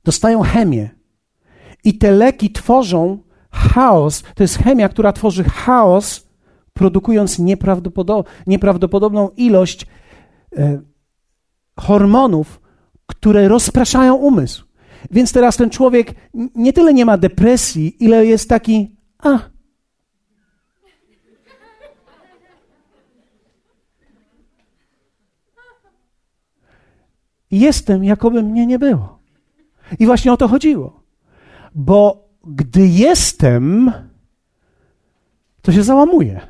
dostają 0.03 0.41
chemię 0.41 1.00
i 1.83 1.97
te 1.97 2.11
leki 2.11 2.51
tworzą 2.51 3.23
chaos. 3.51 4.23
To 4.35 4.43
jest 4.43 4.57
chemia, 4.57 4.89
która 4.89 5.13
tworzy 5.13 5.43
chaos, 5.43 6.27
produkując 6.73 7.39
nieprawdopodobną 8.47 9.29
ilość 9.29 9.85
e, 10.57 10.81
hormonów, 11.79 12.61
które 13.05 13.47
rozpraszają 13.47 14.15
umysł. 14.15 14.65
Więc 15.11 15.33
teraz 15.33 15.57
ten 15.57 15.69
człowiek 15.69 16.15
nie 16.55 16.73
tyle 16.73 16.93
nie 16.93 17.05
ma 17.05 17.17
depresji, 17.17 18.03
ile 18.03 18.25
jest 18.25 18.49
taki, 18.49 18.95
a. 19.19 19.39
Jestem, 27.51 28.03
jakoby 28.03 28.43
mnie 28.43 28.65
nie 28.65 28.79
było. 28.79 29.19
I 29.99 30.05
właśnie 30.05 30.33
o 30.33 30.37
to 30.37 30.47
chodziło 30.47 31.00
bo 31.75 32.29
gdy 32.43 32.87
jestem, 32.87 33.91
to 35.61 35.71
się 35.71 35.83
załamuje. 35.83 36.41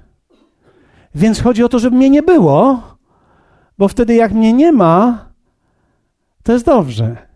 Więc 1.15 1.39
chodzi 1.39 1.63
o 1.63 1.69
to, 1.69 1.79
żeby 1.79 1.97
mnie 1.97 2.09
nie 2.09 2.23
było, 2.23 2.83
bo 3.77 3.87
wtedy 3.87 4.15
jak 4.15 4.31
mnie 4.31 4.53
nie 4.53 4.71
ma, 4.71 5.29
to 6.43 6.53
jest 6.53 6.65
dobrze. 6.65 7.27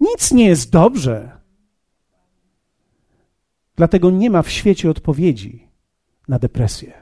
Nic 0.00 0.32
nie 0.32 0.46
jest 0.46 0.70
dobrze. 0.70 1.36
Dlatego 3.76 4.10
nie 4.10 4.30
ma 4.30 4.42
w 4.42 4.50
świecie 4.50 4.90
odpowiedzi 4.90 5.68
na 6.28 6.38
depresję. 6.38 6.92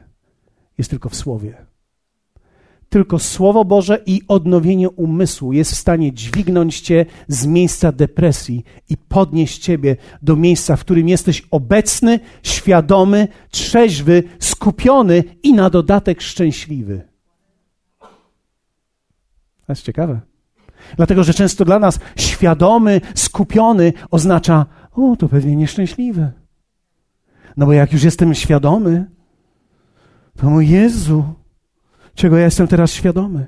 Jest 0.79 0.91
tylko 0.91 1.09
w 1.09 1.17
słowie. 1.17 1.67
Tylko 2.95 3.19
Słowo 3.19 3.65
Boże 3.65 4.03
i 4.07 4.23
odnowienie 4.29 4.91
umysłu 4.91 5.53
jest 5.53 5.73
w 5.73 5.79
stanie 5.79 6.13
dźwignąć 6.13 6.81
cię 6.81 7.07
z 7.29 7.47
miejsca 7.47 7.93
depresji 7.93 8.65
i 8.89 8.97
podnieść 8.97 9.59
ciebie 9.59 9.97
do 10.23 10.37
miejsca, 10.37 10.77
w 10.77 10.81
którym 10.81 11.09
jesteś 11.09 11.47
obecny, 11.51 12.21
świadomy, 12.43 13.29
trzeźwy, 13.51 14.23
skupiony 14.39 15.25
i 15.43 15.53
na 15.53 15.71
dodatek 15.71 16.21
szczęśliwy. 16.21 17.03
To 19.67 19.73
jest 19.73 19.83
ciekawe. 19.83 20.21
Dlatego, 20.97 21.25
że 21.25 21.35
często 21.35 21.65
dla 21.65 21.79
nas 21.79 21.99
świadomy, 22.17 23.01
skupiony 23.15 23.93
oznacza, 24.11 24.67
o, 24.93 25.17
to 25.17 25.29
pewnie 25.29 25.57
nieszczęśliwy. 25.57 26.33
No 27.57 27.67
bo 27.67 27.73
jak 27.73 27.93
już 27.93 28.03
jestem 28.03 28.35
świadomy, 28.35 29.07
to 30.37 30.51
mój 30.51 30.69
Jezu, 30.69 31.25
czego 32.15 32.37
ja 32.37 32.45
jestem 32.45 32.69
teraz 32.69 32.93
świadomy. 32.93 33.47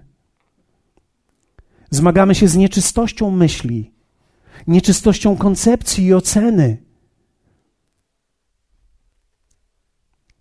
Zmagamy 1.90 2.34
się 2.34 2.48
z 2.48 2.56
nieczystością 2.56 3.30
myśli, 3.30 3.92
nieczystością 4.66 5.36
koncepcji 5.36 6.04
i 6.04 6.14
oceny. 6.14 6.82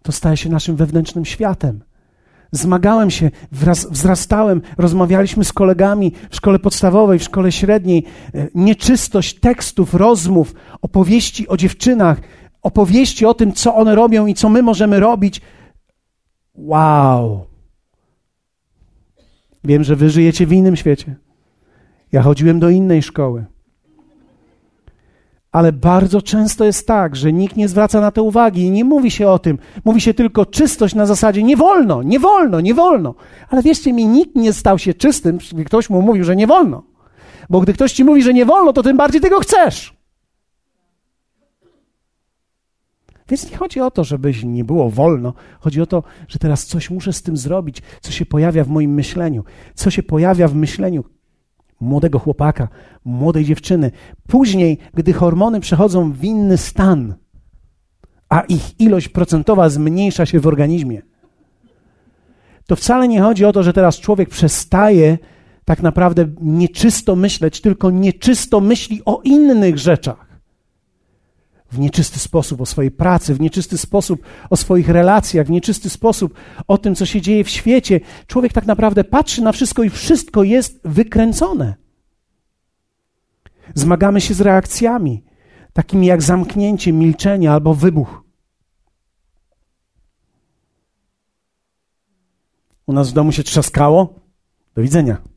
To 0.02 0.12
staje 0.12 0.38
się 0.38 0.50
naszym 0.50 0.76
wewnętrznym 0.76 1.26
światem. 1.26 1.84
Zmagałem 2.52 3.12
się, 3.12 3.32
wraz, 3.52 3.92
wzrastałem, 3.92 4.62
rozmawialiśmy 4.78 5.46
z 5.46 5.54
kolegami 5.54 6.12
w 6.30 6.36
szkole 6.36 6.60
podstawowej, 6.60 7.20
w 7.20 7.24
szkole 7.24 7.52
średniej. 7.52 8.04
E, 8.34 8.48
nieczystość 8.56 9.40
tekstów, 9.40 9.94
rozmów, 9.94 10.54
opowieści 10.82 11.48
o 11.48 11.58
dziewczynach, 11.58 12.22
opowieści 12.62 13.26
o 13.26 13.34
tym, 13.34 13.54
co 13.54 13.76
one 13.76 13.96
robią 13.96 14.26
i 14.26 14.34
co 14.34 14.50
my 14.50 14.62
możemy 14.62 15.00
robić. 15.00 15.42
Wow! 16.56 17.55
Wiem, 19.66 19.84
że 19.84 19.96
wy 19.96 20.10
żyjecie 20.10 20.46
w 20.46 20.54
innym 20.54 20.76
świecie. 20.76 21.16
Ja 22.12 22.22
chodziłem 22.22 22.60
do 22.60 22.70
innej 22.70 23.04
szkoły. 23.04 23.46
Ale 25.52 25.74
bardzo 25.74 26.22
często 26.22 26.66
jest 26.66 26.88
tak, 26.88 27.16
że 27.16 27.34
nikt 27.34 27.56
nie 27.56 27.68
zwraca 27.68 28.02
na 28.02 28.12
to 28.12 28.24
uwagi 28.24 28.62
i 28.62 28.72
nie 28.72 28.84
mówi 28.84 29.12
się 29.12 29.28
o 29.28 29.40
tym. 29.40 29.58
Mówi 29.86 30.02
się 30.02 30.14
tylko 30.14 30.46
czystość 30.46 30.96
na 30.96 31.06
zasadzie 31.06 31.44
nie 31.44 31.58
wolno, 31.58 32.04
nie 32.04 32.20
wolno, 32.20 32.62
nie 32.62 32.74
wolno. 32.74 33.16
Ale 33.50 33.62
wierzcie 33.62 33.94
mi, 33.94 34.06
nikt 34.06 34.36
nie 34.36 34.54
stał 34.54 34.80
się 34.80 34.94
czystym, 34.94 35.38
gdy 35.52 35.66
ktoś 35.66 35.90
mu 35.90 36.02
mówił, 36.02 36.24
że 36.24 36.36
nie 36.36 36.48
wolno. 36.48 36.84
Bo 37.50 37.62
gdy 37.62 37.74
ktoś 37.74 37.94
ci 37.94 38.04
mówi, 38.04 38.24
że 38.24 38.34
nie 38.34 38.46
wolno, 38.46 38.74
to 38.74 38.84
tym 38.84 38.98
bardziej 38.98 39.22
tego 39.22 39.40
chcesz. 39.40 39.95
Więc 43.30 43.52
nie 43.52 43.58
chodzi 43.58 43.82
o 43.82 43.92
to, 43.92 44.04
żeby 44.04 44.34
nie 44.44 44.64
było 44.64 44.90
wolno. 44.90 45.34
Chodzi 45.60 45.82
o 45.82 45.86
to, 45.86 46.04
że 46.28 46.40
teraz 46.40 46.66
coś 46.66 46.90
muszę 46.90 47.14
z 47.14 47.22
tym 47.22 47.38
zrobić, 47.38 47.82
co 48.02 48.12
się 48.12 48.26
pojawia 48.26 48.64
w 48.64 48.68
moim 48.68 48.94
myśleniu, 48.94 49.44
co 49.74 49.90
się 49.90 50.04
pojawia 50.04 50.48
w 50.48 50.56
myśleniu 50.56 51.04
młodego 51.80 52.20
chłopaka, 52.20 52.68
młodej 53.06 53.46
dziewczyny. 53.46 53.92
Później, 54.28 54.78
gdy 54.94 55.14
hormony 55.14 55.60
przechodzą 55.60 56.12
w 56.12 56.24
inny 56.24 56.58
stan, 56.58 57.16
a 58.30 58.42
ich 58.42 58.80
ilość 58.80 59.10
procentowa 59.10 59.70
zmniejsza 59.70 60.26
się 60.26 60.40
w 60.40 60.48
organizmie, 60.48 61.02
to 62.68 62.76
wcale 62.76 63.08
nie 63.08 63.22
chodzi 63.22 63.46
o 63.46 63.54
to, 63.54 63.64
że 63.64 63.74
teraz 63.74 64.00
człowiek 64.00 64.30
przestaje 64.30 65.18
tak 65.66 65.84
naprawdę 65.84 66.28
nieczysto 66.42 67.16
myśleć, 67.16 67.62
tylko 67.62 67.92
nieczysto 67.92 68.62
myśli 68.62 69.02
o 69.06 69.22
innych 69.24 69.78
rzeczach. 69.78 70.25
W 71.72 71.80
nieczysty 71.80 72.20
sposób 72.20 72.62
o 72.62 72.66
swojej 72.66 72.92
pracy, 72.92 73.34
w 73.34 73.40
nieczysty 73.40 73.78
sposób 73.78 74.24
o 74.50 74.56
swoich 74.56 74.90
relacjach, 74.90 75.48
w 75.48 75.50
nieczysty 75.50 75.90
sposób 75.90 76.34
o 76.68 76.78
tym, 76.78 76.96
co 76.96 77.06
się 77.06 77.22
dzieje 77.22 77.44
w 77.44 77.50
świecie. 77.50 78.00
Człowiek 78.28 78.54
tak 78.54 78.66
naprawdę 78.66 79.04
patrzy 79.04 79.42
na 79.42 79.52
wszystko 79.52 79.84
i 79.84 79.90
wszystko 79.90 80.44
jest 80.44 80.80
wykręcone. 80.84 81.76
Zmagamy 83.74 84.22
się 84.22 84.34
z 84.34 84.42
reakcjami, 84.42 85.24
takimi 85.74 86.08
jak 86.08 86.22
zamknięcie, 86.22 86.94
milczenie 86.94 87.52
albo 87.52 87.74
wybuch. 87.74 88.24
U 92.86 92.94
nas 92.94 93.10
w 93.10 93.14
domu 93.14 93.32
się 93.32 93.44
trzaskało. 93.44 94.20
Do 94.76 94.82
widzenia. 94.82 95.35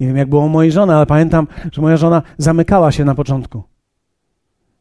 Nie 0.00 0.06
wiem, 0.06 0.16
jak 0.16 0.28
było 0.28 0.48
mojej 0.48 0.72
żony, 0.72 0.94
ale 0.94 1.06
pamiętam, 1.06 1.46
że 1.72 1.82
moja 1.82 1.96
żona 1.96 2.22
zamykała 2.38 2.92
się 2.92 3.04
na 3.04 3.14
początku 3.14 3.62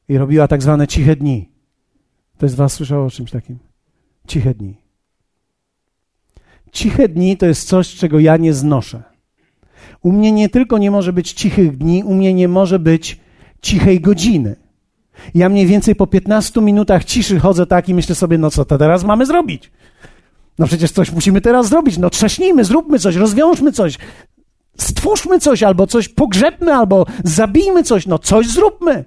i 0.09 0.17
robiła 0.17 0.47
tak 0.47 0.61
zwane 0.61 0.87
ciche 0.87 1.15
dni. 1.15 1.49
Ktoś 2.37 2.51
z 2.51 2.55
Was 2.55 2.73
słyszał 2.73 3.05
o 3.05 3.09
czymś 3.09 3.31
takim? 3.31 3.59
Ciche 4.27 4.53
dni. 4.53 4.77
Ciche 6.71 7.09
dni 7.09 7.37
to 7.37 7.45
jest 7.45 7.67
coś, 7.67 7.95
czego 7.95 8.19
ja 8.19 8.37
nie 8.37 8.53
znoszę. 8.53 9.03
U 10.01 10.11
mnie 10.11 10.31
nie 10.31 10.49
tylko 10.49 10.77
nie 10.77 10.91
może 10.91 11.13
być 11.13 11.33
cichych 11.33 11.77
dni, 11.77 12.03
u 12.03 12.13
mnie 12.13 12.33
nie 12.33 12.47
może 12.47 12.79
być 12.79 13.19
cichej 13.61 14.01
godziny. 14.01 14.55
Ja 15.35 15.49
mniej 15.49 15.67
więcej 15.67 15.95
po 15.95 16.07
15 16.07 16.61
minutach 16.61 17.05
ciszy 17.05 17.39
chodzę 17.39 17.65
tak 17.65 17.89
i 17.89 17.93
myślę 17.93 18.15
sobie, 18.15 18.37
no 18.37 18.51
co 18.51 18.65
to 18.65 18.77
teraz 18.77 19.03
mamy 19.03 19.25
zrobić? 19.25 19.71
No 20.59 20.67
przecież 20.67 20.91
coś 20.91 21.11
musimy 21.11 21.41
teraz 21.41 21.69
zrobić. 21.69 21.97
No 21.97 22.09
trzaśnijmy, 22.09 22.63
zróbmy 22.63 22.99
coś, 22.99 23.15
rozwiążmy 23.15 23.71
coś, 23.71 23.97
stwórzmy 24.77 25.39
coś, 25.39 25.63
albo 25.63 25.87
coś 25.87 26.09
pogrzebmy, 26.09 26.73
albo 26.73 27.05
zabijmy 27.23 27.83
coś. 27.83 28.07
No 28.07 28.19
coś 28.19 28.47
zróbmy. 28.47 29.05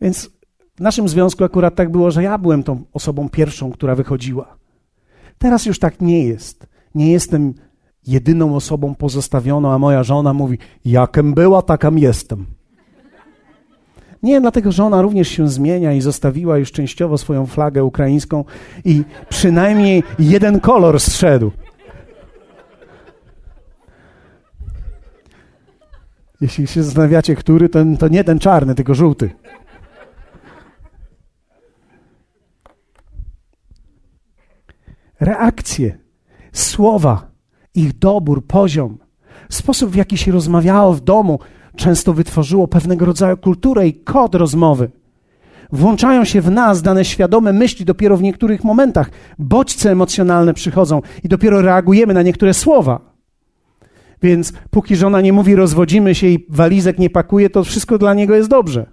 Więc 0.00 0.30
w 0.76 0.80
naszym 0.80 1.08
związku 1.08 1.44
akurat 1.44 1.74
tak 1.74 1.90
było, 1.90 2.10
że 2.10 2.22
ja 2.22 2.38
byłem 2.38 2.62
tą 2.62 2.84
osobą 2.92 3.28
pierwszą, 3.28 3.72
która 3.72 3.94
wychodziła. 3.94 4.56
Teraz 5.38 5.66
już 5.66 5.78
tak 5.78 6.00
nie 6.00 6.24
jest. 6.24 6.66
Nie 6.94 7.12
jestem 7.12 7.54
jedyną 8.06 8.56
osobą 8.56 8.94
pozostawioną, 8.94 9.72
a 9.72 9.78
moja 9.78 10.02
żona 10.02 10.34
mówi: 10.34 10.58
Jakem 10.84 11.34
była, 11.34 11.62
takim 11.62 11.98
jestem. 11.98 12.46
Nie, 14.22 14.40
dlatego 14.40 14.72
że 14.72 14.84
ona 14.84 15.02
również 15.02 15.28
się 15.28 15.48
zmienia 15.48 15.92
i 15.92 16.00
zostawiła 16.00 16.58
już 16.58 16.72
częściowo 16.72 17.18
swoją 17.18 17.46
flagę 17.46 17.84
ukraińską 17.84 18.44
i 18.84 19.02
przynajmniej 19.28 20.02
jeden 20.18 20.60
kolor 20.60 21.00
zszedł. 21.00 21.50
Jeśli 26.40 26.66
się 26.66 26.82
zastanawiacie, 26.82 27.34
który, 27.34 27.68
to, 27.68 27.78
to 27.98 28.08
nie 28.08 28.24
ten 28.24 28.38
czarny, 28.38 28.74
tylko 28.74 28.94
żółty. 28.94 29.30
Reakcje, 35.20 35.98
słowa, 36.52 37.30
ich 37.74 37.98
dobór, 37.98 38.46
poziom, 38.46 38.98
sposób 39.48 39.90
w 39.90 39.94
jaki 39.94 40.16
się 40.16 40.32
rozmawiało 40.32 40.92
w 40.92 41.00
domu, 41.00 41.38
często 41.76 42.12
wytworzyło 42.12 42.68
pewnego 42.68 43.06
rodzaju 43.06 43.36
kulturę 43.36 43.88
i 43.88 43.94
kod 43.94 44.34
rozmowy. 44.34 44.90
Włączają 45.72 46.24
się 46.24 46.40
w 46.40 46.50
nas 46.50 46.82
dane 46.82 47.04
świadome 47.04 47.52
myśli 47.52 47.84
dopiero 47.84 48.16
w 48.16 48.22
niektórych 48.22 48.64
momentach. 48.64 49.10
Bodźce 49.38 49.90
emocjonalne 49.90 50.54
przychodzą 50.54 51.02
i 51.24 51.28
dopiero 51.28 51.62
reagujemy 51.62 52.14
na 52.14 52.22
niektóre 52.22 52.54
słowa. 52.54 53.09
Więc 54.22 54.52
póki 54.70 54.96
żona 54.96 55.20
nie 55.20 55.32
mówi 55.32 55.54
rozwodzimy 55.54 56.14
się 56.14 56.26
i 56.26 56.46
walizek 56.48 56.98
nie 56.98 57.10
pakuje, 57.10 57.50
to 57.50 57.64
wszystko 57.64 57.98
dla 57.98 58.14
niego 58.14 58.34
jest 58.34 58.48
dobrze. 58.48 58.86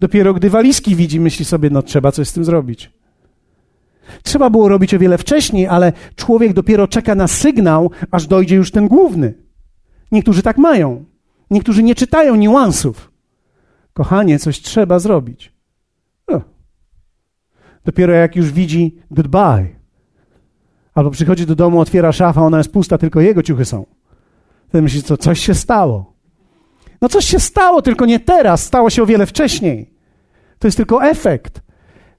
Dopiero 0.00 0.34
gdy 0.34 0.50
walizki 0.50 0.96
widzi, 0.96 1.20
myśli 1.20 1.44
sobie, 1.44 1.70
no 1.70 1.82
trzeba 1.82 2.12
coś 2.12 2.28
z 2.28 2.32
tym 2.32 2.44
zrobić. 2.44 2.90
Trzeba 4.22 4.50
było 4.50 4.68
robić 4.68 4.94
o 4.94 4.98
wiele 4.98 5.18
wcześniej, 5.18 5.66
ale 5.66 5.92
człowiek 6.16 6.52
dopiero 6.52 6.88
czeka 6.88 7.14
na 7.14 7.26
sygnał, 7.26 7.90
aż 8.10 8.26
dojdzie 8.26 8.56
już 8.56 8.70
ten 8.70 8.88
główny. 8.88 9.34
Niektórzy 10.12 10.42
tak 10.42 10.58
mają. 10.58 11.04
Niektórzy 11.50 11.82
nie 11.82 11.94
czytają 11.94 12.36
niuansów. 12.36 13.12
Kochanie, 13.92 14.38
coś 14.38 14.60
trzeba 14.60 14.98
zrobić. 14.98 15.52
O. 16.26 16.40
Dopiero 17.84 18.12
jak 18.12 18.36
już 18.36 18.52
widzi 18.52 18.98
goodbye, 19.10 19.79
albo 21.00 21.10
przychodzi 21.10 21.46
do 21.46 21.54
domu, 21.54 21.80
otwiera 21.80 22.12
szafa, 22.12 22.42
ona 22.42 22.58
jest 22.58 22.72
pusta, 22.72 22.98
tylko 22.98 23.20
jego 23.20 23.42
ciuchy 23.42 23.64
są. 23.64 23.86
Wtedy 24.68 24.82
myśli, 24.82 25.02
co 25.02 25.16
coś 25.16 25.40
się 25.40 25.54
stało. 25.54 26.12
No 27.00 27.08
coś 27.08 27.24
się 27.24 27.40
stało, 27.40 27.82
tylko 27.82 28.06
nie 28.06 28.20
teraz, 28.20 28.64
stało 28.64 28.90
się 28.90 29.02
o 29.02 29.06
wiele 29.06 29.26
wcześniej. 29.26 29.94
To 30.58 30.68
jest 30.68 30.76
tylko 30.76 31.04
efekt. 31.04 31.62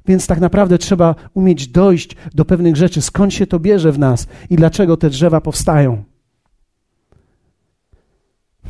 Więc 0.06 0.28
tak 0.28 0.40
naprawdę 0.40 0.78
trzeba 0.78 1.16
umieć 1.34 1.68
dojść 1.68 2.16
do 2.34 2.46
pewnych 2.46 2.76
rzeczy, 2.76 3.02
skąd 3.02 3.34
się 3.34 3.48
to 3.48 3.60
bierze 3.60 3.92
w 3.92 4.00
nas 4.00 4.28
i 4.50 4.56
dlaczego 4.56 4.98
te 4.98 5.10
drzewa 5.10 5.42
powstają. 5.42 6.04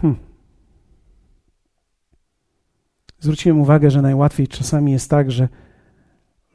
Hmm. 0.02 0.20
Zwróciłem 3.20 3.60
uwagę, 3.60 3.92
że 3.92 4.02
najłatwiej 4.02 4.48
czasami 4.48 4.92
jest 4.92 5.10
tak, 5.10 5.32
że 5.32 5.48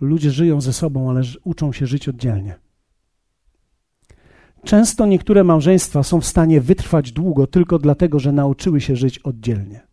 ludzie 0.01 0.31
żyją 0.31 0.61
ze 0.61 0.73
sobą, 0.73 1.11
ale 1.11 1.23
uczą 1.45 1.73
się 1.73 1.87
żyć 1.87 2.09
oddzielnie. 2.09 2.66
Często 4.67 5.07
niektóre 5.07 5.45
małżeństwa 5.45 6.03
są 6.03 6.21
w 6.21 6.27
stanie 6.27 6.61
wytrwać 6.61 7.13
długo 7.13 7.47
tylko 7.47 7.79
dlatego, 7.79 8.19
że 8.19 8.33
nauczyły 8.33 8.81
się 8.81 8.97
żyć 8.97 9.19
oddzielnie. 9.19 9.87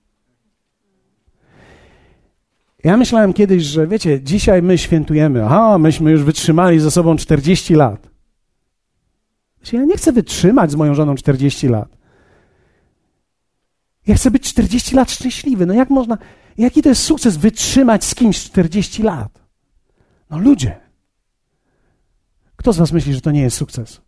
Ja 2.83 2.97
myślałem 2.97 3.33
kiedyś, 3.33 3.63
że 3.63 3.87
wiecie, 3.87 4.21
dzisiaj 4.21 4.61
my 4.61 4.77
świętujemy, 4.77 5.45
aha, 5.45 5.77
myśmy 5.77 6.11
już 6.11 6.23
wytrzymali 6.23 6.79
ze 6.79 6.91
sobą 6.91 7.15
40 7.15 7.75
lat. 7.75 8.09
Ja 9.73 9.85
nie 9.85 9.97
chcę 9.97 10.11
wytrzymać 10.11 10.71
z 10.71 10.75
moją 10.75 10.95
żoną 10.95 11.15
40 11.15 11.67
lat. 11.67 11.97
Ja 14.07 14.15
chcę 14.15 14.31
być 14.31 14.43
40 14.43 14.95
lat 14.95 15.11
szczęśliwy. 15.11 15.65
No 15.65 15.73
jak 15.73 15.89
można, 15.89 16.17
jaki 16.57 16.81
to 16.81 16.89
jest 16.89 17.03
sukces 17.03 17.37
wytrzymać 17.37 18.03
z 18.03 18.15
kimś 18.15 18.43
40 18.43 19.03
lat? 19.03 19.39
No 20.29 20.37
ludzie. 20.37 20.75
Kto 22.55 22.73
z 22.73 22.77
was 22.77 22.91
myśli, 22.91 23.13
że 23.13 23.21
to 23.21 23.31
nie 23.31 23.41
jest 23.41 23.57
sukces? 23.57 24.01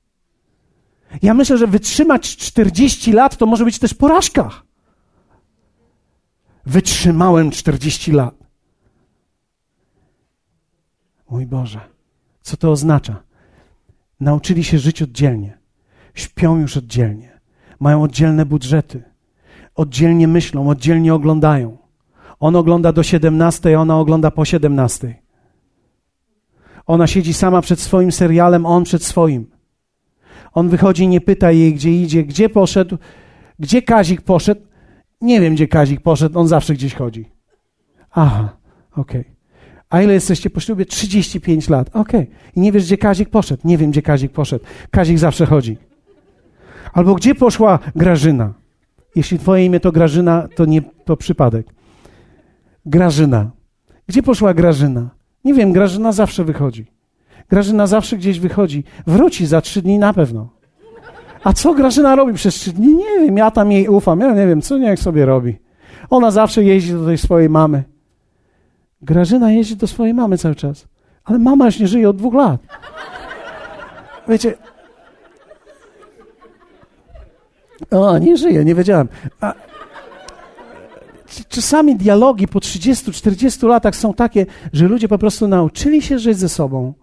Ja 1.21 1.33
myślę, 1.33 1.57
że 1.57 1.67
wytrzymać 1.67 2.37
40 2.37 3.11
lat 3.11 3.37
to 3.37 3.45
może 3.45 3.65
być 3.65 3.79
też 3.79 3.93
porażka. 3.93 4.49
Wytrzymałem 6.65 7.51
40 7.51 8.11
lat. 8.11 8.35
Mój 11.29 11.45
Boże, 11.45 11.79
co 12.41 12.57
to 12.57 12.71
oznacza? 12.71 13.23
Nauczyli 14.19 14.63
się 14.63 14.79
żyć 14.79 15.01
oddzielnie, 15.01 15.57
śpią 16.13 16.57
już 16.57 16.77
oddzielnie, 16.77 17.39
mają 17.79 18.03
oddzielne 18.03 18.45
budżety, 18.45 19.03
oddzielnie 19.75 20.27
myślą, 20.27 20.69
oddzielnie 20.69 21.13
oglądają. 21.13 21.77
On 22.39 22.55
ogląda 22.55 22.91
do 22.91 23.03
17, 23.03 23.79
ona 23.79 23.99
ogląda 23.99 24.31
po 24.31 24.45
17. 24.45 25.15
Ona 26.85 27.07
siedzi 27.07 27.33
sama 27.33 27.61
przed 27.61 27.79
swoim 27.79 28.11
serialem, 28.11 28.65
on 28.65 28.83
przed 28.83 29.03
swoim. 29.03 29.54
On 30.55 30.69
wychodzi, 30.69 31.07
nie 31.07 31.21
pyta 31.21 31.51
jej, 31.51 31.73
gdzie 31.73 31.91
idzie, 31.91 32.23
gdzie 32.23 32.49
poszedł, 32.49 32.97
gdzie 33.59 33.81
Kazik 33.81 34.21
poszedł. 34.21 34.61
Nie 35.21 35.41
wiem, 35.41 35.55
gdzie 35.55 35.67
Kazik 35.67 36.01
poszedł, 36.01 36.39
on 36.39 36.47
zawsze 36.47 36.73
gdzieś 36.73 36.93
chodzi. 36.93 37.25
Aha, 38.11 38.57
okej. 38.91 39.21
Okay. 39.21 39.35
A 39.89 40.01
ile 40.01 40.13
jesteście 40.13 40.49
po 40.49 40.59
ślubie? 40.59 40.85
35 40.85 41.69
lat. 41.69 41.89
Okej. 41.89 42.21
Okay. 42.21 42.35
I 42.55 42.59
nie 42.59 42.71
wiesz, 42.71 42.83
gdzie 42.85 42.97
Kazik 42.97 43.29
poszedł. 43.29 43.61
Nie 43.67 43.77
wiem, 43.77 43.91
gdzie 43.91 44.01
Kazik 44.01 44.31
poszedł. 44.31 44.65
Kazik 44.91 45.17
zawsze 45.17 45.45
chodzi. 45.45 45.77
Albo 46.93 47.15
gdzie 47.15 47.35
poszła 47.35 47.79
Grażyna? 47.95 48.53
Jeśli 49.15 49.39
twoje 49.39 49.65
imię 49.65 49.79
to 49.79 49.91
Grażyna, 49.91 50.47
to 50.55 50.65
nie 50.65 50.81
to 50.81 51.17
przypadek. 51.17 51.67
Grażyna. 52.85 53.51
Gdzie 54.07 54.23
poszła 54.23 54.53
Grażyna? 54.53 55.09
Nie 55.43 55.53
wiem, 55.53 55.73
Grażyna 55.73 56.11
zawsze 56.11 56.43
wychodzi. 56.43 56.94
Grażyna 57.49 57.87
zawsze 57.87 58.17
gdzieś 58.17 58.39
wychodzi. 58.39 58.83
Wróci 59.07 59.45
za 59.45 59.61
trzy 59.61 59.81
dni 59.81 59.99
na 59.99 60.13
pewno. 60.13 60.49
A 61.43 61.53
co 61.53 61.73
Grażyna 61.73 62.15
robi 62.15 62.33
przez 62.33 62.55
trzy 62.55 62.73
dni? 62.73 62.95
Nie 62.95 63.19
wiem, 63.19 63.37
ja 63.37 63.51
tam 63.51 63.71
jej 63.71 63.87
ufam. 63.87 64.19
Ja 64.19 64.33
nie 64.33 64.47
wiem, 64.47 64.61
co 64.61 64.77
niech 64.77 64.99
sobie 64.99 65.25
robi. 65.25 65.57
Ona 66.09 66.31
zawsze 66.31 66.63
jeździ 66.63 66.93
do 66.93 67.05
tej 67.05 67.17
swojej 67.17 67.49
mamy. 67.49 67.83
Grażyna 69.01 69.51
jeździ 69.51 69.75
do 69.75 69.87
swojej 69.87 70.13
mamy 70.13 70.37
cały 70.37 70.55
czas. 70.55 70.87
Ale 71.23 71.39
mama 71.39 71.65
już 71.65 71.79
nie 71.79 71.87
żyje 71.87 72.09
od 72.09 72.17
dwóch 72.17 72.33
lat. 72.33 72.61
Wiecie, 74.27 74.53
o, 77.91 78.17
nie 78.17 78.37
żyje, 78.37 78.65
nie 78.65 78.75
wiedziałem. 78.75 79.07
A, 79.41 79.53
czasami 81.49 81.95
dialogi 81.95 82.47
po 82.47 82.59
30-40 82.59 83.67
latach 83.67 83.95
są 83.95 84.13
takie, 84.13 84.45
że 84.73 84.87
ludzie 84.87 85.07
po 85.07 85.17
prostu 85.17 85.47
nauczyli 85.47 86.01
się 86.01 86.19
żyć 86.19 86.37
ze 86.37 86.49
sobą, 86.49 86.93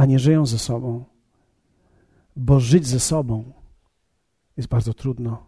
a 0.00 0.06
nie 0.06 0.18
żyją 0.18 0.46
ze 0.46 0.58
sobą. 0.58 1.04
bo 2.36 2.60
żyć 2.60 2.86
ze 2.86 3.00
sobą 3.00 3.52
jest 4.56 4.68
bardzo 4.68 4.94
trudno. 4.94 5.46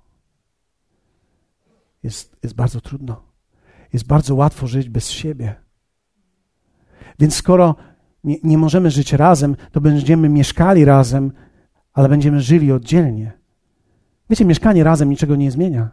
Jest, 2.02 2.36
jest 2.42 2.54
bardzo 2.54 2.80
trudno. 2.80 3.22
Jest 3.92 4.06
bardzo 4.06 4.34
łatwo 4.34 4.66
żyć 4.66 4.88
bez 4.88 5.10
siebie. 5.10 5.54
Więc 7.18 7.34
skoro 7.34 7.76
nie, 8.24 8.36
nie 8.42 8.58
możemy 8.58 8.90
żyć 8.90 9.12
razem, 9.12 9.56
to 9.72 9.80
będziemy 9.80 10.28
mieszkali 10.28 10.84
razem, 10.84 11.32
ale 11.92 12.08
będziemy 12.08 12.40
żyli 12.40 12.72
oddzielnie. 12.72 13.32
Wiecie, 14.30 14.44
mieszkanie 14.44 14.84
razem 14.84 15.10
niczego 15.10 15.36
nie 15.36 15.50
zmienia. 15.50 15.90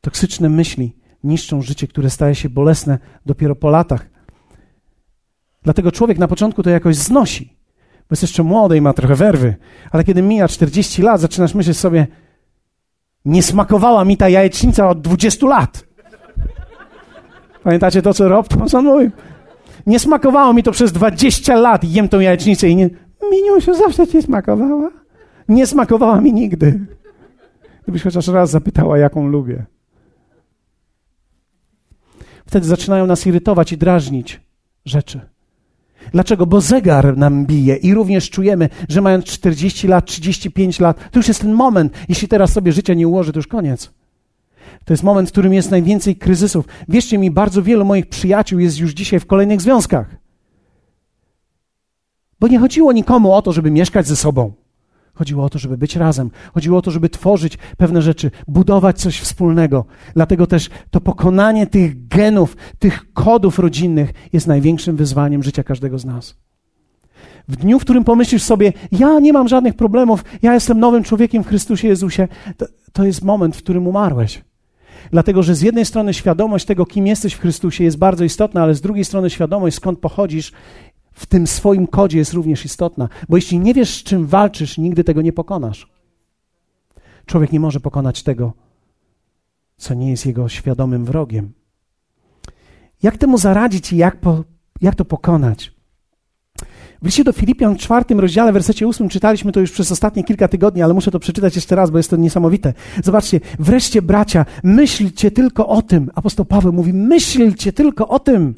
Toksyczne 0.00 0.48
myśli 0.48 1.01
niszczą 1.24 1.62
życie, 1.62 1.86
które 1.86 2.10
staje 2.10 2.34
się 2.34 2.48
bolesne 2.48 2.98
dopiero 3.26 3.56
po 3.56 3.70
latach. 3.70 4.10
Dlatego 5.62 5.92
człowiek 5.92 6.18
na 6.18 6.28
początku 6.28 6.62
to 6.62 6.70
jakoś 6.70 6.96
znosi, 6.96 7.56
bo 7.98 8.06
jest 8.10 8.22
jeszcze 8.22 8.42
młody 8.42 8.76
i 8.76 8.80
ma 8.80 8.92
trochę 8.92 9.14
werwy, 9.14 9.54
ale 9.90 10.04
kiedy 10.04 10.22
mija 10.22 10.48
40 10.48 11.02
lat, 11.02 11.20
zaczynasz 11.20 11.54
myśleć 11.54 11.78
sobie, 11.78 12.06
nie 13.24 13.42
smakowała 13.42 14.04
mi 14.04 14.16
ta 14.16 14.28
jajecznica 14.28 14.88
od 14.88 15.00
20 15.00 15.46
lat. 15.46 15.84
Pamiętacie 17.62 18.02
to, 18.02 18.14
co 18.14 18.28
Rob 18.28 18.48
Thompson 18.48 18.84
mówił? 18.84 19.10
Nie 19.86 19.98
smakowało 19.98 20.52
mi 20.52 20.62
to 20.62 20.72
przez 20.72 20.92
20 20.92 21.56
lat 21.56 21.84
jem 21.84 22.08
tą 22.08 22.20
jajecznicę 22.20 22.68
i 22.68 22.76
nie... 22.76 22.90
Miniusiu, 23.30 23.74
zawsze 23.74 24.06
ci 24.06 24.22
smakowała? 24.22 24.90
Nie 25.48 25.66
smakowała 25.66 26.20
mi 26.20 26.32
nigdy. 26.32 26.80
Gdybyś 27.82 28.02
chociaż 28.02 28.28
raz 28.28 28.50
zapytała, 28.50 28.98
jaką 28.98 29.26
lubię. 29.26 29.66
Wtedy 32.52 32.66
zaczynają 32.66 33.06
nas 33.06 33.26
irytować 33.26 33.72
i 33.72 33.78
drażnić 33.78 34.40
rzeczy. 34.84 35.20
Dlaczego? 36.12 36.46
Bo 36.46 36.60
zegar 36.60 37.16
nam 37.16 37.46
bije 37.46 37.76
i 37.76 37.94
również 37.94 38.30
czujemy, 38.30 38.68
że 38.88 39.00
mając 39.00 39.24
40 39.24 39.88
lat, 39.88 40.06
35 40.06 40.80
lat, 40.80 41.10
to 41.10 41.18
już 41.18 41.28
jest 41.28 41.40
ten 41.40 41.52
moment. 41.52 41.92
Jeśli 42.08 42.28
teraz 42.28 42.52
sobie 42.52 42.72
życie 42.72 42.96
nie 42.96 43.08
ułoży, 43.08 43.32
to 43.32 43.38
już 43.38 43.46
koniec. 43.46 43.90
To 44.84 44.92
jest 44.92 45.02
moment, 45.02 45.28
w 45.28 45.32
którym 45.32 45.52
jest 45.52 45.70
najwięcej 45.70 46.16
kryzysów. 46.16 46.64
Wierzcie 46.88 47.18
mi, 47.18 47.30
bardzo 47.30 47.62
wielu 47.62 47.84
moich 47.84 48.06
przyjaciół 48.08 48.58
jest 48.58 48.78
już 48.78 48.92
dzisiaj 48.92 49.20
w 49.20 49.26
kolejnych 49.26 49.60
związkach. 49.60 50.16
Bo 52.40 52.48
nie 52.48 52.58
chodziło 52.58 52.92
nikomu 52.92 53.32
o 53.32 53.42
to, 53.42 53.52
żeby 53.52 53.70
mieszkać 53.70 54.06
ze 54.06 54.16
sobą. 54.16 54.52
Chodziło 55.14 55.44
o 55.44 55.50
to, 55.50 55.58
żeby 55.58 55.78
być 55.78 55.96
razem. 55.96 56.30
Chodziło 56.54 56.78
o 56.78 56.82
to, 56.82 56.90
żeby 56.90 57.08
tworzyć 57.08 57.58
pewne 57.76 58.02
rzeczy, 58.02 58.30
budować 58.48 58.98
coś 58.98 59.20
wspólnego. 59.20 59.84
Dlatego 60.14 60.46
też 60.46 60.70
to 60.90 61.00
pokonanie 61.00 61.66
tych 61.66 62.08
genów, 62.08 62.56
tych 62.78 63.12
kodów 63.12 63.58
rodzinnych 63.58 64.12
jest 64.32 64.46
największym 64.46 64.96
wyzwaniem 64.96 65.42
życia 65.42 65.64
każdego 65.64 65.98
z 65.98 66.04
nas. 66.04 66.36
W 67.48 67.56
dniu, 67.56 67.78
w 67.78 67.82
którym 67.82 68.04
pomyślisz 68.04 68.42
sobie, 68.42 68.72
ja 68.92 69.18
nie 69.20 69.32
mam 69.32 69.48
żadnych 69.48 69.74
problemów, 69.74 70.24
ja 70.42 70.54
jestem 70.54 70.80
nowym 70.80 71.04
człowiekiem 71.04 71.44
w 71.44 71.46
Chrystusie 71.46 71.88
Jezusie, 71.88 72.28
to, 72.56 72.66
to 72.92 73.04
jest 73.04 73.22
moment, 73.22 73.56
w 73.56 73.62
którym 73.62 73.86
umarłeś. 73.86 74.42
Dlatego, 75.10 75.42
że 75.42 75.54
z 75.54 75.62
jednej 75.62 75.84
strony 75.84 76.14
świadomość 76.14 76.64
tego, 76.64 76.86
kim 76.86 77.06
jesteś 77.06 77.34
w 77.34 77.40
Chrystusie, 77.40 77.84
jest 77.84 77.98
bardzo 77.98 78.24
istotna, 78.24 78.62
ale 78.62 78.74
z 78.74 78.80
drugiej 78.80 79.04
strony 79.04 79.30
świadomość, 79.30 79.76
skąd 79.76 79.98
pochodzisz, 79.98 80.52
w 81.12 81.26
tym 81.26 81.46
swoim 81.46 81.86
kodzie 81.86 82.18
jest 82.18 82.32
również 82.32 82.64
istotna. 82.64 83.08
Bo 83.28 83.36
jeśli 83.36 83.58
nie 83.58 83.74
wiesz, 83.74 83.90
z 83.90 84.02
czym 84.02 84.26
walczysz, 84.26 84.78
nigdy 84.78 85.04
tego 85.04 85.22
nie 85.22 85.32
pokonasz. 85.32 85.92
Człowiek 87.26 87.52
nie 87.52 87.60
może 87.60 87.80
pokonać 87.80 88.22
tego, 88.22 88.52
co 89.76 89.94
nie 89.94 90.10
jest 90.10 90.26
jego 90.26 90.48
świadomym 90.48 91.04
wrogiem. 91.04 91.52
Jak 93.02 93.16
temu 93.16 93.38
zaradzić 93.38 93.92
i 93.92 93.96
jak, 93.96 94.20
po, 94.20 94.44
jak 94.80 94.94
to 94.94 95.04
pokonać? 95.04 95.72
W 97.02 97.04
liście 97.04 97.24
do 97.24 97.32
Filipian 97.32 97.76
czwartym 97.76 98.20
rozdziale, 98.20 98.52
wersecie 98.52 98.86
ósmym 98.86 99.08
czytaliśmy 99.08 99.52
to 99.52 99.60
już 99.60 99.72
przez 99.72 99.92
ostatnie 99.92 100.24
kilka 100.24 100.48
tygodni, 100.48 100.82
ale 100.82 100.94
muszę 100.94 101.10
to 101.10 101.18
przeczytać 101.18 101.56
jeszcze 101.56 101.76
raz, 101.76 101.90
bo 101.90 101.96
jest 101.96 102.10
to 102.10 102.16
niesamowite. 102.16 102.74
Zobaczcie, 103.04 103.40
wreszcie 103.58 104.02
bracia, 104.02 104.46
myślcie 104.64 105.30
tylko 105.30 105.68
o 105.68 105.82
tym. 105.82 106.10
Apostoł 106.14 106.46
Paweł 106.46 106.72
mówi, 106.72 106.92
myślcie 106.92 107.72
tylko 107.72 108.08
o 108.08 108.18
tym, 108.18 108.54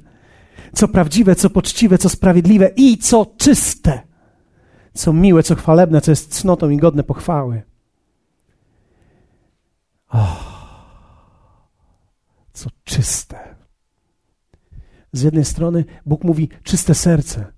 co 0.75 0.89
prawdziwe, 0.89 1.35
co 1.35 1.51
poczciwe, 1.51 1.99
co 1.99 2.09
sprawiedliwe 2.09 2.71
i 2.77 2.99
co 2.99 3.27
czyste, 3.37 4.03
co 4.95 5.13
miłe, 5.13 5.43
co 5.43 5.55
chwalebne, 5.55 6.01
co 6.01 6.13
jest 6.13 6.35
cnotą 6.35 6.71
i 6.71 6.77
godne 6.77 7.03
pochwały. 7.03 7.63
Oh, 10.09 10.55
co 12.53 12.71
czyste. 12.85 13.55
Z 15.13 15.23
jednej 15.23 15.45
strony 15.45 15.85
Bóg 16.07 16.25
mówi 16.25 16.49
czyste 16.63 16.95
serce, 16.95 17.53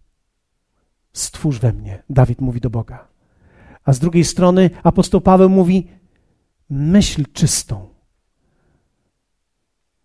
stwórz 1.13 1.59
we 1.59 1.73
mnie. 1.73 2.03
Dawid 2.11 2.41
mówi 2.41 2.61
do 2.61 2.71
Boga. 2.71 3.09
A 3.85 3.93
z 3.93 3.99
drugiej 3.99 4.25
strony 4.25 4.71
apostoł 4.83 5.21
Paweł 5.21 5.49
mówi 5.49 5.89
myśl 6.71 7.25
czystą. 7.33 7.89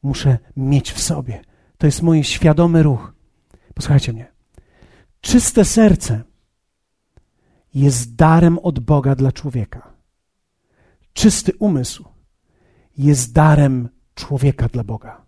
Muszę 0.03 0.37
mieć 0.57 0.91
w 0.91 1.01
sobie. 1.01 1.41
To 1.81 1.87
jest 1.87 2.01
mój 2.01 2.23
świadomy 2.23 2.83
ruch. 2.83 3.13
Posłuchajcie 3.73 4.13
mnie. 4.13 4.31
Czyste 5.21 5.65
serce 5.65 6.23
jest 7.73 8.15
darem 8.15 8.59
od 8.59 8.79
Boga 8.79 9.15
dla 9.15 9.31
człowieka. 9.31 9.93
Czysty 11.13 11.51
umysł 11.59 12.05
jest 12.97 13.33
darem 13.33 13.89
człowieka 14.15 14.67
dla 14.67 14.83
Boga. 14.83 15.25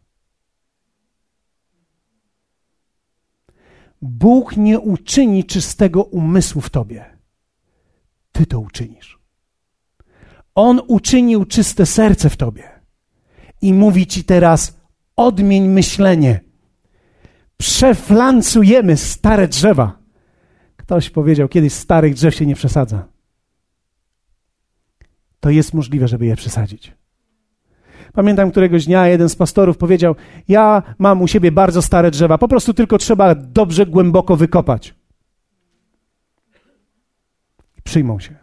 Bóg 4.01 4.57
nie 4.57 4.79
uczyni 4.79 5.43
czystego 5.43 6.03
umysłu 6.03 6.61
w 6.61 6.69
tobie. 6.69 7.17
Ty 8.31 8.45
to 8.45 8.59
uczynisz. 8.59 9.19
On 10.55 10.81
uczynił 10.87 11.45
czyste 11.45 11.85
serce 11.85 12.29
w 12.29 12.37
tobie. 12.37 12.63
I 13.61 13.73
mówi 13.73 14.07
ci 14.07 14.23
teraz: 14.23 14.82
odmień 15.15 15.67
myślenie. 15.67 16.39
Przeflancujemy 17.57 18.97
stare 18.97 19.47
drzewa. 19.47 19.99
Ktoś 20.75 21.09
powiedział 21.09 21.47
kiedyś: 21.47 21.73
starych 21.73 22.13
drzew 22.13 22.35
się 22.35 22.45
nie 22.45 22.55
przesadza. 22.55 23.07
To 25.39 25.49
jest 25.49 25.73
możliwe, 25.73 26.07
żeby 26.07 26.25
je 26.25 26.35
przesadzić. 26.35 26.93
Pamiętam 28.13 28.51
któregoś 28.51 28.85
dnia 28.85 29.07
jeden 29.07 29.29
z 29.29 29.35
pastorów 29.35 29.77
powiedział: 29.77 30.15
Ja 30.47 30.83
mam 30.99 31.21
u 31.21 31.27
siebie 31.27 31.51
bardzo 31.51 31.81
stare 31.81 32.11
drzewa, 32.11 32.37
po 32.37 32.47
prostu 32.47 32.73
tylko 32.73 32.97
trzeba 32.97 33.35
dobrze 33.35 33.85
głęboko 33.85 34.35
wykopać. 34.35 34.95
Przyjmą 37.83 38.19
się. 38.19 38.42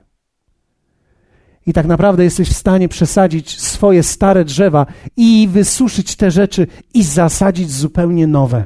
I 1.67 1.73
tak 1.73 1.87
naprawdę 1.87 2.25
jesteś 2.25 2.49
w 2.49 2.57
stanie 2.57 2.89
przesadzić 2.89 3.61
swoje 3.61 4.03
stare 4.03 4.45
drzewa 4.45 4.87
i 5.17 5.49
wysuszyć 5.51 6.17
te 6.17 6.31
rzeczy 6.31 6.67
i 6.95 7.05
zasadzić 7.05 7.71
zupełnie 7.71 8.27
nowe. 8.27 8.65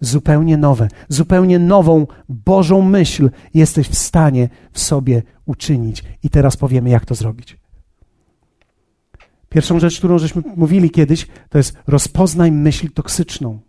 Zupełnie 0.00 0.56
nowe, 0.56 0.88
zupełnie 1.08 1.58
nową 1.58 2.06
Bożą 2.28 2.82
myśl 2.82 3.30
jesteś 3.54 3.88
w 3.88 3.98
stanie 3.98 4.48
w 4.72 4.80
sobie 4.80 5.22
uczynić. 5.46 6.04
I 6.22 6.30
teraz 6.30 6.56
powiemy, 6.56 6.90
jak 6.90 7.06
to 7.06 7.14
zrobić. 7.14 7.58
Pierwszą 9.48 9.80
rzecz, 9.80 9.98
którą 9.98 10.18
żeśmy 10.18 10.42
mówili 10.56 10.90
kiedyś, 10.90 11.26
to 11.48 11.58
jest 11.58 11.76
rozpoznaj 11.86 12.52
myśl 12.52 12.90
toksyczną. 12.90 13.60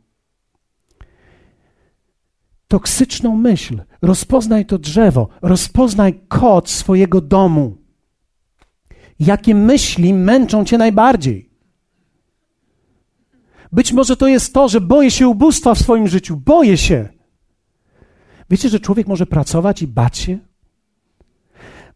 Toksyczną 2.67 3.35
myśl. 3.35 3.81
Rozpoznaj 4.01 4.65
to 4.65 4.77
drzewo, 4.77 5.27
rozpoznaj 5.41 6.19
kod 6.27 6.69
swojego 6.69 7.21
domu. 7.21 7.82
Jakie 9.19 9.55
myśli 9.55 10.13
męczą 10.13 10.65
cię 10.65 10.77
najbardziej? 10.77 11.49
Być 13.71 13.93
może 13.93 14.17
to 14.17 14.27
jest 14.27 14.53
to, 14.53 14.69
że 14.69 14.81
boję 14.81 15.11
się 15.11 15.27
ubóstwa 15.27 15.75
w 15.75 15.79
swoim 15.79 16.07
życiu. 16.07 16.37
Boję 16.37 16.77
się. 16.77 17.09
Wiecie, 18.49 18.69
że 18.69 18.79
człowiek 18.79 19.07
może 19.07 19.25
pracować 19.25 19.81
i 19.81 19.87
bać 19.87 20.17
się? 20.17 20.39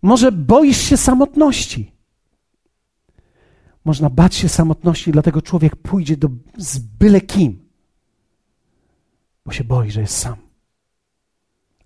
Może 0.01 0.31
boisz 0.31 0.81
się 0.81 0.97
samotności. 0.97 1.91
Można 3.85 4.09
bać 4.09 4.35
się 4.35 4.49
samotności, 4.49 5.11
dlatego 5.11 5.41
człowiek 5.41 5.75
pójdzie 5.75 6.17
do, 6.17 6.29
z 6.57 6.79
byle 6.79 7.21
kim, 7.21 7.69
bo 9.45 9.51
się 9.51 9.63
boi, 9.63 9.91
że 9.91 10.01
jest 10.01 10.17
sam 10.17 10.35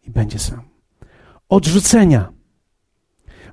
i 0.07 0.11
będzie 0.11 0.39
sam. 0.39 0.61
Odrzucenia. 1.49 2.34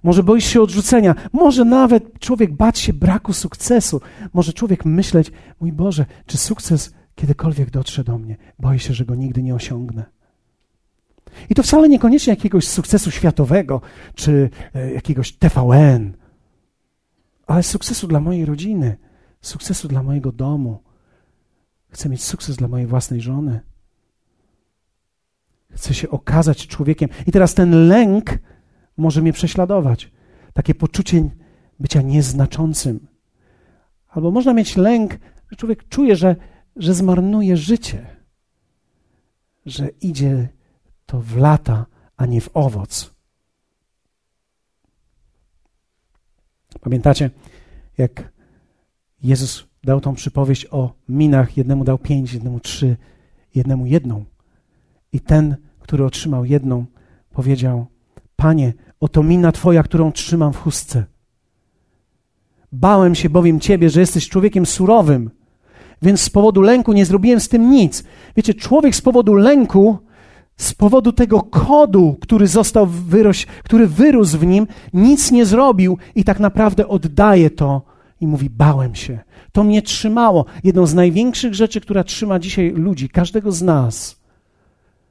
Może 0.03 0.23
boisz 0.23 0.45
się 0.45 0.63
odrzucenia, 0.63 1.15
może 1.33 1.65
nawet 1.65 2.19
człowiek 2.19 2.53
bać 2.53 2.79
się 2.79 2.93
braku 2.93 3.33
sukcesu, 3.33 4.01
może 4.35 4.53
człowiek 4.53 4.85
myśleć, 4.85 5.33
mój 5.61 5.73
Boże, 5.73 6.07
czy 6.27 6.39
sukces 6.39 6.93
kiedykolwiek 7.15 7.71
dotrze 7.71 8.05
do 8.05 8.19
mnie? 8.19 8.37
Boję 8.59 8.79
się, 8.79 8.95
że 8.95 9.05
go 9.05 9.15
nigdy 9.15 9.43
nie 9.43 9.55
osiągnę. 9.55 10.05
I 11.51 11.55
to 11.55 11.63
wcale 11.63 11.89
niekoniecznie 11.89 12.33
jakiegoś 12.33 12.69
sukcesu 12.69 13.11
światowego, 13.11 13.81
czy 14.15 14.51
e, 14.75 14.93
jakiegoś 14.93 15.33
TVN, 15.33 16.17
ale 17.47 17.63
sukcesu 17.63 18.07
dla 18.07 18.21
mojej 18.21 18.45
rodziny, 18.45 18.97
sukcesu 19.41 19.89
dla 19.89 20.03
mojego 20.03 20.33
domu. 20.33 20.83
Chcę 21.91 22.09
mieć 22.09 22.25
sukces 22.25 22.57
dla 22.57 22.69
mojej 22.69 22.87
własnej 22.87 23.21
żony. 23.21 23.61
Chcę 25.75 25.95
się 25.95 26.11
okazać 26.11 26.67
człowiekiem. 26.67 27.09
I 27.27 27.33
teraz 27.33 27.55
ten 27.55 27.89
lęk 27.89 28.39
może 28.99 29.23
mnie 29.23 29.33
prześladować. 29.33 30.11
Takie 30.53 30.75
poczucie 30.75 31.31
bycia 31.81 32.03
nieznaczącym. 32.03 33.07
Albo 34.09 34.31
można 34.31 34.55
mieć 34.55 34.77
lęk, 34.77 35.19
że 35.51 35.57
człowiek 35.57 35.89
czuje, 35.89 36.17
że, 36.17 36.37
że 36.77 36.95
zmarnuje 36.95 37.57
życie, 37.57 38.07
że 39.67 39.89
idzie 39.89 40.49
to 41.07 41.21
w 41.21 41.37
lata, 41.37 41.87
a 42.17 42.27
nie 42.27 42.41
w 42.41 42.51
owoc. 42.55 43.15
Pamiętacie, 46.81 47.31
jak 47.99 48.33
Jezus 49.23 49.67
dał 49.85 50.01
tą 50.01 50.15
przypowieść 50.15 50.67
o 50.71 50.95
minach, 51.09 51.57
jednemu 51.57 51.85
dał 51.85 51.99
pięć, 51.99 52.33
jednemu 52.33 52.61
trzy, 52.61 52.97
jednemu 53.55 53.87
jedną. 53.87 54.25
I 55.13 55.21
ten, 55.21 55.57
który 55.81 56.05
otrzymał 56.05 56.45
jedną, 56.45 56.87
powiedział: 57.31 57.87
Panie, 58.41 58.73
oto 59.01 59.23
mina 59.23 59.53
Twoja, 59.53 59.83
którą 59.83 60.13
trzymam 60.13 60.53
w 60.53 60.57
chustce. 60.57 61.05
Bałem 62.73 63.15
się 63.15 63.31
bowiem 63.31 63.61
Ciebie, 63.61 63.91
że 63.91 64.01
jesteś 64.01 64.29
człowiekiem 64.29 64.67
surowym, 64.67 65.31
więc 66.03 66.21
z 66.21 66.31
powodu 66.31 66.61
lęku 66.61 66.93
nie 66.93 67.07
zrobiłem 67.07 67.41
z 67.41 67.49
tym 67.49 67.71
nic. 67.71 68.05
Wiecie, 68.37 68.55
człowiek 68.55 68.95
z 68.97 69.01
powodu 69.01 69.35
lęku, 69.35 69.99
z 70.57 70.75
powodu 70.75 71.13
tego 71.13 71.43
kodu, 71.43 72.17
który 72.21 72.47
został 72.47 72.87
wyroś, 72.87 73.47
który 73.47 73.87
wyrósł 73.87 74.39
w 74.39 74.47
nim, 74.47 74.67
nic 74.95 75.31
nie 75.31 75.47
zrobił 75.47 75.99
i 76.15 76.25
tak 76.25 76.41
naprawdę 76.41 76.89
oddaje 76.89 77.51
to 77.51 77.83
i 78.21 78.27
mówi: 78.27 78.51
Bałem 78.51 78.95
się. 78.95 79.19
To 79.53 79.65
mnie 79.65 79.83
trzymało. 79.83 80.45
Jedną 80.65 80.87
z 80.87 80.95
największych 80.95 81.55
rzeczy, 81.55 81.81
która 81.81 82.05
trzyma 82.05 82.39
dzisiaj 82.39 82.71
ludzi, 82.71 83.09
każdego 83.09 83.53
z 83.53 83.63
nas, 83.63 84.21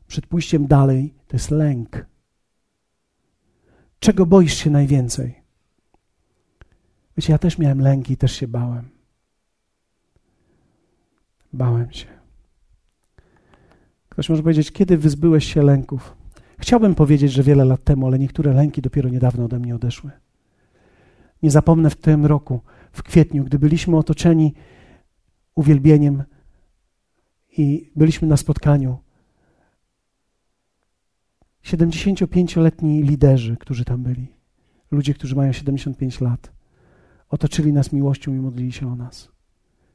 przed 0.07 0.27
pójściem 0.27 0.67
dalej, 0.67 1.13
to 1.27 1.35
jest 1.35 1.51
lęk. 1.51 2.05
Czego 3.99 4.25
boisz 4.25 4.53
się 4.53 4.69
najwięcej? 4.69 5.41
Wiecie, 7.17 7.33
ja 7.33 7.37
też 7.37 7.57
miałem 7.57 7.81
lęki 7.81 8.17
też 8.17 8.31
się 8.31 8.47
bałem. 8.47 8.89
Bałem 11.53 11.91
się. 11.91 12.07
Ktoś 14.09 14.29
może 14.29 14.43
powiedzieć, 14.43 14.71
kiedy 14.71 14.97
wyzbyłeś 14.97 15.53
się 15.53 15.63
lęków? 15.63 16.15
Chciałbym 16.59 16.95
powiedzieć, 16.95 17.31
że 17.31 17.43
wiele 17.43 17.65
lat 17.65 17.83
temu, 17.83 18.07
ale 18.07 18.19
niektóre 18.19 18.53
lęki 18.53 18.81
dopiero 18.81 19.09
niedawno 19.09 19.45
ode 19.45 19.59
mnie 19.59 19.75
odeszły. 19.75 20.11
Nie 21.43 21.51
zapomnę 21.51 21.89
w 21.89 21.95
tym 21.95 22.25
roku, 22.25 22.61
w 22.91 23.03
kwietniu, 23.03 23.43
gdy 23.43 23.59
byliśmy 23.59 23.97
otoczeni 23.97 24.53
uwielbieniem 25.55 26.23
i 27.57 27.91
byliśmy 27.95 28.27
na 28.27 28.37
spotkaniu. 28.37 28.97
75-letni 31.67 33.03
liderzy, 33.03 33.57
którzy 33.57 33.85
tam 33.85 34.03
byli, 34.03 34.27
ludzie, 34.91 35.13
którzy 35.13 35.35
mają 35.35 35.51
75 35.51 36.21
lat, 36.21 36.51
otoczyli 37.29 37.73
nas 37.73 37.91
miłością 37.91 38.33
i 38.33 38.37
modlili 38.37 38.71
się 38.71 38.91
o 38.91 38.95
nas. 38.95 39.29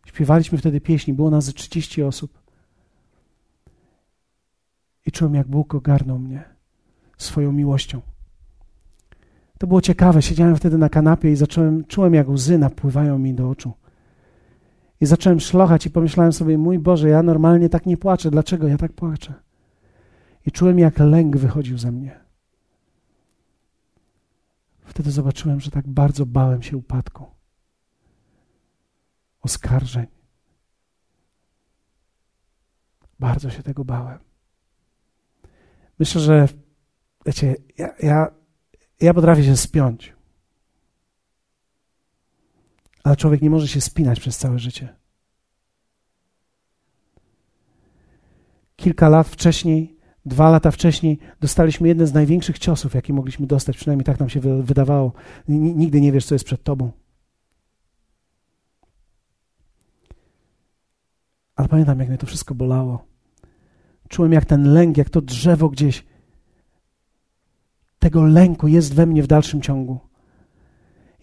Śpiewaliśmy 0.07 0.59
wtedy 0.59 0.81
pieśni, 0.81 1.15
było 1.15 1.31
nas 1.31 1.45
ze 1.45 1.53
30 1.53 2.03
osób. 2.03 2.43
I 5.07 5.13
czułem, 5.13 5.35
jak 5.35 5.49
Bóg 5.49 5.75
ogarnął 5.75 6.19
mnie 6.19 6.45
swoją 7.19 7.53
miłością. 7.53 8.01
To 9.59 9.67
było 9.67 9.81
ciekawe. 9.81 10.23
Siedziałem 10.23 10.57
wtedy 10.57 10.79
na 10.79 10.89
kanapie 10.89 11.33
i 11.33 11.37
zacząłem, 11.37 11.85
czułem, 11.85 12.15
jak 12.15 12.29
łzy 12.29 12.59
napływają 12.59 13.19
mi 13.19 13.35
do 13.35 13.51
oczu. 13.51 13.73
I 15.01 15.07
zacząłem 15.07 15.41
szlochać 15.41 15.87
i 15.87 15.91
pomyślałem 15.91 16.33
sobie, 16.33 16.59
mój 16.59 16.79
Boże, 16.79 17.09
ja 17.09 17.23
normalnie 17.23 17.69
tak 17.69 17.87
nie 17.87 17.97
płaczę. 17.97 18.31
Dlaczego 18.31 18.69
ja 18.69 18.77
tak 18.77 18.93
płaczę? 18.93 19.35
I 20.47 20.53
czułem, 20.53 20.79
jak 20.79 20.99
lęk 20.99 21.37
wychodził 21.37 21.79
ze 21.79 21.93
mnie. 21.93 22.21
Wtedy 24.85 25.11
zobaczyłem, 25.11 25.61
że 25.61 25.71
tak 25.71 25.89
bardzo 25.89 26.27
bałem 26.27 26.63
się 26.63 26.77
upadku, 26.77 27.27
oskarżeń. 29.41 30.07
Bardzo 33.21 33.51
się 33.51 33.63
tego 33.63 33.85
bałem. 33.85 34.19
Myślę, 35.99 36.21
że 36.21 36.49
wiecie, 37.27 37.57
ja, 37.79 37.89
ja, 38.03 38.35
ja 39.01 39.15
potrafię 39.15 39.45
się 39.45 39.57
spiąć. 39.57 40.13
Ale 43.05 43.17
człowiek 43.17 43.43
nie 43.43 43.51
może 43.51 43.69
się 43.69 43.81
spinać 43.81 44.21
przez 44.21 44.39
całe 44.39 44.59
życie. 44.59 44.97
Kilka 48.77 49.09
lat 49.09 49.29
wcześniej 49.29 49.97
Dwa 50.27 50.51
lata 50.51 50.71
wcześniej 50.71 51.19
dostaliśmy 51.41 51.89
jeden 51.89 52.07
z 52.07 52.13
największych 52.13 52.59
ciosów, 52.59 52.95
jaki 52.95 53.13
mogliśmy 53.13 53.47
dostać, 53.47 53.77
przynajmniej 53.77 54.05
tak 54.05 54.21
nam 54.21 54.29
się 54.29 54.41
wydawało. 54.41 55.13
Nigdy 55.49 56.01
nie 56.01 56.13
wiesz, 56.13 56.27
co 56.27 56.35
jest 56.35 56.45
przed 56.45 56.63
tobą. 56.63 56.91
Ale 61.57 61.69
pamiętam, 61.69 61.99
jak 61.99 62.09
mnie 62.09 62.19
to 62.19 62.27
wszystko 62.27 62.55
bolało. 62.55 63.05
Czułem, 64.09 64.33
jak 64.33 64.45
ten 64.45 64.73
lęk, 64.73 64.97
jak 64.97 65.11
to 65.11 65.21
drzewo 65.21 65.69
gdzieś. 65.69 66.05
Tego 67.99 68.27
lęku 68.27 68.69
jest 68.69 68.95
we 68.95 69.07
mnie 69.07 69.23
w 69.23 69.27
dalszym 69.27 69.63
ciągu. 69.63 70.01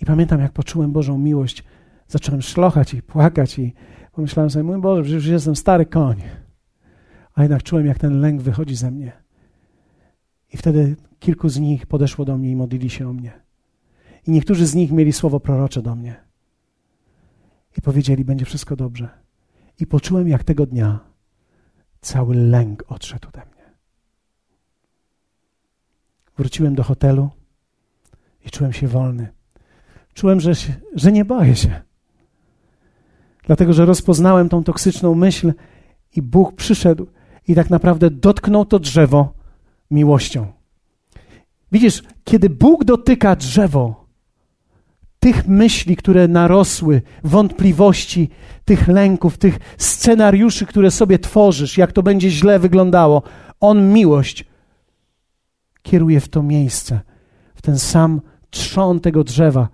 I 0.02 0.06
pamiętam, 0.06 0.42
jak 0.42 0.52
poczułem 0.52 0.92
Bożą 0.92 1.18
miłość. 1.18 1.64
Zacząłem 2.08 2.42
szlochać 2.42 2.94
i 2.94 3.02
płakać 3.02 3.60
i 3.60 3.74
pomyślałem 4.12 4.50
sobie, 4.50 4.64
mój 4.64 4.82
Boże, 4.82 5.04
przecież 5.04 5.26
jestem 5.26 5.56
stary 5.56 5.86
koń 5.86 6.22
a 7.40 7.42
jednak 7.42 7.64
czułem, 7.64 7.86
jak 7.86 8.00
ten 8.00 8.20
lęk 8.20 8.42
wychodzi 8.42 8.76
ze 8.76 8.92
mnie. 8.92 9.12
I 10.54 10.58
wtedy 10.58 10.96
kilku 11.20 11.50
z 11.50 11.60
nich 11.60 11.86
podeszło 11.86 12.26
do 12.26 12.38
mnie 12.38 12.52
i 12.52 12.56
modlili 12.56 12.90
się 12.90 13.10
o 13.10 13.14
mnie. 13.14 13.32
I 14.28 14.32
niektórzy 14.32 14.66
z 14.66 14.76
nich 14.76 14.92
mieli 14.92 15.14
słowo 15.14 15.40
prorocze 15.40 15.82
do 15.82 15.96
mnie. 15.96 16.16
I 17.78 17.82
powiedzieli, 17.82 18.26
będzie 18.26 18.46
wszystko 18.46 18.76
dobrze. 18.76 19.10
I 19.80 19.88
poczułem, 19.88 20.28
jak 20.28 20.44
tego 20.44 20.66
dnia 20.66 21.00
cały 22.02 22.36
lęk 22.36 22.84
odszedł 22.88 23.28
ode 23.28 23.40
mnie. 23.40 23.74
Wróciłem 26.38 26.76
do 26.76 26.84
hotelu 26.84 27.30
i 28.46 28.50
czułem 28.50 28.74
się 28.74 28.88
wolny. 28.88 29.28
Czułem, 30.14 30.40
że, 30.40 30.56
się, 30.56 30.74
że 30.96 31.12
nie 31.12 31.26
boję 31.26 31.56
się. 31.56 31.82
Dlatego, 33.44 33.74
że 33.74 33.86
rozpoznałem 33.86 34.50
tą 34.50 34.64
toksyczną 34.64 35.16
myśl 35.16 35.54
i 36.16 36.22
Bóg 36.22 36.56
przyszedł 36.56 37.08
i 37.50 37.56
tak 37.56 37.70
naprawdę 37.70 38.10
dotknął 38.10 38.66
to 38.66 38.80
drzewo 38.80 39.34
miłością. 39.92 40.48
Widzisz, 41.72 42.04
kiedy 42.24 42.50
Bóg 42.50 42.84
dotyka 42.84 43.36
drzewo, 43.36 44.06
tych 45.20 45.48
myśli, 45.48 45.96
które 45.96 46.28
narosły, 46.28 47.02
wątpliwości, 47.24 48.30
tych 48.66 48.88
lęków, 48.88 49.38
tych 49.38 49.60
scenariuszy, 49.78 50.66
które 50.66 50.92
sobie 50.92 51.20
tworzysz, 51.20 51.78
jak 51.78 51.92
to 51.92 52.04
będzie 52.04 52.30
źle 52.30 52.60
wyglądało, 52.60 53.24
On 53.60 53.94
miłość 53.94 54.46
kieruje 55.82 56.20
w 56.20 56.30
to 56.30 56.44
miejsce, 56.44 57.00
w 57.56 57.62
ten 57.62 57.80
sam 57.80 58.22
trzon 58.50 59.00
tego 59.00 59.24
drzewa. 59.24 59.70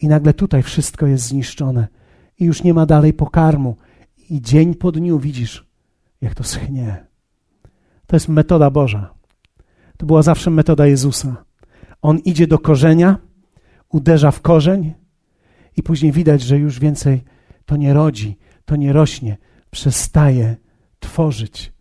I 0.00 0.08
nagle 0.08 0.34
tutaj 0.34 0.62
wszystko 0.62 1.06
jest 1.06 1.24
zniszczone 1.24 1.88
i 2.38 2.44
już 2.44 2.62
nie 2.62 2.74
ma 2.74 2.86
dalej 2.86 3.12
pokarmu. 3.12 3.76
I 4.30 4.40
dzień 4.40 4.74
po 4.74 4.92
dniu 4.92 5.18
widzisz, 5.18 5.69
jak 6.20 6.34
to 6.34 6.44
schnie. 6.44 7.06
To 8.06 8.16
jest 8.16 8.28
metoda 8.28 8.70
Boża. 8.70 9.14
To 9.96 10.06
była 10.06 10.22
zawsze 10.22 10.50
metoda 10.50 10.86
Jezusa. 10.86 11.44
On 12.02 12.18
idzie 12.18 12.46
do 12.46 12.58
korzenia, 12.58 13.18
uderza 13.88 14.30
w 14.30 14.40
korzeń 14.40 14.94
i 15.76 15.82
później 15.82 16.12
widać, 16.12 16.42
że 16.42 16.58
już 16.58 16.78
więcej 16.78 17.24
to 17.66 17.76
nie 17.76 17.94
rodzi, 17.94 18.38
to 18.64 18.76
nie 18.76 18.92
rośnie, 18.92 19.36
przestaje 19.70 20.56
tworzyć. 21.00 21.72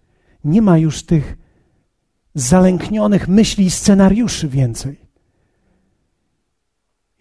Nie 0.44 0.62
ma 0.62 0.78
już 0.78 1.04
tych 1.04 1.38
zalęknionych 2.36 3.28
myśli 3.28 3.66
i 3.66 3.72
scenariuszy 3.72 4.48
więcej. 4.48 5.02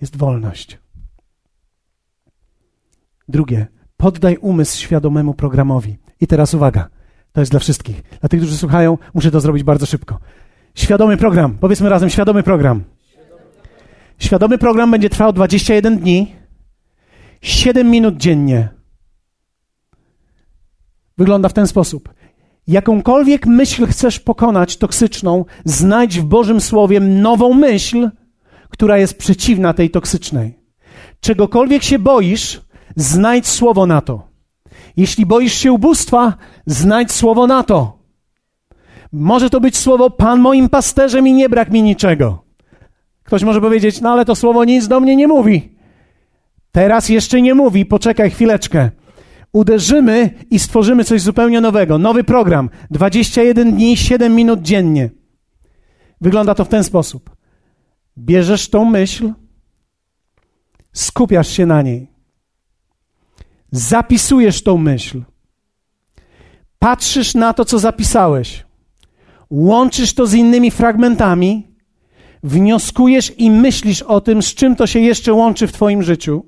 Jest 0.01 0.17
wolność. 0.17 0.79
Drugie, 3.29 3.67
poddaj 3.97 4.37
umysł 4.37 4.79
świadomemu 4.79 5.35
programowi. 5.35 5.99
I 6.21 6.27
teraz 6.27 6.55
uwaga. 6.55 6.89
To 7.33 7.41
jest 7.41 7.51
dla 7.51 7.61
wszystkich. 7.61 8.03
Dla 8.21 8.29
tych, 8.29 8.41
którzy 8.41 8.57
słuchają, 8.57 8.99
muszę 9.15 9.31
to 9.31 9.41
zrobić 9.41 9.63
bardzo 9.63 9.87
szybko. 9.87 10.19
Świadomy 10.75 11.17
program. 11.17 11.59
Powiedzmy 11.61 11.89
razem, 11.89 12.11
świadomy 12.11 12.43
program. 12.43 12.85
Świadomy 14.19 14.59
program 14.59 14.91
będzie 14.91 15.11
trwał 15.11 15.33
21 15.33 15.99
dni, 15.99 16.35
7 17.41 17.91
minut 17.91 18.17
dziennie. 18.17 18.69
Wygląda 21.19 21.49
w 21.49 21.53
ten 21.53 21.67
sposób. 21.67 22.15
Jakąkolwiek 22.67 23.47
myśl 23.47 23.87
chcesz 23.87 24.21
pokonać 24.21 24.77
toksyczną, 24.77 25.45
znajdź 25.65 26.21
w 26.21 26.25
Bożym 26.25 26.61
Słowie 26.61 27.01
nową 27.01 27.55
myśl, 27.55 28.11
która 28.69 28.99
jest 28.99 29.19
przeciwna 29.19 29.75
tej 29.75 29.91
toksycznej. 29.91 30.59
Czegokolwiek 31.21 31.83
się 31.83 31.99
boisz, 31.99 32.61
znajdź 32.97 33.47
słowo 33.47 33.87
na 33.87 34.01
to. 34.01 34.28
Jeśli 34.99 35.27
boisz 35.27 35.53
się 35.53 35.73
ubóstwa, 35.73 36.35
znajdź 36.67 37.13
słowo 37.13 37.47
na 37.47 37.63
to. 37.63 37.99
Może 39.13 39.51
to 39.51 39.61
być 39.61 39.77
słowo 39.77 40.11
Pan 40.11 40.41
moim 40.41 40.69
pasterzem 40.69 41.29
i 41.29 41.33
nie 41.33 41.49
brak 41.49 41.71
mi 41.71 41.83
niczego. 41.83 42.45
Ktoś 43.23 43.43
może 43.43 43.61
powiedzieć, 43.61 44.01
no 44.01 44.11
ale 44.11 44.25
to 44.25 44.35
słowo 44.35 44.65
nic 44.65 44.89
do 44.89 45.01
mnie 45.01 45.17
nie 45.17 45.29
mówi. 45.29 45.75
Teraz 46.73 47.09
jeszcze 47.09 47.43
nie 47.43 47.55
mówi, 47.55 47.87
poczekaj 47.87 48.31
chwileczkę. 48.31 48.91
Uderzymy 49.53 50.31
i 50.51 50.59
stworzymy 50.59 51.05
coś 51.05 51.21
zupełnie 51.21 51.61
nowego. 51.61 51.99
Nowy 51.99 52.25
program. 52.25 52.71
21 52.91 53.73
dni, 53.73 53.97
7 53.97 54.35
minut 54.35 54.63
dziennie. 54.63 55.11
Wygląda 56.21 56.55
to 56.55 56.65
w 56.65 56.69
ten 56.69 56.85
sposób. 56.85 57.31
Bierzesz 58.19 58.71
tą 58.71 58.85
myśl, 58.85 59.33
skupiasz 60.93 61.49
się 61.49 61.67
na 61.67 61.83
niej. 61.83 62.18
Zapisujesz 63.71 64.63
tą 64.63 64.79
myśl. 64.79 65.23
Patrzysz 66.79 67.35
na 67.35 67.53
to, 67.53 67.65
co 67.65 67.79
zapisałeś. 67.79 68.67
Łączysz 69.51 70.15
to 70.15 70.27
z 70.27 70.35
innymi 70.35 70.71
fragmentami. 70.71 71.69
Wnioskujesz 72.43 73.33
i 73.39 73.51
myślisz 73.51 74.03
o 74.03 74.21
tym, 74.21 74.43
z 74.43 74.55
czym 74.55 74.77
to 74.77 74.87
się 74.87 75.01
jeszcze 75.01 75.33
łączy 75.33 75.67
w 75.67 75.73
Twoim 75.73 76.03
życiu. 76.03 76.47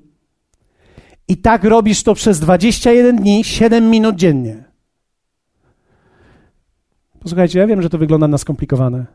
I 1.27 1.37
tak 1.37 1.63
robisz 1.63 2.03
to 2.03 2.13
przez 2.13 2.39
21 2.39 3.15
dni, 3.15 3.43
7 3.43 3.89
minut 3.89 4.15
dziennie. 4.15 4.63
Posłuchajcie, 7.19 7.59
ja 7.59 7.67
wiem, 7.67 7.81
że 7.81 7.89
to 7.89 7.97
wygląda 7.97 8.27
na 8.27 8.37
skomplikowane. 8.37 9.05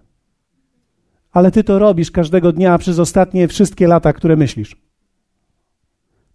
Ale 1.32 1.50
ty 1.50 1.64
to 1.64 1.78
robisz 1.78 2.11
każdego 2.11 2.52
dnia 2.52 2.78
przez 2.78 2.98
ostatnie 2.98 3.48
wszystkie 3.48 3.88
lata, 3.88 4.12
które 4.12 4.36
myślisz. 4.36 4.76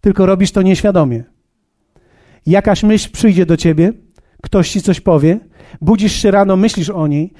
Tylko 0.00 0.26
robisz 0.26 0.52
to 0.52 0.62
nieświadomie. 0.62 1.24
Jakaś 2.46 2.82
myśl 2.82 3.10
przyjdzie 3.12 3.46
do 3.46 3.56
ciebie, 3.56 3.92
ktoś 4.42 4.70
ci 4.70 4.82
coś 4.82 5.00
powie, 5.00 5.40
budzisz 5.80 6.12
się 6.12 6.30
rano, 6.30 6.56
myślisz 6.56 6.90
o 6.90 7.06
niej, 7.06 7.32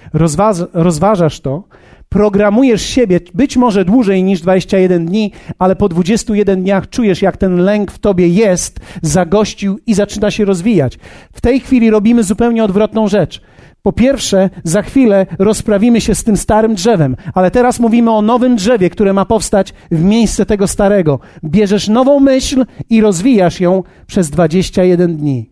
rozważasz 0.72 1.40
to, 1.40 1.64
programujesz 2.08 2.82
siebie 2.82 3.20
być 3.34 3.56
może 3.56 3.84
dłużej 3.84 4.24
niż 4.24 4.40
21 4.40 5.06
dni, 5.06 5.32
ale 5.58 5.76
po 5.76 5.88
21 5.88 6.62
dniach 6.62 6.88
czujesz, 6.88 7.22
jak 7.22 7.36
ten 7.36 7.56
lęk 7.56 7.92
w 7.92 7.98
tobie 7.98 8.28
jest, 8.28 8.80
zagościł 9.02 9.78
i 9.86 9.94
zaczyna 9.94 10.30
się 10.30 10.44
rozwijać. 10.44 10.98
W 11.32 11.40
tej 11.40 11.60
chwili 11.60 11.90
robimy 11.90 12.24
zupełnie 12.24 12.64
odwrotną 12.64 13.08
rzecz. 13.08 13.42
Po 13.82 13.92
pierwsze, 13.92 14.50
za 14.64 14.82
chwilę 14.82 15.26
rozprawimy 15.38 16.00
się 16.00 16.14
z 16.14 16.24
tym 16.24 16.36
starym 16.36 16.74
drzewem, 16.74 17.16
ale 17.34 17.50
teraz 17.50 17.80
mówimy 17.80 18.10
o 18.10 18.22
nowym 18.22 18.56
drzewie, 18.56 18.90
które 18.90 19.12
ma 19.12 19.24
powstać 19.24 19.74
w 19.90 20.04
miejsce 20.04 20.46
tego 20.46 20.68
starego. 20.68 21.20
Bierzesz 21.44 21.88
nową 21.88 22.20
myśl 22.20 22.66
i 22.90 23.00
rozwijasz 23.00 23.60
ją 23.60 23.82
przez 24.06 24.30
21 24.30 25.16
dni. 25.16 25.50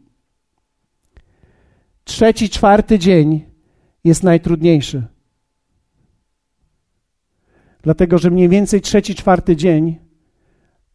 Trzeci, 2.05 2.49
czwarty 2.49 2.99
dzień 2.99 3.45
jest 4.05 4.23
najtrudniejszy. 4.23 5.03
Dlatego, 7.83 8.19
że 8.19 8.31
mniej 8.31 8.49
więcej 8.49 8.81
trzeci, 8.81 9.15
czwarty 9.15 9.57
dzień 9.57 9.99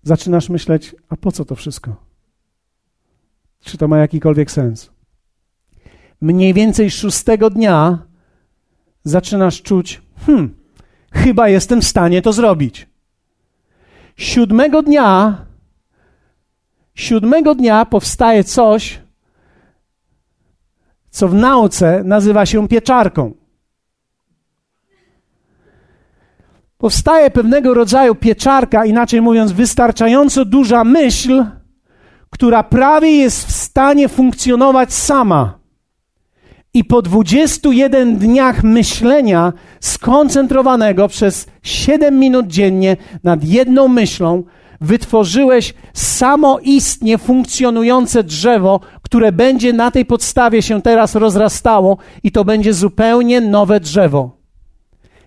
zaczynasz 0.03 0.49
myśleć, 0.49 0.95
a 1.09 1.15
po 1.15 1.31
co 1.31 1.45
to 1.45 1.55
wszystko? 1.55 1.95
Czy 3.59 3.77
to 3.77 3.87
ma 3.87 3.97
jakikolwiek 3.97 4.51
sens? 4.51 4.94
Mniej 6.25 6.53
więcej 6.53 6.91
szóstego 6.91 7.49
dnia 7.49 7.97
zaczynasz 9.03 9.61
czuć, 9.61 10.01
hmm, 10.25 10.55
chyba 11.11 11.49
jestem 11.49 11.81
w 11.81 11.85
stanie 11.85 12.21
to 12.21 12.33
zrobić. 12.33 12.87
Siódmego 14.17 14.81
dnia, 14.81 15.37
siódmego 16.95 17.55
dnia 17.55 17.85
powstaje 17.85 18.43
coś, 18.43 18.99
co 21.09 21.27
w 21.27 21.33
nauce 21.33 22.03
nazywa 22.03 22.45
się 22.45 22.67
pieczarką. 22.67 23.33
powstaje 26.77 27.31
pewnego 27.31 27.73
rodzaju 27.73 28.15
pieczarka, 28.15 28.85
inaczej 28.85 29.21
mówiąc, 29.21 29.51
wystarczająco 29.51 30.45
duża 30.45 30.83
myśl, 30.83 31.45
która 32.29 32.63
prawie 32.63 33.11
jest 33.11 33.47
w 33.47 33.51
stanie 33.51 34.09
funkcjonować 34.09 34.93
sama. 34.93 35.64
I 36.75 36.83
po 36.83 37.01
21 37.01 38.17
dniach 38.17 38.63
myślenia 38.63 39.53
skoncentrowanego 39.79 41.07
przez 41.07 41.47
7 41.63 42.19
minut 42.19 42.47
dziennie 42.47 42.97
nad 43.23 43.43
jedną 43.43 43.87
myślą, 43.87 44.43
wytworzyłeś 44.81 45.73
samoistnie 45.93 47.17
funkcjonujące 47.17 48.23
drzewo, 48.23 48.79
które 49.01 49.31
będzie 49.31 49.73
na 49.73 49.91
tej 49.91 50.05
podstawie 50.05 50.61
się 50.61 50.81
teraz 50.81 51.15
rozrastało 51.15 51.97
i 52.23 52.31
to 52.31 52.45
będzie 52.45 52.73
zupełnie 52.73 53.41
nowe 53.41 53.79
drzewo. 53.79 54.37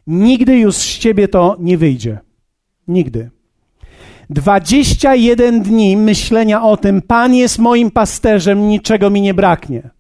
Nigdy 0.07 0.59
już 0.59 0.77
z 0.77 0.99
ciebie 0.99 1.29
to 1.29 1.57
nie 1.61 1.79
wyjdzie. 1.79 2.19
Nigdy. 2.89 3.31
21 4.31 5.63
dni 5.63 5.97
myślenia 5.97 6.63
o 6.63 6.77
tym, 6.77 7.03
Pan 7.03 7.35
jest 7.35 7.59
moim 7.59 7.91
pasterzem, 7.91 8.69
niczego 8.69 9.11
mi 9.11 9.21
nie 9.21 9.35
braknie. 9.35 9.98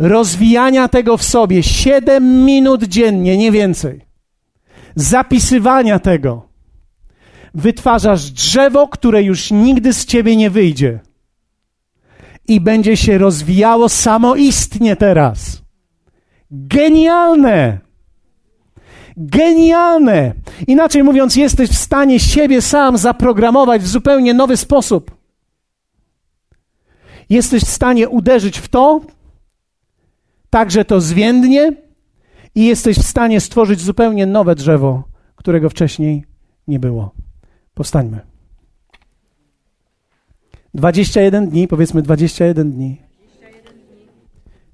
Rozwijania 0.00 0.88
tego 0.88 1.16
w 1.16 1.22
sobie 1.22 1.62
7 1.62 2.44
minut 2.44 2.84
dziennie, 2.84 3.36
nie 3.36 3.52
więcej. 3.52 4.06
Zapisywania 4.94 5.98
tego. 5.98 6.48
Wytwarzasz 7.54 8.30
drzewo, 8.30 8.88
które 8.88 9.22
już 9.22 9.50
nigdy 9.50 9.92
z 9.92 10.04
ciebie 10.04 10.36
nie 10.36 10.50
wyjdzie. 10.50 11.00
I 12.48 12.60
będzie 12.60 12.96
się 12.96 13.18
rozwijało 13.18 13.88
samoistnie 13.88 14.96
teraz. 14.96 15.62
Genialne! 16.50 17.78
Genialne! 19.16 20.32
Inaczej 20.66 21.02
mówiąc, 21.02 21.36
jesteś 21.36 21.70
w 21.70 21.78
stanie 21.78 22.20
siebie 22.20 22.62
sam 22.62 22.98
zaprogramować 22.98 23.82
w 23.82 23.88
zupełnie 23.88 24.34
nowy 24.34 24.56
sposób. 24.56 25.10
Jesteś 27.30 27.62
w 27.62 27.70
stanie 27.70 28.08
uderzyć 28.08 28.58
w 28.58 28.68
to, 28.68 29.00
tak 30.50 30.70
że 30.70 30.84
to 30.84 31.00
zwiędnie, 31.00 31.72
i 32.54 32.66
jesteś 32.66 32.98
w 32.98 33.06
stanie 33.06 33.40
stworzyć 33.40 33.80
zupełnie 33.80 34.26
nowe 34.26 34.54
drzewo, 34.54 35.04
którego 35.36 35.70
wcześniej 35.70 36.24
nie 36.68 36.78
było. 36.80 37.14
Powstańmy. 37.74 38.20
21 40.74 41.48
dni, 41.48 41.68
powiedzmy 41.68 42.02
21 42.02 42.72
dni. 42.72 43.02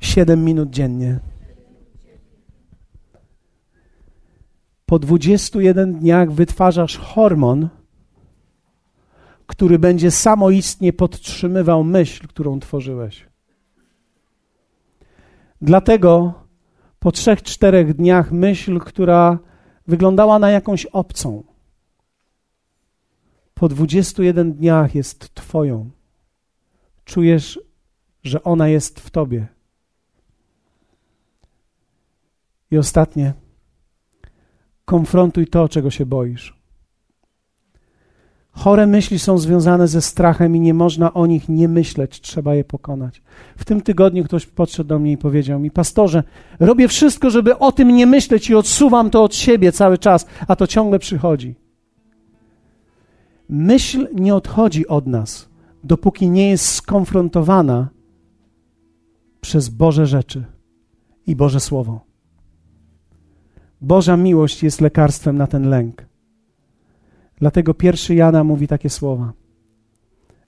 7 0.01 0.45
minut 0.45 0.71
dziennie. 0.71 1.21
po 4.87 4.99
21 4.99 5.99
dniach 5.99 6.33
wytwarzasz 6.33 6.99
hormon, 6.99 7.69
który 9.47 9.79
będzie 9.79 10.11
samoistnie 10.11 10.93
podtrzymywał 10.93 11.85
myśl, 11.85 12.29
którą 12.29 12.61
tworzyłeś. 12.61 13.27
Dlatego 15.61 16.35
po 16.99 17.13
trzech, 17.13 17.43
czterech 17.43 17.95
dniach 17.95 18.33
myśl, 18.33 18.79
która 18.79 19.39
wyglądała 19.87 20.39
na 20.39 20.51
jakąś 20.51 20.87
obcą, 20.87 21.45
po 23.55 23.69
21 23.69 24.53
dniach 24.53 24.95
jest 24.95 25.35
Twoją. 25.35 25.91
Czujesz, 27.05 27.61
że 28.23 28.43
ona 28.43 28.69
jest 28.69 29.01
w 29.01 29.11
Tobie. 29.11 29.47
I 32.71 32.79
ostatnie. 32.79 33.35
Konfrontuj 34.85 35.47
to, 35.47 35.69
czego 35.69 35.91
się 35.91 36.07
boisz. 36.07 36.56
Chore 38.57 38.87
myśli 38.87 39.19
są 39.19 39.39
związane 39.39 39.89
ze 39.89 40.03
strachem 40.03 40.57
i 40.57 40.61
nie 40.61 40.75
można 40.75 41.15
o 41.15 41.27
nich 41.27 41.49
nie 41.49 41.69
myśleć, 41.69 42.21
trzeba 42.21 42.55
je 42.55 42.65
pokonać. 42.65 43.23
W 43.57 43.65
tym 43.65 43.81
tygodniu 43.81 44.25
ktoś 44.25 44.47
podszedł 44.47 44.89
do 44.89 44.99
mnie 44.99 45.13
i 45.13 45.17
powiedział 45.17 45.61
mi: 45.61 45.71
Pastorze, 45.71 46.23
robię 46.61 46.89
wszystko, 46.89 47.31
żeby 47.31 47.59
o 47.59 47.73
tym 47.73 47.89
nie 47.89 48.07
myśleć 48.07 48.51
i 48.51 48.55
odsuwam 48.55 49.11
to 49.11 49.25
od 49.25 49.35
siebie 49.35 49.73
cały 49.73 49.99
czas, 49.99 50.27
a 50.49 50.57
to 50.57 50.67
ciągle 50.67 50.99
przychodzi. 50.99 51.55
Myśl 53.49 54.07
nie 54.15 54.35
odchodzi 54.35 54.87
od 54.87 55.07
nas, 55.07 55.49
dopóki 55.85 56.31
nie 56.31 56.51
jest 56.51 56.67
skonfrontowana 56.67 57.89
przez 59.41 59.69
Boże 59.69 60.07
rzeczy 60.07 60.45
i 61.27 61.37
Boże 61.37 61.61
Słowo. 61.61 62.01
Boża 63.81 64.17
miłość 64.17 64.63
jest 64.63 64.81
lekarstwem 64.81 65.37
na 65.37 65.47
ten 65.47 65.69
lęk. 65.69 66.07
Dlatego 67.39 67.75
pierwszy 67.75 68.15
Jana 68.15 68.45
mówi 68.45 68.69
takie 68.69 68.91
słowa. 68.91 69.33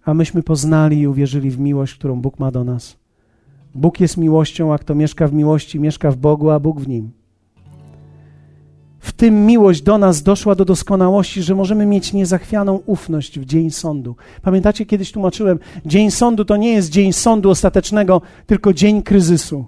A 0.05 0.15
myśmy 0.15 0.43
poznali 0.43 1.01
i 1.01 1.07
uwierzyli 1.07 1.51
w 1.51 1.59
miłość, 1.59 1.95
którą 1.95 2.21
Bóg 2.21 2.39
ma 2.39 2.51
do 2.51 2.65
nas. 2.65 2.97
Bóg 3.75 4.01
jest 4.01 4.17
miłością, 4.17 4.73
a 4.75 4.79
kto 4.79 4.95
mieszka 4.95 5.29
w 5.29 5.33
miłości, 5.33 5.81
mieszka 5.81 6.11
w 6.11 6.17
Bogu, 6.17 6.51
a 6.51 6.61
Bóg 6.61 6.81
w 6.81 6.89
nim. 6.89 7.11
W 8.99 9.13
tym 9.13 9.47
miłość 9.47 9.83
do 9.83 9.99
nas 9.99 10.23
doszła 10.23 10.55
do 10.55 10.65
doskonałości, 10.65 11.43
że 11.43 11.55
możemy 11.55 11.87
mieć 11.87 12.13
niezachwianą 12.13 12.81
ufność 12.87 13.41
w 13.41 13.45
dzień 13.45 13.71
sądu. 13.71 14.17
Pamiętacie, 14.43 14.87
kiedyś 14.87 15.13
tłumaczyłem, 15.13 15.59
dzień 15.87 16.11
sądu 16.11 16.45
to 16.45 16.57
nie 16.57 16.73
jest 16.73 16.91
dzień 16.91 17.13
sądu 17.13 17.51
ostatecznego, 17.51 18.23
tylko 18.47 18.73
dzień 18.73 19.03
kryzysu. 19.03 19.65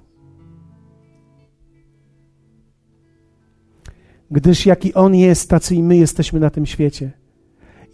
Gdyż 4.31 4.67
jaki 4.67 4.95
On 4.95 5.15
jest, 5.15 5.51
tacy 5.51 5.75
i 5.75 5.83
my 5.83 5.97
jesteśmy 5.97 6.41
na 6.41 6.51
tym 6.51 6.67
świecie. 6.67 7.11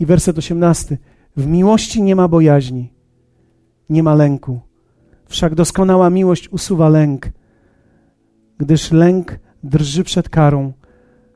I 0.00 0.06
werset 0.06 0.38
osiemnasty. 0.38 0.98
W 1.36 1.46
miłości 1.46 2.02
nie 2.02 2.16
ma 2.16 2.28
bojaźni, 2.28 2.92
nie 3.90 4.02
ma 4.02 4.14
lęku. 4.14 4.60
Wszak 5.26 5.54
doskonała 5.54 6.10
miłość 6.10 6.48
usuwa 6.48 6.88
lęk, 6.88 7.30
gdyż 8.58 8.92
lęk 8.92 9.38
drży 9.64 10.04
przed 10.04 10.28
karą. 10.28 10.72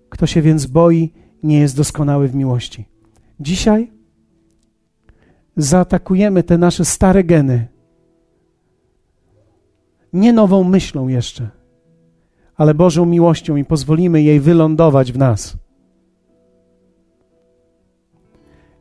Kto 0.08 0.26
się 0.26 0.42
więc 0.42 0.66
boi, 0.66 1.12
nie 1.42 1.60
jest 1.60 1.76
doskonały 1.76 2.28
w 2.28 2.34
miłości. 2.34 2.88
Dzisiaj 3.40 3.92
zaatakujemy 5.56 6.42
te 6.42 6.58
nasze 6.58 6.84
stare 6.84 7.24
geny. 7.24 7.68
Nie 10.12 10.32
nową 10.32 10.64
myślą 10.64 11.08
jeszcze, 11.08 11.50
ale 12.60 12.74
Bożą 12.74 13.06
miłością 13.06 13.56
i 13.56 13.64
pozwolimy 13.64 14.22
jej 14.22 14.40
wylądować 14.40 15.12
w 15.12 15.18
nas. 15.18 15.56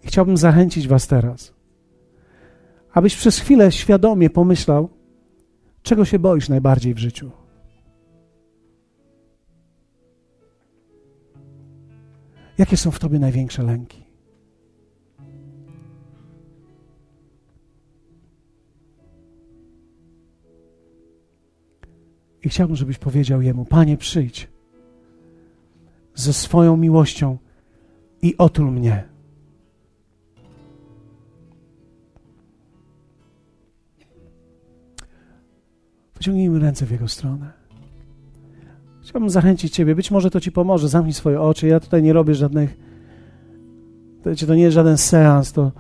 I 0.04 0.08
chciałbym 0.08 0.38
zachęcić 0.38 0.88
Was 0.88 1.08
teraz, 1.08 1.54
abyś 2.94 3.16
przez 3.16 3.40
chwilę 3.40 3.72
świadomie 3.72 4.30
pomyślał, 4.30 4.90
czego 5.82 6.06
się 6.06 6.20
boisz 6.20 6.50
najbardziej 6.50 6.94
w 6.94 6.98
życiu. 6.98 7.32
Jakie 12.58 12.78
są 12.78 12.92
w 12.92 13.00
Tobie 13.00 13.20
największe 13.20 13.64
lęki? 13.64 14.09
I 22.44 22.50
chciałbym, 22.50 22.76
żebyś 22.76 22.98
powiedział 22.98 23.42
Jemu: 23.42 23.66
Panie, 23.66 23.98
przyjdź 23.98 24.48
ze 26.16 26.34
swoją 26.34 26.78
miłością 26.78 27.38
i 28.22 28.38
otul 28.38 28.72
mnie. 28.72 29.04
Wyciągnijmy 36.16 36.60
ręce 36.60 36.86
w 36.86 36.92
Jego 36.92 37.08
stronę. 37.08 37.52
Chciałbym 39.02 39.30
zachęcić 39.30 39.74
Ciebie, 39.74 39.96
być 39.96 40.12
może 40.12 40.32
to 40.32 40.40
Ci 40.40 40.52
pomoże, 40.52 40.90
zamknij 40.90 41.14
swoje 41.14 41.42
oczy. 41.42 41.68
Ja 41.68 41.80
tutaj 41.80 42.04
nie 42.04 42.14
robię 42.14 42.36
żadnych, 42.36 42.78
to, 44.48 44.56
nie 44.56 44.62
jest 44.62 44.74
żaden 44.74 44.98
seans, 44.98 45.52
to, 45.52 45.72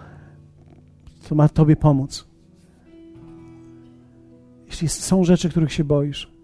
to 1.29 1.35
ma 1.35 1.49
Tobie 1.49 1.75
pomóc. 1.75 2.27
Jeśli 4.67 4.89
są 4.89 5.23
rzeczy, 5.23 5.49
których 5.49 5.73
się 5.73 5.83
boisz, 5.83 6.38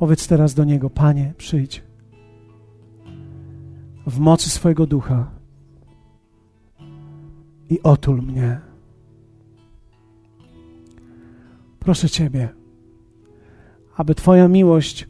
powiedz 0.00 0.26
teraz 0.26 0.54
do 0.54 0.64
Niego, 0.64 0.90
Panie, 0.90 1.34
przyjdź 1.38 1.82
w 4.06 4.18
mocy 4.18 4.50
swojego 4.50 4.86
ducha 4.86 5.30
i 7.70 7.82
otul 7.82 8.22
mnie. 8.22 8.60
Proszę 11.78 12.08
Ciebie, 12.08 12.48
aby 13.96 14.14
Twoja 14.14 14.48
miłość 14.48 15.08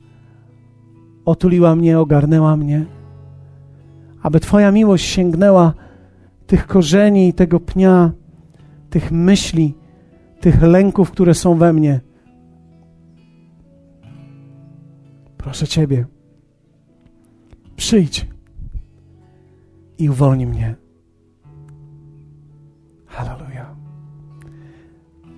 otuliła 1.24 1.76
mnie, 1.76 1.98
ogarnęła 1.98 2.56
mnie, 2.56 2.86
aby 4.22 4.40
Twoja 4.40 4.72
miłość 4.72 5.04
sięgnęła 5.06 5.74
tych 6.46 6.66
korzeni, 6.66 7.32
tego 7.32 7.60
pnia, 7.60 8.12
tych 8.90 9.12
myśli, 9.12 9.74
tych 10.40 10.62
lęków, 10.62 11.10
które 11.10 11.34
są 11.34 11.54
we 11.54 11.72
mnie. 11.72 12.09
Proszę 15.42 15.66
Ciebie, 15.66 16.06
przyjdź 17.76 18.26
i 19.98 20.10
uwolnij 20.10 20.46
mnie. 20.46 20.74
Hallelujah. 23.06 23.74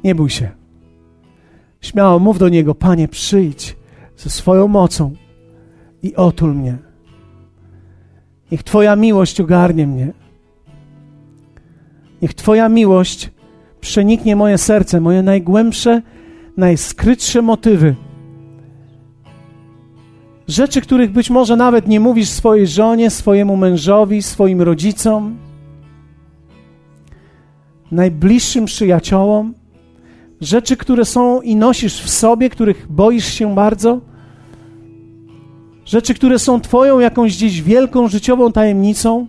Nie 0.04 0.14
bój 0.14 0.30
się. 0.30 0.50
Śmiało 1.80 2.18
mów 2.18 2.38
do 2.38 2.48
Niego, 2.48 2.74
Panie, 2.74 3.08
przyjdź 3.08 3.76
ze 4.16 4.30
swoją 4.30 4.68
mocą 4.68 5.14
i 6.02 6.16
otul 6.16 6.54
mnie. 6.54 6.78
Niech 8.50 8.62
Twoja 8.62 8.96
miłość 8.96 9.40
ogarnie 9.40 9.86
mnie. 9.86 10.12
Niech 12.22 12.34
Twoja 12.34 12.68
miłość 12.68 13.30
przeniknie 13.80 14.36
moje 14.36 14.58
serce, 14.58 15.00
moje 15.00 15.22
najgłębsze, 15.22 16.02
najskrytsze 16.56 17.42
motywy. 17.42 17.96
Rzeczy, 20.48 20.80
których 20.80 21.12
być 21.12 21.30
może 21.30 21.56
nawet 21.56 21.88
nie 21.88 22.00
mówisz 22.00 22.28
swojej 22.28 22.66
żonie, 22.66 23.10
swojemu 23.10 23.56
mężowi, 23.56 24.22
swoim 24.22 24.62
rodzicom, 24.62 25.36
najbliższym 27.90 28.64
przyjaciołom 28.64 29.54
rzeczy, 30.40 30.76
które 30.76 31.04
są 31.04 31.40
i 31.40 31.56
nosisz 31.56 32.02
w 32.02 32.10
sobie, 32.10 32.50
których 32.50 32.86
boisz 32.92 33.34
się 33.34 33.54
bardzo, 33.54 34.00
rzeczy, 35.84 36.14
które 36.14 36.38
są 36.38 36.60
Twoją 36.60 36.98
jakąś 36.98 37.36
gdzieś 37.36 37.62
wielką 37.62 38.08
życiową 38.08 38.52
tajemnicą, 38.52 39.26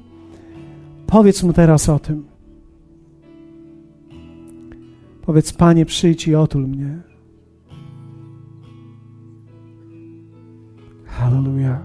powiedz 1.07 1.43
mu 1.43 1.53
teraz 1.53 1.89
o 1.89 1.99
tym. 1.99 2.25
Powiedz, 5.25 5.53
Panie, 5.53 5.85
przyjdź 5.85 6.27
i 6.27 6.35
otul 6.35 6.67
mnie. 6.67 7.12
Hallelujah. 11.23 11.79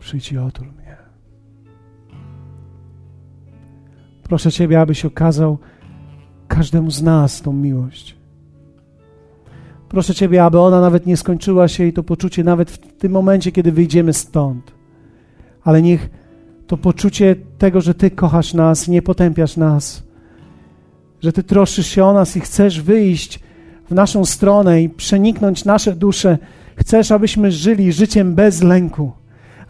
Przyjdź 0.00 0.32
i 0.32 0.38
otul 0.38 0.66
mnie. 0.66 0.96
Proszę 4.22 4.52
Ciebie, 4.52 4.80
abyś 4.80 5.04
okazał 5.04 5.58
każdemu 6.48 6.90
z 6.90 7.02
nas 7.02 7.42
tą 7.42 7.52
miłość. 7.52 8.16
Proszę 9.88 10.14
Ciebie, 10.14 10.44
aby 10.44 10.60
ona 10.60 10.80
nawet 10.80 11.06
nie 11.06 11.16
skończyła 11.16 11.68
się 11.68 11.84
i 11.84 11.92
to 11.92 12.02
poczucie 12.02 12.44
nawet 12.44 12.70
w 12.70 12.78
tym 12.78 13.12
momencie, 13.12 13.52
kiedy 13.52 13.72
wyjdziemy 13.72 14.12
stąd. 14.12 14.72
Ale 15.64 15.82
niech 15.82 16.19
to 16.70 16.76
poczucie 16.76 17.36
tego, 17.58 17.80
że 17.80 17.94
Ty 17.94 18.10
kochasz 18.10 18.54
nas, 18.54 18.88
nie 18.88 19.02
potępiasz 19.02 19.56
nas, 19.56 20.02
że 21.22 21.32
Ty 21.32 21.42
troszysz 21.42 21.86
się 21.86 22.04
o 22.04 22.12
nas 22.12 22.36
i 22.36 22.40
chcesz 22.40 22.80
wyjść 22.80 23.40
w 23.90 23.94
naszą 23.94 24.24
stronę 24.24 24.82
i 24.82 24.88
przeniknąć 24.88 25.64
nasze 25.64 25.96
dusze. 25.96 26.38
Chcesz, 26.76 27.12
abyśmy 27.12 27.52
żyli 27.52 27.92
życiem 27.92 28.34
bez 28.34 28.62
lęku 28.62 29.12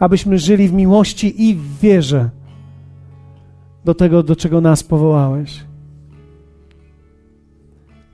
abyśmy 0.01 0.38
żyli 0.38 0.68
w 0.68 0.72
miłości 0.72 1.48
i 1.48 1.55
w 1.55 1.78
wierze 1.78 2.30
do 3.84 3.94
tego, 3.94 4.22
do 4.22 4.36
czego 4.36 4.61
nas 4.61 4.82
powołałeś. 4.82 5.64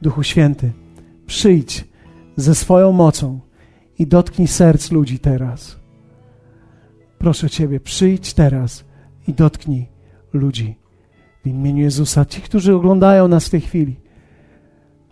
Duchu 0.02 0.22
Święty, 0.22 0.72
przyjdź 1.26 1.84
ze 2.36 2.54
swoją 2.54 2.92
mocą 2.92 3.40
i 3.98 4.06
dotknij 4.06 4.48
serc 4.48 4.90
ludzi 4.90 5.18
teraz. 5.18 5.76
Proszę 7.18 7.50
Ciebie, 7.50 7.80
przyjdź 7.80 8.34
teraz 8.34 8.84
i 9.28 9.34
dotknij 9.34 9.88
ludzi 10.32 10.76
w 11.42 11.46
imieniu 11.46 11.82
Jezusa. 11.82 12.24
Ci, 12.24 12.40
którzy 12.40 12.74
oglądają 12.74 13.28
nas 13.28 13.46
w 13.46 13.50
tej 13.50 13.60
chwili, 13.60 14.00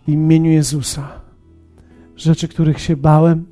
w 0.07 0.09
imieniu 0.09 0.51
Jezusa. 0.51 1.07
Rzeczy, 2.15 2.47
których 2.47 2.79
się 2.79 2.97
bałem, 2.97 3.45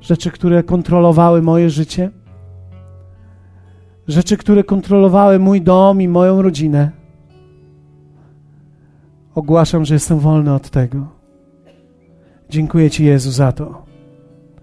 rzeczy, 0.00 0.30
które 0.30 0.62
kontrolowały 0.62 1.42
moje 1.42 1.70
życie, 1.70 2.10
rzeczy, 4.08 4.36
które 4.36 4.64
kontrolowały 4.64 5.38
mój 5.38 5.62
dom 5.62 6.02
i 6.02 6.08
moją 6.08 6.42
rodzinę. 6.42 6.90
Ogłaszam, 9.34 9.84
że 9.84 9.94
jestem 9.94 10.18
wolny 10.18 10.54
od 10.54 10.70
tego. 10.70 11.06
Dziękuję 12.50 12.90
Ci, 12.90 13.04
Jezu, 13.04 13.30
za 13.30 13.52
to. 13.52 13.84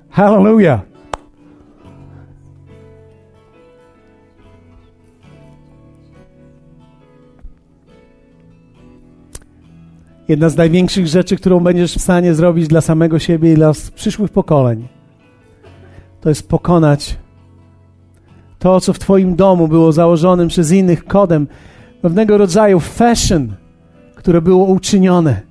Hallelujah! 0.10 0.91
Jedna 10.32 10.50
z 10.50 10.56
największych 10.56 11.08
rzeczy, 11.08 11.36
którą 11.36 11.60
będziesz 11.60 11.96
w 11.96 12.02
stanie 12.02 12.34
zrobić 12.34 12.68
dla 12.68 12.82
samego 12.82 13.20
siebie 13.20 13.52
i 13.52 13.56
dla 13.56 13.72
przyszłych 13.96 14.32
pokoleń 14.32 14.88
to 16.22 16.30
jest 16.30 16.50
pokonać 16.50 17.18
to, 18.60 18.82
co 18.82 18.94
w 18.94 19.00
Twoim 19.00 19.36
domu 19.36 19.68
było 19.68 19.92
założonym 19.92 20.48
przez 20.48 20.72
innych 20.72 21.06
kodem, 21.06 21.48
pewnego 22.02 22.38
rodzaju 22.38 22.80
fashion, 22.80 23.54
które 24.16 24.42
było 24.42 24.66
uczynione. 24.66 25.42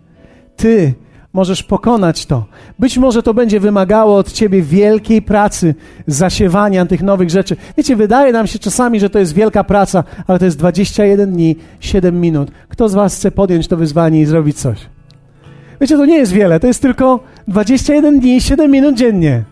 Ty 0.56 0.94
możesz 1.32 1.62
pokonać 1.62 2.26
to. 2.26 2.44
Być 2.78 2.98
może 2.98 3.22
to 3.22 3.34
będzie 3.34 3.60
wymagało 3.60 4.16
od 4.16 4.32
ciebie 4.32 4.62
wielkiej 4.62 5.22
pracy, 5.22 5.74
zasiewania 6.06 6.86
tych 6.86 7.02
nowych 7.02 7.30
rzeczy. 7.30 7.56
Wiecie, 7.76 7.96
wydaje 7.96 8.32
nam 8.32 8.46
się 8.46 8.58
czasami, 8.58 9.00
że 9.00 9.10
to 9.10 9.18
jest 9.18 9.34
wielka 9.34 9.64
praca, 9.64 10.04
ale 10.26 10.38
to 10.38 10.44
jest 10.44 10.58
21 10.58 11.32
dni, 11.32 11.56
7 11.80 12.20
minut. 12.20 12.50
Kto 12.68 12.88
z 12.88 12.94
Was 12.94 13.16
chce 13.16 13.30
podjąć 13.30 13.68
to 13.68 13.76
wyzwanie 13.76 14.20
i 14.20 14.26
zrobić 14.26 14.58
coś? 14.58 14.78
Wiecie, 15.80 15.96
to 15.96 16.06
nie 16.06 16.16
jest 16.16 16.32
wiele, 16.32 16.60
to 16.60 16.66
jest 16.66 16.82
tylko 16.82 17.20
21 17.48 18.20
dni, 18.20 18.40
7 18.40 18.70
minut 18.70 18.96
dziennie. 18.96 19.44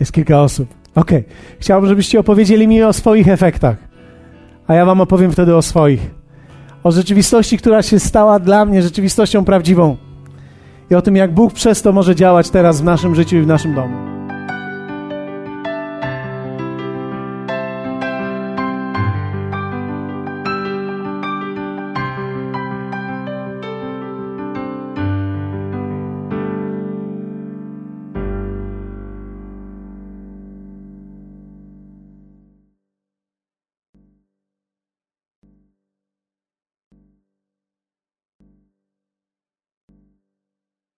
Jest 0.00 0.12
kilka 0.12 0.42
osób. 0.42 0.68
Ok, 0.94 1.10
chciałbym, 1.58 1.88
żebyście 1.88 2.20
opowiedzieli 2.20 2.68
mi 2.68 2.82
o 2.82 2.92
swoich 2.92 3.28
efektach, 3.28 3.76
a 4.66 4.74
ja 4.74 4.84
Wam 4.84 5.00
opowiem 5.00 5.32
wtedy 5.32 5.56
o 5.56 5.62
swoich 5.62 6.15
o 6.86 6.92
rzeczywistości, 6.92 7.58
która 7.58 7.82
się 7.82 8.00
stała 8.00 8.38
dla 8.38 8.64
mnie 8.64 8.82
rzeczywistością 8.82 9.44
prawdziwą 9.44 9.96
i 10.90 10.94
o 10.94 11.02
tym, 11.02 11.16
jak 11.16 11.34
Bóg 11.34 11.52
przez 11.52 11.82
to 11.82 11.92
może 11.92 12.14
działać 12.14 12.50
teraz 12.50 12.80
w 12.80 12.84
naszym 12.84 13.14
życiu 13.14 13.36
i 13.36 13.42
w 13.42 13.46
naszym 13.46 13.74
domu. 13.74 14.15